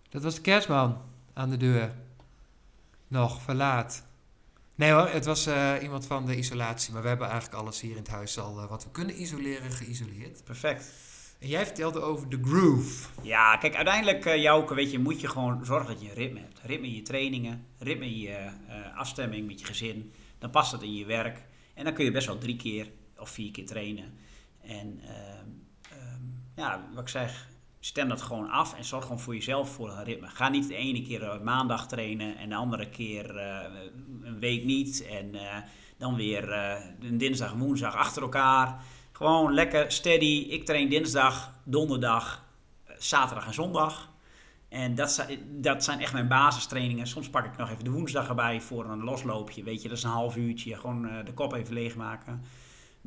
Dat 0.08 0.22
was 0.22 0.34
de 0.34 0.40
kerstman 0.40 1.02
aan 1.32 1.50
de 1.50 1.56
deur. 1.56 1.94
Nog 3.08 3.42
verlaat. 3.42 4.07
Nee 4.78 4.90
hoor, 4.90 5.08
het 5.08 5.24
was 5.24 5.46
uh, 5.46 5.74
iemand 5.82 6.06
van 6.06 6.26
de 6.26 6.36
isolatie. 6.36 6.92
Maar 6.92 7.02
we 7.02 7.08
hebben 7.08 7.28
eigenlijk 7.28 7.60
alles 7.62 7.80
hier 7.80 7.90
in 7.90 7.96
het 7.96 8.08
huis 8.08 8.38
al 8.38 8.62
uh, 8.62 8.68
wat 8.68 8.84
we 8.84 8.90
kunnen 8.90 9.20
isoleren, 9.20 9.70
geïsoleerd. 9.70 10.44
Perfect. 10.44 10.92
En 11.38 11.48
jij 11.48 11.64
vertelde 11.66 12.00
over 12.00 12.28
de 12.28 12.38
groove. 12.42 13.08
Ja, 13.22 13.56
kijk, 13.56 13.74
uiteindelijk, 13.74 14.24
uh, 14.24 14.36
Jouke, 14.42 14.74
weet 14.74 14.90
je, 14.90 14.98
moet 14.98 15.20
je 15.20 15.28
gewoon 15.28 15.64
zorgen 15.64 15.86
dat 15.86 16.02
je 16.02 16.08
een 16.08 16.14
ritme 16.14 16.40
hebt. 16.40 16.60
Ritme 16.62 16.86
in 16.86 16.94
je 16.94 17.02
trainingen, 17.02 17.66
ritme 17.78 18.04
in 18.04 18.18
je 18.18 18.50
afstemming 18.96 19.46
met 19.46 19.60
je 19.60 19.66
gezin. 19.66 20.12
Dan 20.38 20.50
past 20.50 20.70
dat 20.70 20.82
in 20.82 20.94
je 20.94 21.04
werk. 21.04 21.44
En 21.74 21.84
dan 21.84 21.94
kun 21.94 22.04
je 22.04 22.10
best 22.10 22.26
wel 22.26 22.38
drie 22.38 22.56
keer 22.56 22.90
of 23.16 23.30
vier 23.30 23.50
keer 23.50 23.66
trainen. 23.66 24.14
En 24.60 25.00
um, 25.42 25.64
ja, 26.56 26.88
wat 26.94 27.02
ik 27.02 27.08
zeg, 27.08 27.48
stem 27.80 28.08
dat 28.08 28.22
gewoon 28.22 28.50
af 28.50 28.74
en 28.74 28.84
zorg 28.84 29.02
gewoon 29.02 29.20
voor 29.20 29.34
jezelf 29.34 29.70
voor 29.70 29.90
een 29.90 30.04
ritme. 30.04 30.28
Ga 30.28 30.48
niet 30.48 30.68
de 30.68 30.74
ene 30.74 31.02
keer 31.02 31.40
maandag 31.42 31.88
trainen 31.88 32.36
en 32.36 32.48
de 32.48 32.54
andere 32.54 32.88
keer 32.88 33.34
uh, 33.36 33.58
een 34.22 34.38
week 34.38 34.64
niet. 34.64 35.06
En 35.06 35.34
uh, 35.34 35.56
dan 35.96 36.14
weer 36.14 36.52
een 37.00 37.18
dinsdag 37.18 37.52
en 37.52 37.58
woensdag 37.58 37.94
achter 37.94 38.22
elkaar. 38.22 38.82
Gewoon 39.12 39.54
lekker 39.54 39.92
steady. 39.92 40.46
Ik 40.48 40.64
train 40.64 40.88
dinsdag, 40.88 41.52
donderdag, 41.64 42.44
zaterdag 42.98 43.46
en 43.46 43.54
zondag. 43.54 44.10
En 44.68 44.94
dat 44.94 45.12
zijn, 45.12 45.38
dat 45.60 45.84
zijn 45.84 46.00
echt 46.00 46.12
mijn 46.12 46.28
basistrainingen. 46.28 47.06
Soms 47.06 47.30
pak 47.30 47.44
ik 47.44 47.56
nog 47.56 47.70
even 47.70 47.84
de 47.84 47.90
woensdag 47.90 48.28
erbij 48.28 48.60
voor 48.60 48.84
een 48.84 49.04
losloopje. 49.04 49.62
Weet 49.62 49.82
je, 49.82 49.88
dat 49.88 49.96
is 49.96 50.04
een 50.04 50.10
half 50.10 50.36
uurtje. 50.36 50.76
Gewoon 50.76 51.24
de 51.24 51.32
kop 51.34 51.52
even 51.52 51.74
leegmaken. 51.74 52.42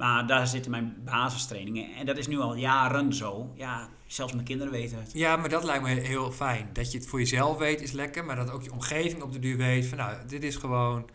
Maar 0.02 0.28
daar 0.28 0.47
zitten 0.47 0.72
mijn 0.72 0.95
basistrainingen. 1.06 1.95
En 1.95 2.06
dat 2.06 2.18
is 2.18 2.28
nu 2.28 2.39
al 2.39 2.56
jaren 2.56 3.14
zo. 3.14 3.52
Ja, 3.56 3.89
zelfs 4.08 4.34
mijn 4.34 4.45
kinderen 4.45 4.74
weten 4.74 4.97
het. 4.99 5.12
Ja, 5.14 5.36
maar 5.36 5.49
dat 5.49 5.64
lijkt 5.64 5.84
me 5.84 5.89
heel 5.89 6.32
fijn. 6.32 6.70
Dat 6.74 6.91
je 6.91 6.97
het 6.97 7.08
voor 7.08 7.20
jezelf 7.20 7.58
weet 7.58 7.82
is 7.82 7.91
lekker. 7.91 8.26
Maar 8.26 8.36
dat 8.36 8.52
ook 8.52 8.64
je 8.64 8.72
omgeving 8.72 9.22
op 9.22 9.32
de 9.34 9.39
duur 9.39 9.58
weet 9.58 9.86
van 9.86 9.97
nou, 9.97 10.16
dit 10.28 10.43
is 10.43 10.56
gewoon 10.56 11.10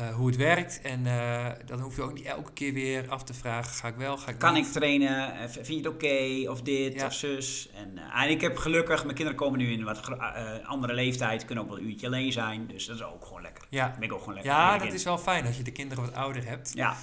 uh, 0.00 0.14
hoe 0.14 0.26
het 0.26 0.36
werkt. 0.36 0.80
En 0.80 1.04
uh, 1.04 1.46
dan 1.66 1.80
hoef 1.80 1.96
je 1.96 2.02
ook 2.02 2.12
niet 2.12 2.24
elke 2.24 2.52
keer 2.52 2.72
weer 2.72 3.08
af 3.08 3.24
te 3.24 3.34
vragen, 3.34 3.72
ga 3.72 3.88
ik 3.88 3.94
wel, 3.94 4.16
ga 4.16 4.30
ik 4.30 4.38
Kan 4.38 4.54
niet? 4.54 4.66
ik 4.66 4.72
trainen? 4.72 5.50
Vind 5.50 5.66
je 5.66 5.76
het 5.76 5.86
oké? 5.86 6.04
Okay? 6.04 6.46
Of 6.46 6.62
dit 6.62 6.94
Ja. 6.94 7.06
of 7.06 7.14
zus? 7.14 7.70
En, 7.74 7.92
uh, 7.94 8.22
en 8.22 8.30
ik 8.30 8.40
heb 8.40 8.56
gelukkig, 8.56 9.04
mijn 9.04 9.16
kinderen 9.16 9.40
komen 9.40 9.58
nu 9.58 9.72
in 9.72 9.78
een 9.78 9.84
wat 9.84 10.10
andere 10.64 10.94
leeftijd. 10.94 11.44
Kunnen 11.44 11.64
ook 11.64 11.70
wel 11.70 11.78
een 11.78 11.88
uurtje 11.88 12.06
alleen 12.06 12.32
zijn. 12.32 12.66
Dus 12.66 12.86
dat 12.86 12.96
is 12.96 13.02
ook 13.02 13.24
gewoon 13.24 13.42
lekker. 13.42 13.64
Ja, 13.68 13.94
ben 13.98 14.02
ik 14.02 14.12
ook 14.12 14.18
gewoon 14.18 14.34
lekker. 14.34 14.52
ja 14.52 14.78
dat 14.78 14.92
is 14.92 15.04
wel 15.04 15.18
fijn 15.18 15.46
als 15.46 15.56
je 15.56 15.62
de 15.62 15.72
kinderen 15.72 16.04
wat 16.04 16.14
ouder 16.14 16.46
hebt. 16.46 16.72
Ja. 16.74 16.96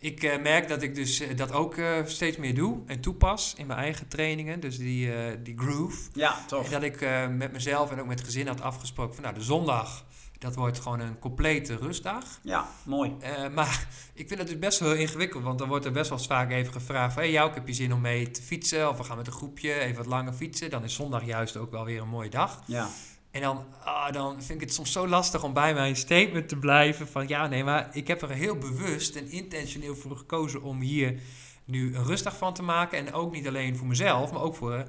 Ik 0.00 0.22
uh, 0.22 0.42
merk 0.42 0.68
dat 0.68 0.82
ik 0.82 0.94
dus 0.94 1.20
uh, 1.20 1.36
dat 1.36 1.52
ook 1.52 1.76
uh, 1.76 1.96
steeds 2.04 2.36
meer 2.36 2.54
doe 2.54 2.78
en 2.86 3.00
toepas 3.00 3.54
in 3.56 3.66
mijn 3.66 3.78
eigen 3.78 4.08
trainingen. 4.08 4.60
Dus 4.60 4.78
die, 4.78 5.12
die 5.42 5.58
groove. 5.58 6.08
Ja. 6.12 6.38
En 6.64 6.70
dat 6.70 6.82
ik 6.82 7.00
met 7.30 7.52
mezelf 7.52 7.90
en 7.90 8.00
ook 8.00 8.06
met 8.06 8.18
het 8.18 8.26
gezin 8.26 8.46
had 8.46 8.60
afgesproken 8.60 9.14
van 9.14 9.22
nou, 9.22 9.34
de 9.34 9.42
zondag, 9.42 10.04
dat 10.38 10.54
wordt 10.54 10.80
gewoon 10.80 11.00
een 11.00 11.18
complete 11.18 11.76
rustdag. 11.76 12.24
Ja, 12.42 12.68
mooi. 12.82 13.16
maar 13.54 13.86
ik 14.14 14.28
vind 14.28 14.40
dat 14.40 14.48
dus 14.48 14.58
best 14.58 14.78
wel 14.78 14.94
ingewikkeld, 14.94 15.42
want 15.42 15.58
dan 15.58 15.68
wordt 15.68 15.84
er 15.84 15.92
best 15.92 16.08
wel 16.08 16.18
eens 16.18 16.26
vaak 16.26 16.50
even 16.50 16.72
gevraagd 16.72 17.12
van... 17.14 17.22
Hey, 17.22 17.32
jou, 17.32 17.52
heb 17.52 17.66
je 17.66 17.74
zin 17.74 17.92
om 17.92 18.00
mee 18.00 18.30
te 18.30 18.42
fietsen? 18.42 18.88
Of 18.88 18.96
we 18.96 19.04
gaan 19.04 19.16
met 19.16 19.26
een 19.26 19.32
groepje 19.32 19.74
even 19.74 19.96
wat 19.96 20.06
langer 20.06 20.32
fietsen. 20.32 20.70
Dan 20.70 20.84
is 20.84 20.94
zondag 20.94 21.24
juist 21.24 21.56
ook 21.56 21.70
wel 21.70 21.84
weer 21.84 22.00
een 22.00 22.08
mooie 22.08 22.30
dag. 22.30 22.62
Ja. 22.66 22.88
En 23.30 23.40
dan, 23.40 23.64
ah, 23.84 24.12
dan 24.12 24.42
vind 24.42 24.60
ik 24.60 24.66
het 24.66 24.74
soms 24.74 24.92
zo 24.92 25.08
lastig 25.08 25.44
om 25.44 25.52
bij 25.52 25.74
mijn 25.74 25.96
statement 25.96 26.48
te 26.48 26.56
blijven 26.56 27.08
van 27.08 27.28
ja, 27.28 27.46
nee, 27.46 27.64
maar 27.64 27.88
ik 27.92 28.06
heb 28.06 28.22
er 28.22 28.30
heel 28.30 28.56
bewust 28.56 29.16
en 29.16 29.30
intentioneel 29.30 29.94
voor 29.94 30.16
gekozen 30.16 30.62
om 30.62 30.80
hier 30.80 31.20
nu 31.64 31.96
een 31.96 32.18
van 32.18 32.54
te 32.54 32.62
maken. 32.62 32.98
En 32.98 33.12
ook 33.12 33.32
niet 33.32 33.48
alleen 33.48 33.76
voor 33.76 33.86
mezelf, 33.86 34.32
maar 34.32 34.42
ook 34.42 34.56
voor 34.56 34.72
uh, 34.72 34.84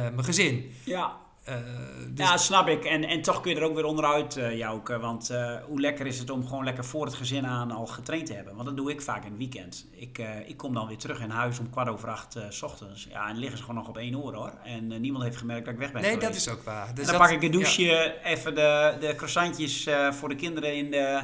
mijn 0.00 0.24
gezin. 0.24 0.70
Ja. 0.84 1.25
Eh, 1.46 1.54
dus 2.08 2.28
Ja, 2.28 2.36
snap 2.36 2.68
ik. 2.68 2.84
En, 2.84 3.04
en 3.04 3.22
toch 3.22 3.40
kun 3.40 3.50
je 3.50 3.56
er 3.56 3.64
ook 3.64 3.74
weer 3.74 3.84
onderuit 3.84 4.36
uh, 4.36 4.56
jouken. 4.56 5.00
Want 5.00 5.30
uh, 5.30 5.56
hoe 5.66 5.80
lekker 5.80 6.06
is 6.06 6.18
het 6.18 6.30
om 6.30 6.46
gewoon 6.46 6.64
lekker 6.64 6.84
voor 6.84 7.04
het 7.04 7.14
gezin 7.14 7.46
aan 7.46 7.70
al 7.70 7.86
getraind 7.86 8.26
te 8.26 8.34
hebben. 8.34 8.54
Want 8.54 8.66
dat 8.66 8.76
doe 8.76 8.90
ik 8.90 9.02
vaak 9.02 9.24
in 9.24 9.28
het 9.28 9.38
weekend. 9.38 9.86
Ik, 9.92 10.22
ik 10.46 10.56
kom 10.56 10.74
dan 10.74 10.86
weer 10.86 10.96
terug 10.96 11.20
in 11.20 11.30
huis 11.30 11.58
om 11.58 11.70
kwart 11.70 11.88
over 11.88 12.08
acht 12.08 12.36
s 12.48 12.62
ochtends. 12.62 13.06
Ja, 13.10 13.28
en 13.28 13.38
liggen 13.38 13.58
ze 13.58 13.64
gewoon 13.64 13.78
nog 13.78 13.88
op 13.88 13.96
één 13.96 14.16
oor 14.16 14.34
hoor. 14.34 14.52
En 14.64 15.00
niemand 15.00 15.24
heeft 15.24 15.36
gemerkt 15.36 15.64
dat 15.64 15.74
ik 15.74 15.80
weg 15.80 15.92
ben 15.92 16.02
Nee, 16.02 16.10
geweest. 16.10 16.28
dat 16.28 16.40
is 16.40 16.48
ook 16.48 16.62
waar. 16.62 16.86
Dus 16.86 17.06
en 17.06 17.12
dan 17.12 17.20
dat, 17.20 17.28
pak 17.28 17.30
ik 17.30 17.42
een 17.42 17.50
douche, 17.50 17.82
ja. 17.82 18.12
even 18.24 18.54
de, 18.54 18.96
de 19.00 19.14
croissantjes 19.14 19.88
voor 20.10 20.28
de 20.28 20.36
kinderen 20.36 20.74
in 20.74 20.90
de, 20.90 21.20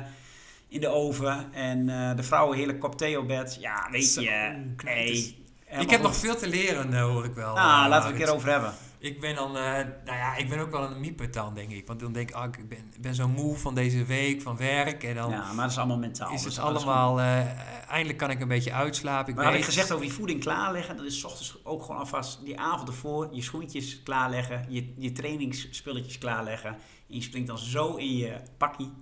in 0.68 0.80
de 0.80 0.88
oven. 0.88 1.52
En 1.52 1.86
de 2.16 2.22
vrouwen 2.22 2.56
heerlijk 2.56 2.80
kop 2.80 2.98
thee 2.98 3.18
op 3.18 3.28
bed. 3.28 3.56
Ja, 3.60 3.88
weet 3.90 4.14
je. 4.14 4.64
Nee, 4.84 5.36
ik 5.78 5.90
heb 5.90 6.02
nog 6.02 6.16
veel 6.16 6.36
te 6.36 6.48
leren, 6.48 6.98
hoor 7.00 7.24
ik 7.24 7.34
wel. 7.34 7.54
Nou, 7.54 7.88
laten 7.88 7.88
we 7.88 7.94
het 7.94 8.20
een 8.20 8.26
keer 8.26 8.34
over 8.34 8.50
hebben. 8.50 8.74
Ik 9.02 9.20
ben 9.20 9.34
dan, 9.34 9.56
uh, 9.56 9.62
nou 9.62 9.86
ja, 10.04 10.36
ik 10.36 10.48
ben 10.48 10.58
ook 10.58 10.70
wel 10.70 10.90
een 10.90 11.00
miepet 11.00 11.34
dan, 11.34 11.54
denk 11.54 11.70
ik. 11.70 11.86
Want 11.86 12.00
dan 12.00 12.12
denk 12.12 12.28
ik, 12.28 12.36
oh, 12.36 12.44
ik 12.44 12.68
ben, 12.68 12.92
ben 13.00 13.14
zo 13.14 13.28
moe 13.28 13.56
van 13.56 13.74
deze 13.74 14.04
week, 14.04 14.42
van 14.42 14.56
werk. 14.56 15.02
En 15.02 15.14
dan 15.14 15.30
ja, 15.30 15.52
maar 15.52 15.62
dat 15.62 15.70
is 15.70 15.78
allemaal 15.78 15.98
mentaal. 15.98 16.32
Is 16.32 16.44
het 16.44 16.58
allemaal, 16.58 17.18
uh, 17.18 17.40
eindelijk 17.88 18.18
kan 18.18 18.30
ik 18.30 18.40
een 18.40 18.48
beetje 18.48 18.72
uitslapen. 18.72 19.28
Ik 19.28 19.34
maar 19.34 19.44
weet... 19.44 19.54
had 19.54 19.62
ik 19.62 19.68
gezegd 19.68 19.92
over 19.92 20.04
die 20.04 20.14
voeding 20.14 20.40
klaarleggen. 20.40 20.96
Dat 20.96 21.06
is 21.06 21.20
s 21.20 21.24
ochtends 21.24 21.64
ook 21.64 21.82
gewoon 21.82 22.00
alvast 22.00 22.44
die 22.44 22.60
avond 22.60 22.88
ervoor 22.88 23.28
je 23.32 23.42
schoentjes 23.42 24.02
klaarleggen. 24.02 24.66
Je, 24.68 24.94
je 24.98 25.12
trainingsspulletjes 25.12 26.18
klaarleggen. 26.18 26.70
En 27.08 27.14
je 27.14 27.22
springt 27.22 27.48
dan 27.48 27.58
zo 27.58 27.94
in 27.94 28.16
je 28.16 28.40
pakkie. 28.58 28.92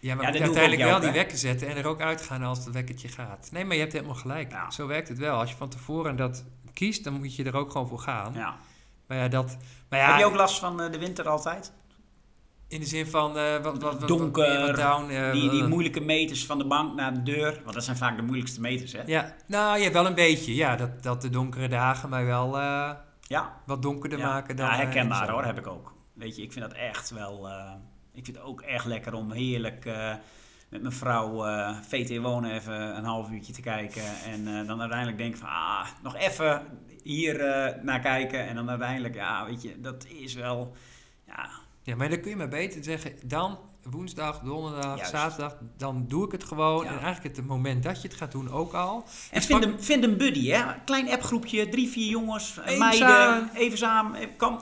Ja, 0.00 0.14
maar 0.14 0.32
ja, 0.32 0.40
uiteindelijk 0.40 0.82
wel 0.82 1.00
die 1.00 1.10
wekker 1.10 1.38
zetten 1.38 1.68
en 1.68 1.76
er 1.76 1.86
ook 1.86 2.00
uitgaan 2.00 2.42
als 2.42 2.64
het 2.64 2.74
wekkertje 2.74 3.08
gaat. 3.08 3.48
Nee, 3.52 3.64
maar 3.64 3.74
je 3.74 3.80
hebt 3.80 3.92
helemaal 3.92 4.14
gelijk. 4.14 4.50
Ja. 4.50 4.70
Zo 4.70 4.86
werkt 4.86 5.08
het 5.08 5.18
wel. 5.18 5.38
Als 5.38 5.50
je 5.50 5.56
van 5.56 5.68
tevoren 5.68 6.16
dat 6.16 6.44
kiest, 6.72 7.04
dan 7.04 7.12
moet 7.12 7.36
je 7.36 7.44
er 7.44 7.56
ook 7.56 7.70
gewoon 7.70 7.88
voor 7.88 7.98
gaan. 7.98 8.32
Ja. 8.34 8.56
Maar 9.10 9.18
ja, 9.18 9.28
dat... 9.28 9.56
Maar 9.88 9.98
ja, 9.98 10.06
Heb 10.06 10.18
je 10.18 10.24
ook 10.24 10.34
last 10.34 10.58
van 10.58 10.82
uh, 10.82 10.90
de 10.90 10.98
winter 10.98 11.28
altijd? 11.28 11.72
In 12.68 12.80
de 12.80 12.86
zin 12.86 13.06
van 13.06 13.36
uh, 13.36 13.62
wat, 13.62 13.82
wat, 13.82 14.08
donker, 14.08 14.66
wat 14.66 14.76
down, 14.76 15.10
uh, 15.10 15.32
die, 15.32 15.50
die 15.50 15.66
moeilijke 15.66 16.00
meters 16.00 16.46
van 16.46 16.58
de 16.58 16.66
bank 16.66 16.94
naar 16.94 17.14
de 17.14 17.22
deur. 17.22 17.60
Want 17.62 17.74
dat 17.74 17.84
zijn 17.84 17.96
vaak 17.96 18.16
de 18.16 18.22
moeilijkste 18.22 18.60
meters, 18.60 18.92
hè? 18.92 19.02
Ja, 19.06 19.34
nou 19.46 19.78
ja, 19.78 19.92
wel 19.92 20.06
een 20.06 20.14
beetje. 20.14 20.54
Ja, 20.54 20.76
dat, 20.76 21.02
dat 21.02 21.22
de 21.22 21.30
donkere 21.30 21.68
dagen 21.68 22.08
mij 22.08 22.24
wel 22.24 22.58
ja. 23.20 23.60
wat 23.66 23.82
donkerder 23.82 24.18
ja. 24.18 24.26
maken 24.26 24.56
dan... 24.56 24.66
Ja, 24.66 24.76
herkenbaar 24.76 25.30
hoor, 25.30 25.44
heb 25.44 25.58
ik 25.58 25.66
ook. 25.66 25.94
Weet 26.12 26.36
je, 26.36 26.42
ik 26.42 26.52
vind 26.52 26.64
dat 26.64 26.78
echt 26.78 27.10
wel... 27.10 27.48
ik 28.12 28.24
vind 28.24 28.36
het 28.36 28.46
ook 28.46 28.60
echt 28.60 28.84
lekker 28.84 29.14
om 29.14 29.32
heerlijk 29.32 29.86
met 30.70 30.82
mijn 30.82 30.94
vrouw 30.94 31.46
uh, 31.46 31.76
VT 31.88 32.18
Wonen 32.18 32.54
even 32.54 32.96
een 32.96 33.04
half 33.04 33.30
uurtje 33.30 33.52
te 33.52 33.60
kijken. 33.60 34.02
En 34.24 34.40
uh, 34.40 34.66
dan 34.66 34.80
uiteindelijk 34.80 35.18
denk 35.18 35.34
ik 35.34 35.40
van, 35.40 35.48
ah, 35.48 35.86
nog 36.02 36.16
even 36.16 36.62
hier 37.02 37.40
uh, 37.40 37.82
naar 37.82 38.00
kijken. 38.00 38.46
En 38.46 38.54
dan 38.54 38.70
uiteindelijk, 38.70 39.14
ja, 39.14 39.46
weet 39.46 39.62
je, 39.62 39.80
dat 39.80 40.06
is 40.08 40.34
wel, 40.34 40.74
ja... 41.26 41.50
Ja, 41.82 41.96
maar 41.96 42.08
dan 42.08 42.20
kun 42.20 42.30
je 42.30 42.36
maar 42.36 42.48
beter 42.48 42.84
zeggen, 42.84 43.12
dan 43.24 43.58
woensdag, 43.82 44.40
donderdag, 44.40 44.96
Juist. 44.96 45.10
zaterdag, 45.10 45.56
dan 45.76 46.04
doe 46.08 46.24
ik 46.26 46.32
het 46.32 46.44
gewoon. 46.44 46.84
Ja. 46.84 46.90
En 46.90 46.98
eigenlijk 46.98 47.36
het 47.36 47.46
moment 47.46 47.82
dat 47.82 48.02
je 48.02 48.08
het 48.08 48.16
gaat 48.16 48.32
doen 48.32 48.50
ook 48.50 48.72
al. 48.72 49.04
En 49.30 49.42
vind, 49.42 49.64
een, 49.64 49.82
vind 49.82 50.04
een 50.04 50.16
buddy, 50.16 50.50
hè. 50.50 50.64
Klein 50.84 51.10
appgroepje, 51.10 51.68
drie, 51.68 51.88
vier 51.88 52.10
jongens, 52.10 52.60
meiden, 52.78 53.50
even 53.54 53.78
samen. 53.78 54.36
Kom, 54.36 54.58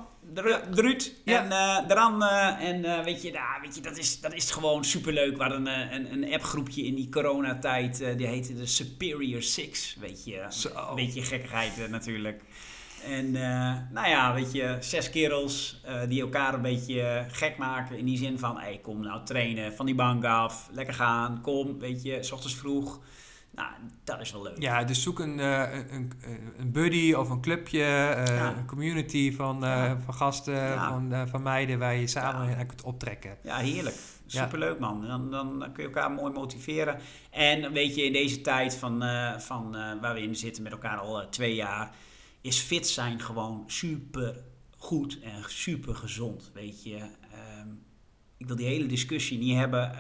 ja. 1.25 1.43
en 1.43 1.51
uh, 1.51 1.91
eraan. 1.91 2.23
Uh, 2.23 2.69
en 2.69 2.85
uh, 2.85 3.05
weet, 3.05 3.23
je, 3.23 3.33
nou, 3.33 3.61
weet 3.63 3.75
je, 3.75 3.81
dat 3.81 3.99
is, 3.99 4.21
dat 4.21 4.35
is 4.35 4.51
gewoon 4.51 4.85
superleuk. 4.85 5.37
We 5.37 5.43
hadden 5.43 5.67
een, 5.67 5.95
een, 5.95 6.13
een 6.13 6.33
appgroepje 6.33 6.85
in 6.85 6.95
die 6.95 7.09
coronatijd. 7.09 7.99
die 8.17 8.27
heette 8.27 8.55
de 8.55 8.67
Superior 8.67 9.43
Six. 9.43 9.97
Weet 10.01 10.25
je, 10.25 10.47
Zo. 10.49 10.69
een 10.89 10.95
beetje 10.95 11.23
gekkigheid 11.23 11.89
natuurlijk. 11.91 12.43
En 13.05 13.31
nou 13.93 14.09
ja, 14.09 14.35
weet 14.35 14.53
je, 14.53 14.77
zes 14.81 15.11
kerels 15.11 15.81
die 16.09 16.21
elkaar 16.21 16.55
een 16.55 16.63
beetje 16.63 17.25
gek 17.31 17.57
maken. 17.57 17.99
In 17.99 18.05
die 18.05 18.19
zin 18.19 18.39
van, 18.39 18.59
hey, 18.59 18.79
kom 18.83 19.01
nou 19.01 19.25
trainen, 19.25 19.75
van 19.75 19.87
die 19.87 19.95
bank 19.95 20.25
af, 20.25 20.69
lekker 20.73 20.95
gaan, 20.95 21.41
kom, 21.41 21.79
weet 21.79 22.03
je, 22.03 22.23
s 22.23 22.33
ochtends 22.33 22.57
vroeg. 22.57 23.01
Nou, 23.59 23.71
dat 24.05 24.21
is 24.21 24.33
wel 24.33 24.43
leuk. 24.43 24.59
Ja, 24.59 24.85
dus 24.85 25.03
zoek 25.03 25.19
een, 25.19 25.39
uh, 25.39 25.63
een, 25.91 26.13
een 26.59 26.73
buddy 26.73 27.13
of 27.13 27.31
een 27.31 27.41
clubje, 27.41 27.79
ja. 27.79 28.57
een 28.57 28.67
community 28.67 29.33
van, 29.33 29.61
ja. 29.61 29.99
van 30.05 30.15
gasten, 30.15 30.55
ja. 30.55 30.89
van, 30.89 31.29
van 31.29 31.43
meiden 31.43 31.79
waar 31.79 31.95
je 31.95 32.07
samen 32.07 32.49
ja. 32.49 32.65
kunt 32.65 32.83
optrekken. 32.83 33.37
Ja, 33.43 33.57
heerlijk. 33.57 33.97
Superleuk 34.27 34.79
man. 34.79 35.07
Dan, 35.07 35.31
dan, 35.31 35.59
kun 35.73 35.83
je 35.83 35.89
elkaar 35.89 36.11
mooi 36.11 36.33
motiveren. 36.33 36.99
En 37.31 37.73
weet 37.73 37.95
je, 37.95 38.03
in 38.03 38.13
deze 38.13 38.41
tijd 38.41 38.75
van, 38.75 39.03
van 39.39 39.71
waar 40.01 40.15
we 40.15 40.23
in 40.23 40.37
zitten 40.37 40.63
met 40.63 40.73
elkaar 40.73 40.99
al 40.99 41.29
twee 41.29 41.55
jaar, 41.55 41.91
is 42.41 42.59
fit 42.59 42.89
zijn 42.89 43.21
gewoon 43.21 43.65
super 43.67 44.37
goed 44.77 45.19
en 45.21 45.43
super 45.47 45.95
gezond. 45.95 46.51
Weet 46.55 46.83
je. 46.83 46.97
Um, 46.97 47.83
ik 48.37 48.47
wil 48.47 48.57
die 48.57 48.67
hele 48.67 48.87
discussie 48.87 49.39
niet 49.39 49.57
hebben 49.57 49.91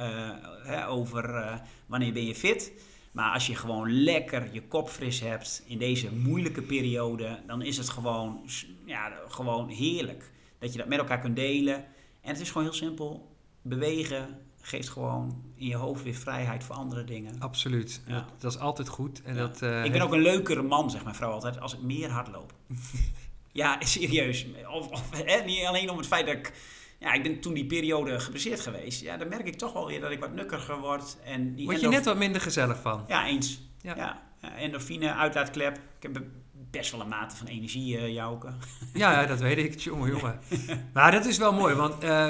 hè, 0.62 0.88
over 0.88 1.60
wanneer 1.86 2.12
ben 2.12 2.26
je 2.26 2.34
fit. 2.34 2.72
Maar 3.18 3.32
als 3.32 3.46
je 3.46 3.54
gewoon 3.54 4.02
lekker 4.02 4.48
je 4.52 4.62
kop 4.62 4.88
fris 4.88 5.20
hebt 5.20 5.62
in 5.66 5.78
deze 5.78 6.12
moeilijke 6.14 6.62
periode, 6.62 7.38
dan 7.46 7.62
is 7.62 7.76
het 7.76 7.88
gewoon, 7.88 8.40
ja, 8.84 9.12
gewoon 9.28 9.68
heerlijk. 9.68 10.30
Dat 10.58 10.72
je 10.72 10.78
dat 10.78 10.88
met 10.88 10.98
elkaar 10.98 11.18
kunt 11.20 11.36
delen. 11.36 11.74
En 12.20 12.30
het 12.30 12.40
is 12.40 12.48
gewoon 12.48 12.62
heel 12.62 12.76
simpel. 12.76 13.36
Bewegen 13.62 14.38
geeft 14.60 14.88
gewoon 14.88 15.42
in 15.54 15.66
je 15.66 15.76
hoofd 15.76 16.02
weer 16.02 16.14
vrijheid 16.14 16.64
voor 16.64 16.74
andere 16.74 17.04
dingen. 17.04 17.40
Absoluut. 17.40 18.02
Ja. 18.06 18.14
Dat, 18.14 18.40
dat, 18.40 18.52
is 18.52 18.58
altijd 18.58 18.88
goed. 18.88 19.22
En 19.22 19.34
ja. 19.34 19.40
dat, 19.40 19.62
uh, 19.62 19.84
ik 19.84 19.92
ben 19.92 20.00
ook 20.00 20.12
een 20.12 20.22
leukere 20.22 20.62
man, 20.62 20.90
zegt 20.90 21.04
mijn 21.04 21.16
vrouw 21.16 21.30
altijd, 21.30 21.60
als 21.60 21.74
ik 21.74 21.80
meer 21.80 22.10
hardloop. 22.10 22.54
ja, 23.52 23.76
serieus. 23.80 24.46
Of, 24.72 24.88
of 24.88 25.10
hè, 25.10 25.44
niet 25.44 25.64
alleen 25.64 25.90
om 25.90 25.96
het 25.96 26.06
feit 26.06 26.26
dat 26.26 26.34
ik 26.34 26.52
ja, 26.98 27.12
ik 27.12 27.22
ben 27.22 27.40
toen 27.40 27.54
die 27.54 27.66
periode 27.66 28.20
geblesseerd 28.20 28.60
geweest. 28.60 29.00
Ja, 29.00 29.16
dan 29.16 29.28
merk 29.28 29.46
ik 29.46 29.54
toch 29.54 29.72
wel 29.72 29.86
weer 29.86 30.00
dat 30.00 30.10
ik 30.10 30.20
wat 30.20 30.34
nukkeriger 30.34 30.78
word. 30.78 31.16
En 31.24 31.54
die 31.54 31.66
word 31.66 31.80
je 31.80 31.88
net 31.88 32.04
wat 32.04 32.16
minder 32.16 32.40
gezellig 32.40 32.80
van? 32.80 33.04
Ja, 33.08 33.26
eens. 33.26 33.60
Ja. 33.80 33.96
ja. 33.96 34.22
Endorfine, 34.56 35.14
uitlaatklep. 35.14 35.76
Ik 35.76 36.02
heb 36.02 36.22
best 36.70 36.90
wel 36.90 37.00
een 37.00 37.08
mate 37.08 37.36
van 37.36 37.46
energie, 37.46 37.96
uh, 37.96 38.08
Jouke. 38.14 38.48
Ja, 38.94 39.26
dat 39.26 39.40
weet 39.40 39.58
ik. 39.58 39.78
Jongen, 39.78 40.10
jongen. 40.10 40.40
maar 40.94 41.12
dat 41.12 41.24
is 41.24 41.38
wel 41.38 41.52
mooi, 41.52 41.74
want 41.74 42.04
uh, 42.04 42.28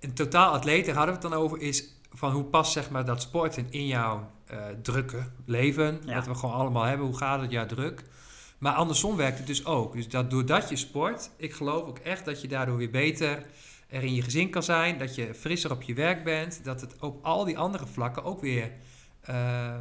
een 0.00 0.14
totaal 0.14 0.52
atleet, 0.52 0.86
daar 0.86 0.94
hadden 0.94 1.14
we 1.14 1.20
het 1.20 1.30
dan 1.30 1.40
over, 1.40 1.60
is 1.60 1.84
van 2.12 2.32
hoe 2.32 2.44
past 2.44 2.72
zeg 2.72 2.90
maar, 2.90 3.04
dat 3.04 3.22
sporten 3.22 3.66
in 3.70 3.86
jouw 3.86 4.30
uh, 4.52 4.58
drukke 4.82 5.26
leven. 5.44 6.00
Ja. 6.06 6.14
Dat 6.14 6.26
we 6.26 6.34
gewoon 6.34 6.54
allemaal 6.54 6.84
hebben. 6.84 7.06
Hoe 7.06 7.16
gaat 7.16 7.40
het? 7.40 7.50
Ja, 7.50 7.66
druk. 7.66 8.04
Maar 8.58 8.72
andersom 8.72 9.16
werkt 9.16 9.38
het 9.38 9.46
dus 9.46 9.66
ook. 9.66 9.92
Dus 9.92 10.08
dat 10.08 10.30
doordat 10.30 10.68
je 10.68 10.76
sport, 10.76 11.30
ik 11.36 11.52
geloof 11.52 11.82
ook 11.82 11.98
echt 11.98 12.24
dat 12.24 12.40
je 12.40 12.48
daardoor 12.48 12.76
weer 12.76 12.90
beter 12.90 13.46
er 13.90 14.02
in 14.02 14.14
je 14.14 14.22
gezin 14.22 14.50
kan 14.50 14.62
zijn, 14.62 14.98
dat 14.98 15.14
je 15.14 15.34
frisser 15.34 15.70
op 15.70 15.82
je 15.82 15.94
werk 15.94 16.24
bent, 16.24 16.64
dat 16.64 16.80
het 16.80 16.98
op 17.00 17.24
al 17.24 17.44
die 17.44 17.58
andere 17.58 17.86
vlakken 17.86 18.24
ook 18.24 18.40
weer 18.40 18.72
uh, 19.30 19.74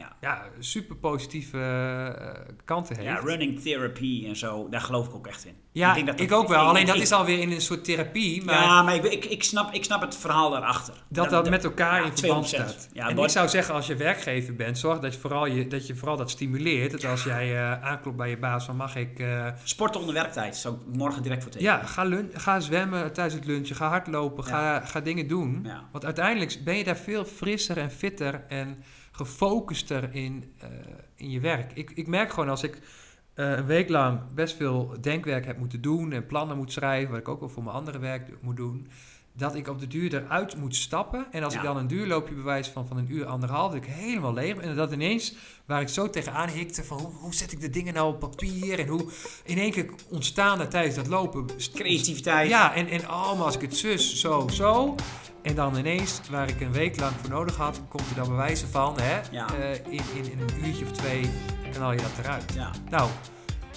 ja. 0.00 0.16
Ja, 0.20 0.44
super 0.58 0.96
positieve 0.96 1.58
uh, 1.58 2.54
kanten 2.64 2.96
heeft. 2.96 3.08
Ja, 3.08 3.20
running 3.24 3.60
therapy 3.60 4.24
en 4.26 4.36
zo, 4.36 4.68
daar 4.68 4.80
geloof 4.80 5.06
ik 5.06 5.14
ook 5.14 5.26
echt 5.26 5.44
in. 5.44 5.54
Ja, 5.72 5.88
ik, 5.88 5.94
denk 5.94 6.06
dat 6.06 6.20
ik 6.20 6.32
ook 6.32 6.48
wel. 6.48 6.64
Alleen 6.64 6.86
dat 6.86 6.96
is 6.96 7.12
alweer 7.12 7.38
in 7.38 7.50
een 7.50 7.60
soort 7.60 7.84
therapie. 7.84 8.44
Maar 8.44 8.62
ja, 8.62 8.82
maar 8.82 8.94
ik, 8.94 9.04
ik, 9.04 9.24
ik, 9.24 9.42
snap, 9.42 9.72
ik 9.72 9.84
snap 9.84 10.00
het 10.00 10.16
verhaal 10.16 10.50
daarachter. 10.50 10.94
Dat 11.08 11.30
dat, 11.30 11.50
met 11.50 11.64
elkaar 11.64 12.00
ja, 12.00 12.06
in 12.06 12.16
verband 12.16 12.46
staat. 12.46 12.88
Ja, 12.92 13.08
en 13.08 13.18
ik 13.18 13.28
zou 13.28 13.48
zeggen, 13.48 13.74
als 13.74 13.86
je 13.86 13.96
werkgever 13.96 14.56
bent, 14.56 14.78
zorg 14.78 14.98
dat 14.98 15.14
je 15.14 15.20
vooral, 15.20 15.46
je, 15.46 15.66
dat, 15.66 15.86
je 15.86 15.94
vooral 15.94 16.16
dat 16.16 16.30
stimuleert. 16.30 16.90
Dat 16.90 17.04
als 17.04 17.24
jij 17.24 17.52
uh, 17.52 17.82
aanklopt 17.82 18.16
bij 18.16 18.30
je 18.30 18.38
baas 18.38 18.64
van 18.64 18.76
mag 18.76 18.96
ik... 18.96 19.18
Uh, 19.18 19.46
Sporten 19.64 20.00
onder 20.00 20.14
werktijd, 20.14 20.56
zou 20.56 20.74
ik 20.74 20.96
morgen 20.96 21.22
direct 21.22 21.42
voor 21.42 21.52
tegen. 21.52 21.66
Ja, 21.66 21.82
ga, 21.82 22.08
ga 22.32 22.60
zwemmen 22.60 23.12
tijdens 23.12 23.34
het 23.34 23.46
lunchen, 23.46 23.76
ga 23.76 23.88
hardlopen, 23.88 24.44
ga, 24.44 24.80
ga 24.80 25.00
dingen 25.00 25.28
doen. 25.28 25.68
Want 25.92 26.04
uiteindelijk 26.04 26.58
ben 26.64 26.76
je 26.76 26.84
daar 26.84 26.96
veel 26.96 27.24
frisser 27.24 27.78
en 27.78 27.90
fitter 27.90 28.44
en 28.48 28.84
gefocuster 29.26 30.14
in, 30.14 30.44
uh, 30.62 30.68
in 31.14 31.30
je 31.30 31.40
werk. 31.40 31.72
Ik, 31.72 31.90
ik 31.90 32.06
merk 32.06 32.30
gewoon 32.30 32.48
als 32.48 32.62
ik 32.62 32.74
uh, 32.74 33.50
een 33.50 33.66
week 33.66 33.88
lang 33.88 34.20
best 34.34 34.56
veel 34.56 34.94
denkwerk 35.00 35.46
heb 35.46 35.58
moeten 35.58 35.80
doen 35.80 36.12
en 36.12 36.26
plannen 36.26 36.56
moet 36.56 36.72
schrijven, 36.72 37.10
wat 37.10 37.20
ik 37.20 37.28
ook 37.28 37.40
wel 37.40 37.48
voor 37.48 37.62
mijn 37.62 37.76
andere 37.76 37.98
werk 37.98 38.42
moet 38.42 38.56
doen, 38.56 38.88
dat 39.32 39.54
ik 39.54 39.68
op 39.68 39.80
de 39.80 39.86
duur 39.86 40.14
eruit 40.14 40.56
moet 40.56 40.76
stappen. 40.76 41.26
En 41.30 41.42
als 41.42 41.52
ja. 41.52 41.58
ik 41.58 41.64
dan 41.64 41.76
een 41.76 41.86
duurloopje 41.86 42.34
bewijs 42.34 42.68
van, 42.68 42.86
van 42.86 42.96
een 42.96 43.12
uur, 43.12 43.26
anderhalf, 43.26 43.72
dat 43.72 43.82
ik 43.82 43.88
helemaal 43.90 44.32
leeg 44.32 44.56
ben. 44.56 44.64
En 44.64 44.76
dat 44.76 44.92
ineens, 44.92 45.34
waar 45.66 45.80
ik 45.80 45.88
zo 45.88 46.10
tegenaan 46.10 46.48
hikte 46.48 46.84
van 46.84 46.98
hoe, 46.98 47.12
hoe 47.12 47.34
zet 47.34 47.52
ik 47.52 47.60
de 47.60 47.70
dingen 47.70 47.94
nou 47.94 48.12
op 48.12 48.20
papier 48.20 48.78
en 48.78 48.86
hoe 48.86 49.08
in 49.44 49.58
één 49.58 49.70
keer 49.70 49.90
ontstaan 50.10 50.60
er 50.60 50.68
tijdens 50.68 50.94
dat 50.94 51.06
lopen... 51.06 51.46
Creativiteit. 51.74 52.48
Ja, 52.48 52.74
en, 52.74 52.88
en 52.88 53.00
oh, 53.00 53.36
maar 53.36 53.44
als 53.44 53.54
ik 53.54 53.60
het 53.60 53.76
zus, 53.76 54.20
zo, 54.20 54.48
zo... 54.48 54.94
En 55.42 55.54
dan 55.54 55.76
ineens, 55.76 56.20
waar 56.30 56.48
ik 56.48 56.60
een 56.60 56.72
week 56.72 57.00
lang 57.00 57.12
voor 57.20 57.30
nodig 57.30 57.56
had, 57.56 57.80
komt 57.88 58.10
er 58.10 58.14
dan 58.14 58.28
bewijzen 58.28 58.68
van, 58.68 58.96
hè, 59.00 59.20
ja. 59.30 59.46
uh, 59.58 59.72
in, 59.72 60.02
in, 60.14 60.32
in, 60.32 60.40
een 60.40 60.66
uurtje 60.66 60.84
of 60.84 60.90
twee, 60.90 61.30
knal 61.72 61.92
je 61.92 61.98
dat 61.98 62.24
eruit. 62.24 62.52
Ja. 62.54 62.70
Nou, 62.90 63.10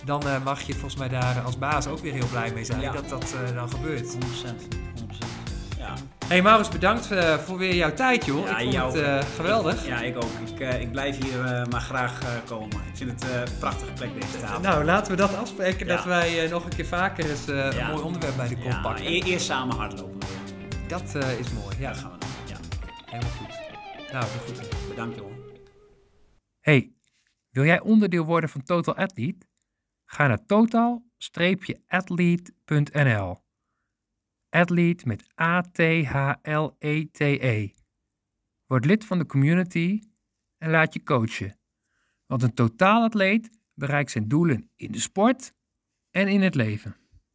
dan 0.05 0.27
uh, 0.27 0.43
mag 0.43 0.61
je 0.61 0.73
volgens 0.73 0.95
mij 0.95 1.09
daar 1.09 1.41
als 1.45 1.57
baas 1.57 1.87
ook 1.87 1.99
weer 1.99 2.13
heel 2.13 2.27
blij 2.31 2.51
mee 2.53 2.63
zijn 2.63 2.81
ja. 2.81 2.91
dat 2.91 3.09
dat 3.09 3.35
uh, 3.49 3.55
dan 3.55 3.69
gebeurt. 3.69 4.13
100%. 4.13 4.17
100%. 4.17 4.17
Ja. 5.77 5.93
Hey 6.27 6.41
Maurits, 6.41 6.69
bedankt 6.69 7.09
voor 7.45 7.57
weer 7.57 7.75
jouw 7.75 7.93
tijd, 7.93 8.25
joh. 8.25 8.47
Ja, 8.47 8.57
ik 8.57 8.79
vond 8.79 8.93
het 8.93 9.25
geweldig. 9.35 9.87
ja, 9.87 10.01
ik 10.01 10.15
ook. 10.15 10.31
Ik, 10.57 10.81
ik 10.81 10.91
blijf 10.91 11.17
hier 11.23 11.67
maar 11.69 11.81
graag 11.81 12.19
komen. 12.45 12.77
Ik 12.91 12.97
vind 12.97 13.11
het 13.11 13.23
een 13.23 13.57
prachtige 13.59 13.91
plek 13.91 14.09
deze 14.21 14.39
tafel. 14.39 14.59
Nou, 14.59 14.83
laten 14.83 15.11
we 15.11 15.17
dat 15.17 15.35
afspreken, 15.35 15.87
dat 15.87 16.03
wij 16.03 16.47
nog 16.49 16.63
een 16.63 16.75
keer 16.75 16.85
vaker 16.85 17.29
eens 17.29 17.47
een 17.47 17.85
mooi 17.91 18.01
onderwerp 18.01 18.35
bij 18.35 18.47
de 18.47 18.57
kop 18.57 18.79
pakken. 18.81 19.05
E 19.05 19.19
eerst 19.19 19.45
samen 19.45 19.75
hardlopen. 19.75 20.19
Dat 20.93 21.15
is 21.15 21.53
mooi, 21.53 21.79
ja. 21.79 21.89
Dat 21.89 21.99
gaan 21.99 22.11
we 22.11 22.17
doen, 22.17 22.29
ja. 22.47 22.57
Helemaal 23.05 23.31
goed. 23.31 23.59
Nou, 24.11 24.25
goed. 24.25 24.87
Bedankt, 24.89 25.15
jongen. 25.15 25.37
Hey, 26.59 26.93
wil 27.49 27.63
jij 27.63 27.79
onderdeel 27.79 28.25
worden 28.25 28.49
van 28.49 28.63
Total 28.63 28.95
Athlete? 28.95 29.45
Ga 30.05 30.27
naar 30.27 30.45
total-athlete.nl 30.45 33.37
Athlete 34.49 35.07
met 35.07 35.27
A-T-H-L-E-T-E. 35.41 37.37
E. 37.39 37.69
Word 38.65 38.85
lid 38.85 39.05
van 39.05 39.17
de 39.17 39.25
community 39.25 40.01
en 40.57 40.69
laat 40.69 40.93
je 40.93 41.03
coachen. 41.03 41.59
Want 42.25 42.43
een 42.43 42.53
totaalatleet 42.53 43.49
bereikt 43.73 44.11
zijn 44.11 44.27
doelen 44.27 44.69
in 44.75 44.91
de 44.91 44.99
sport 44.99 45.53
en 46.11 46.27
in 46.27 46.41
het 46.41 46.55
leven. 46.55 46.95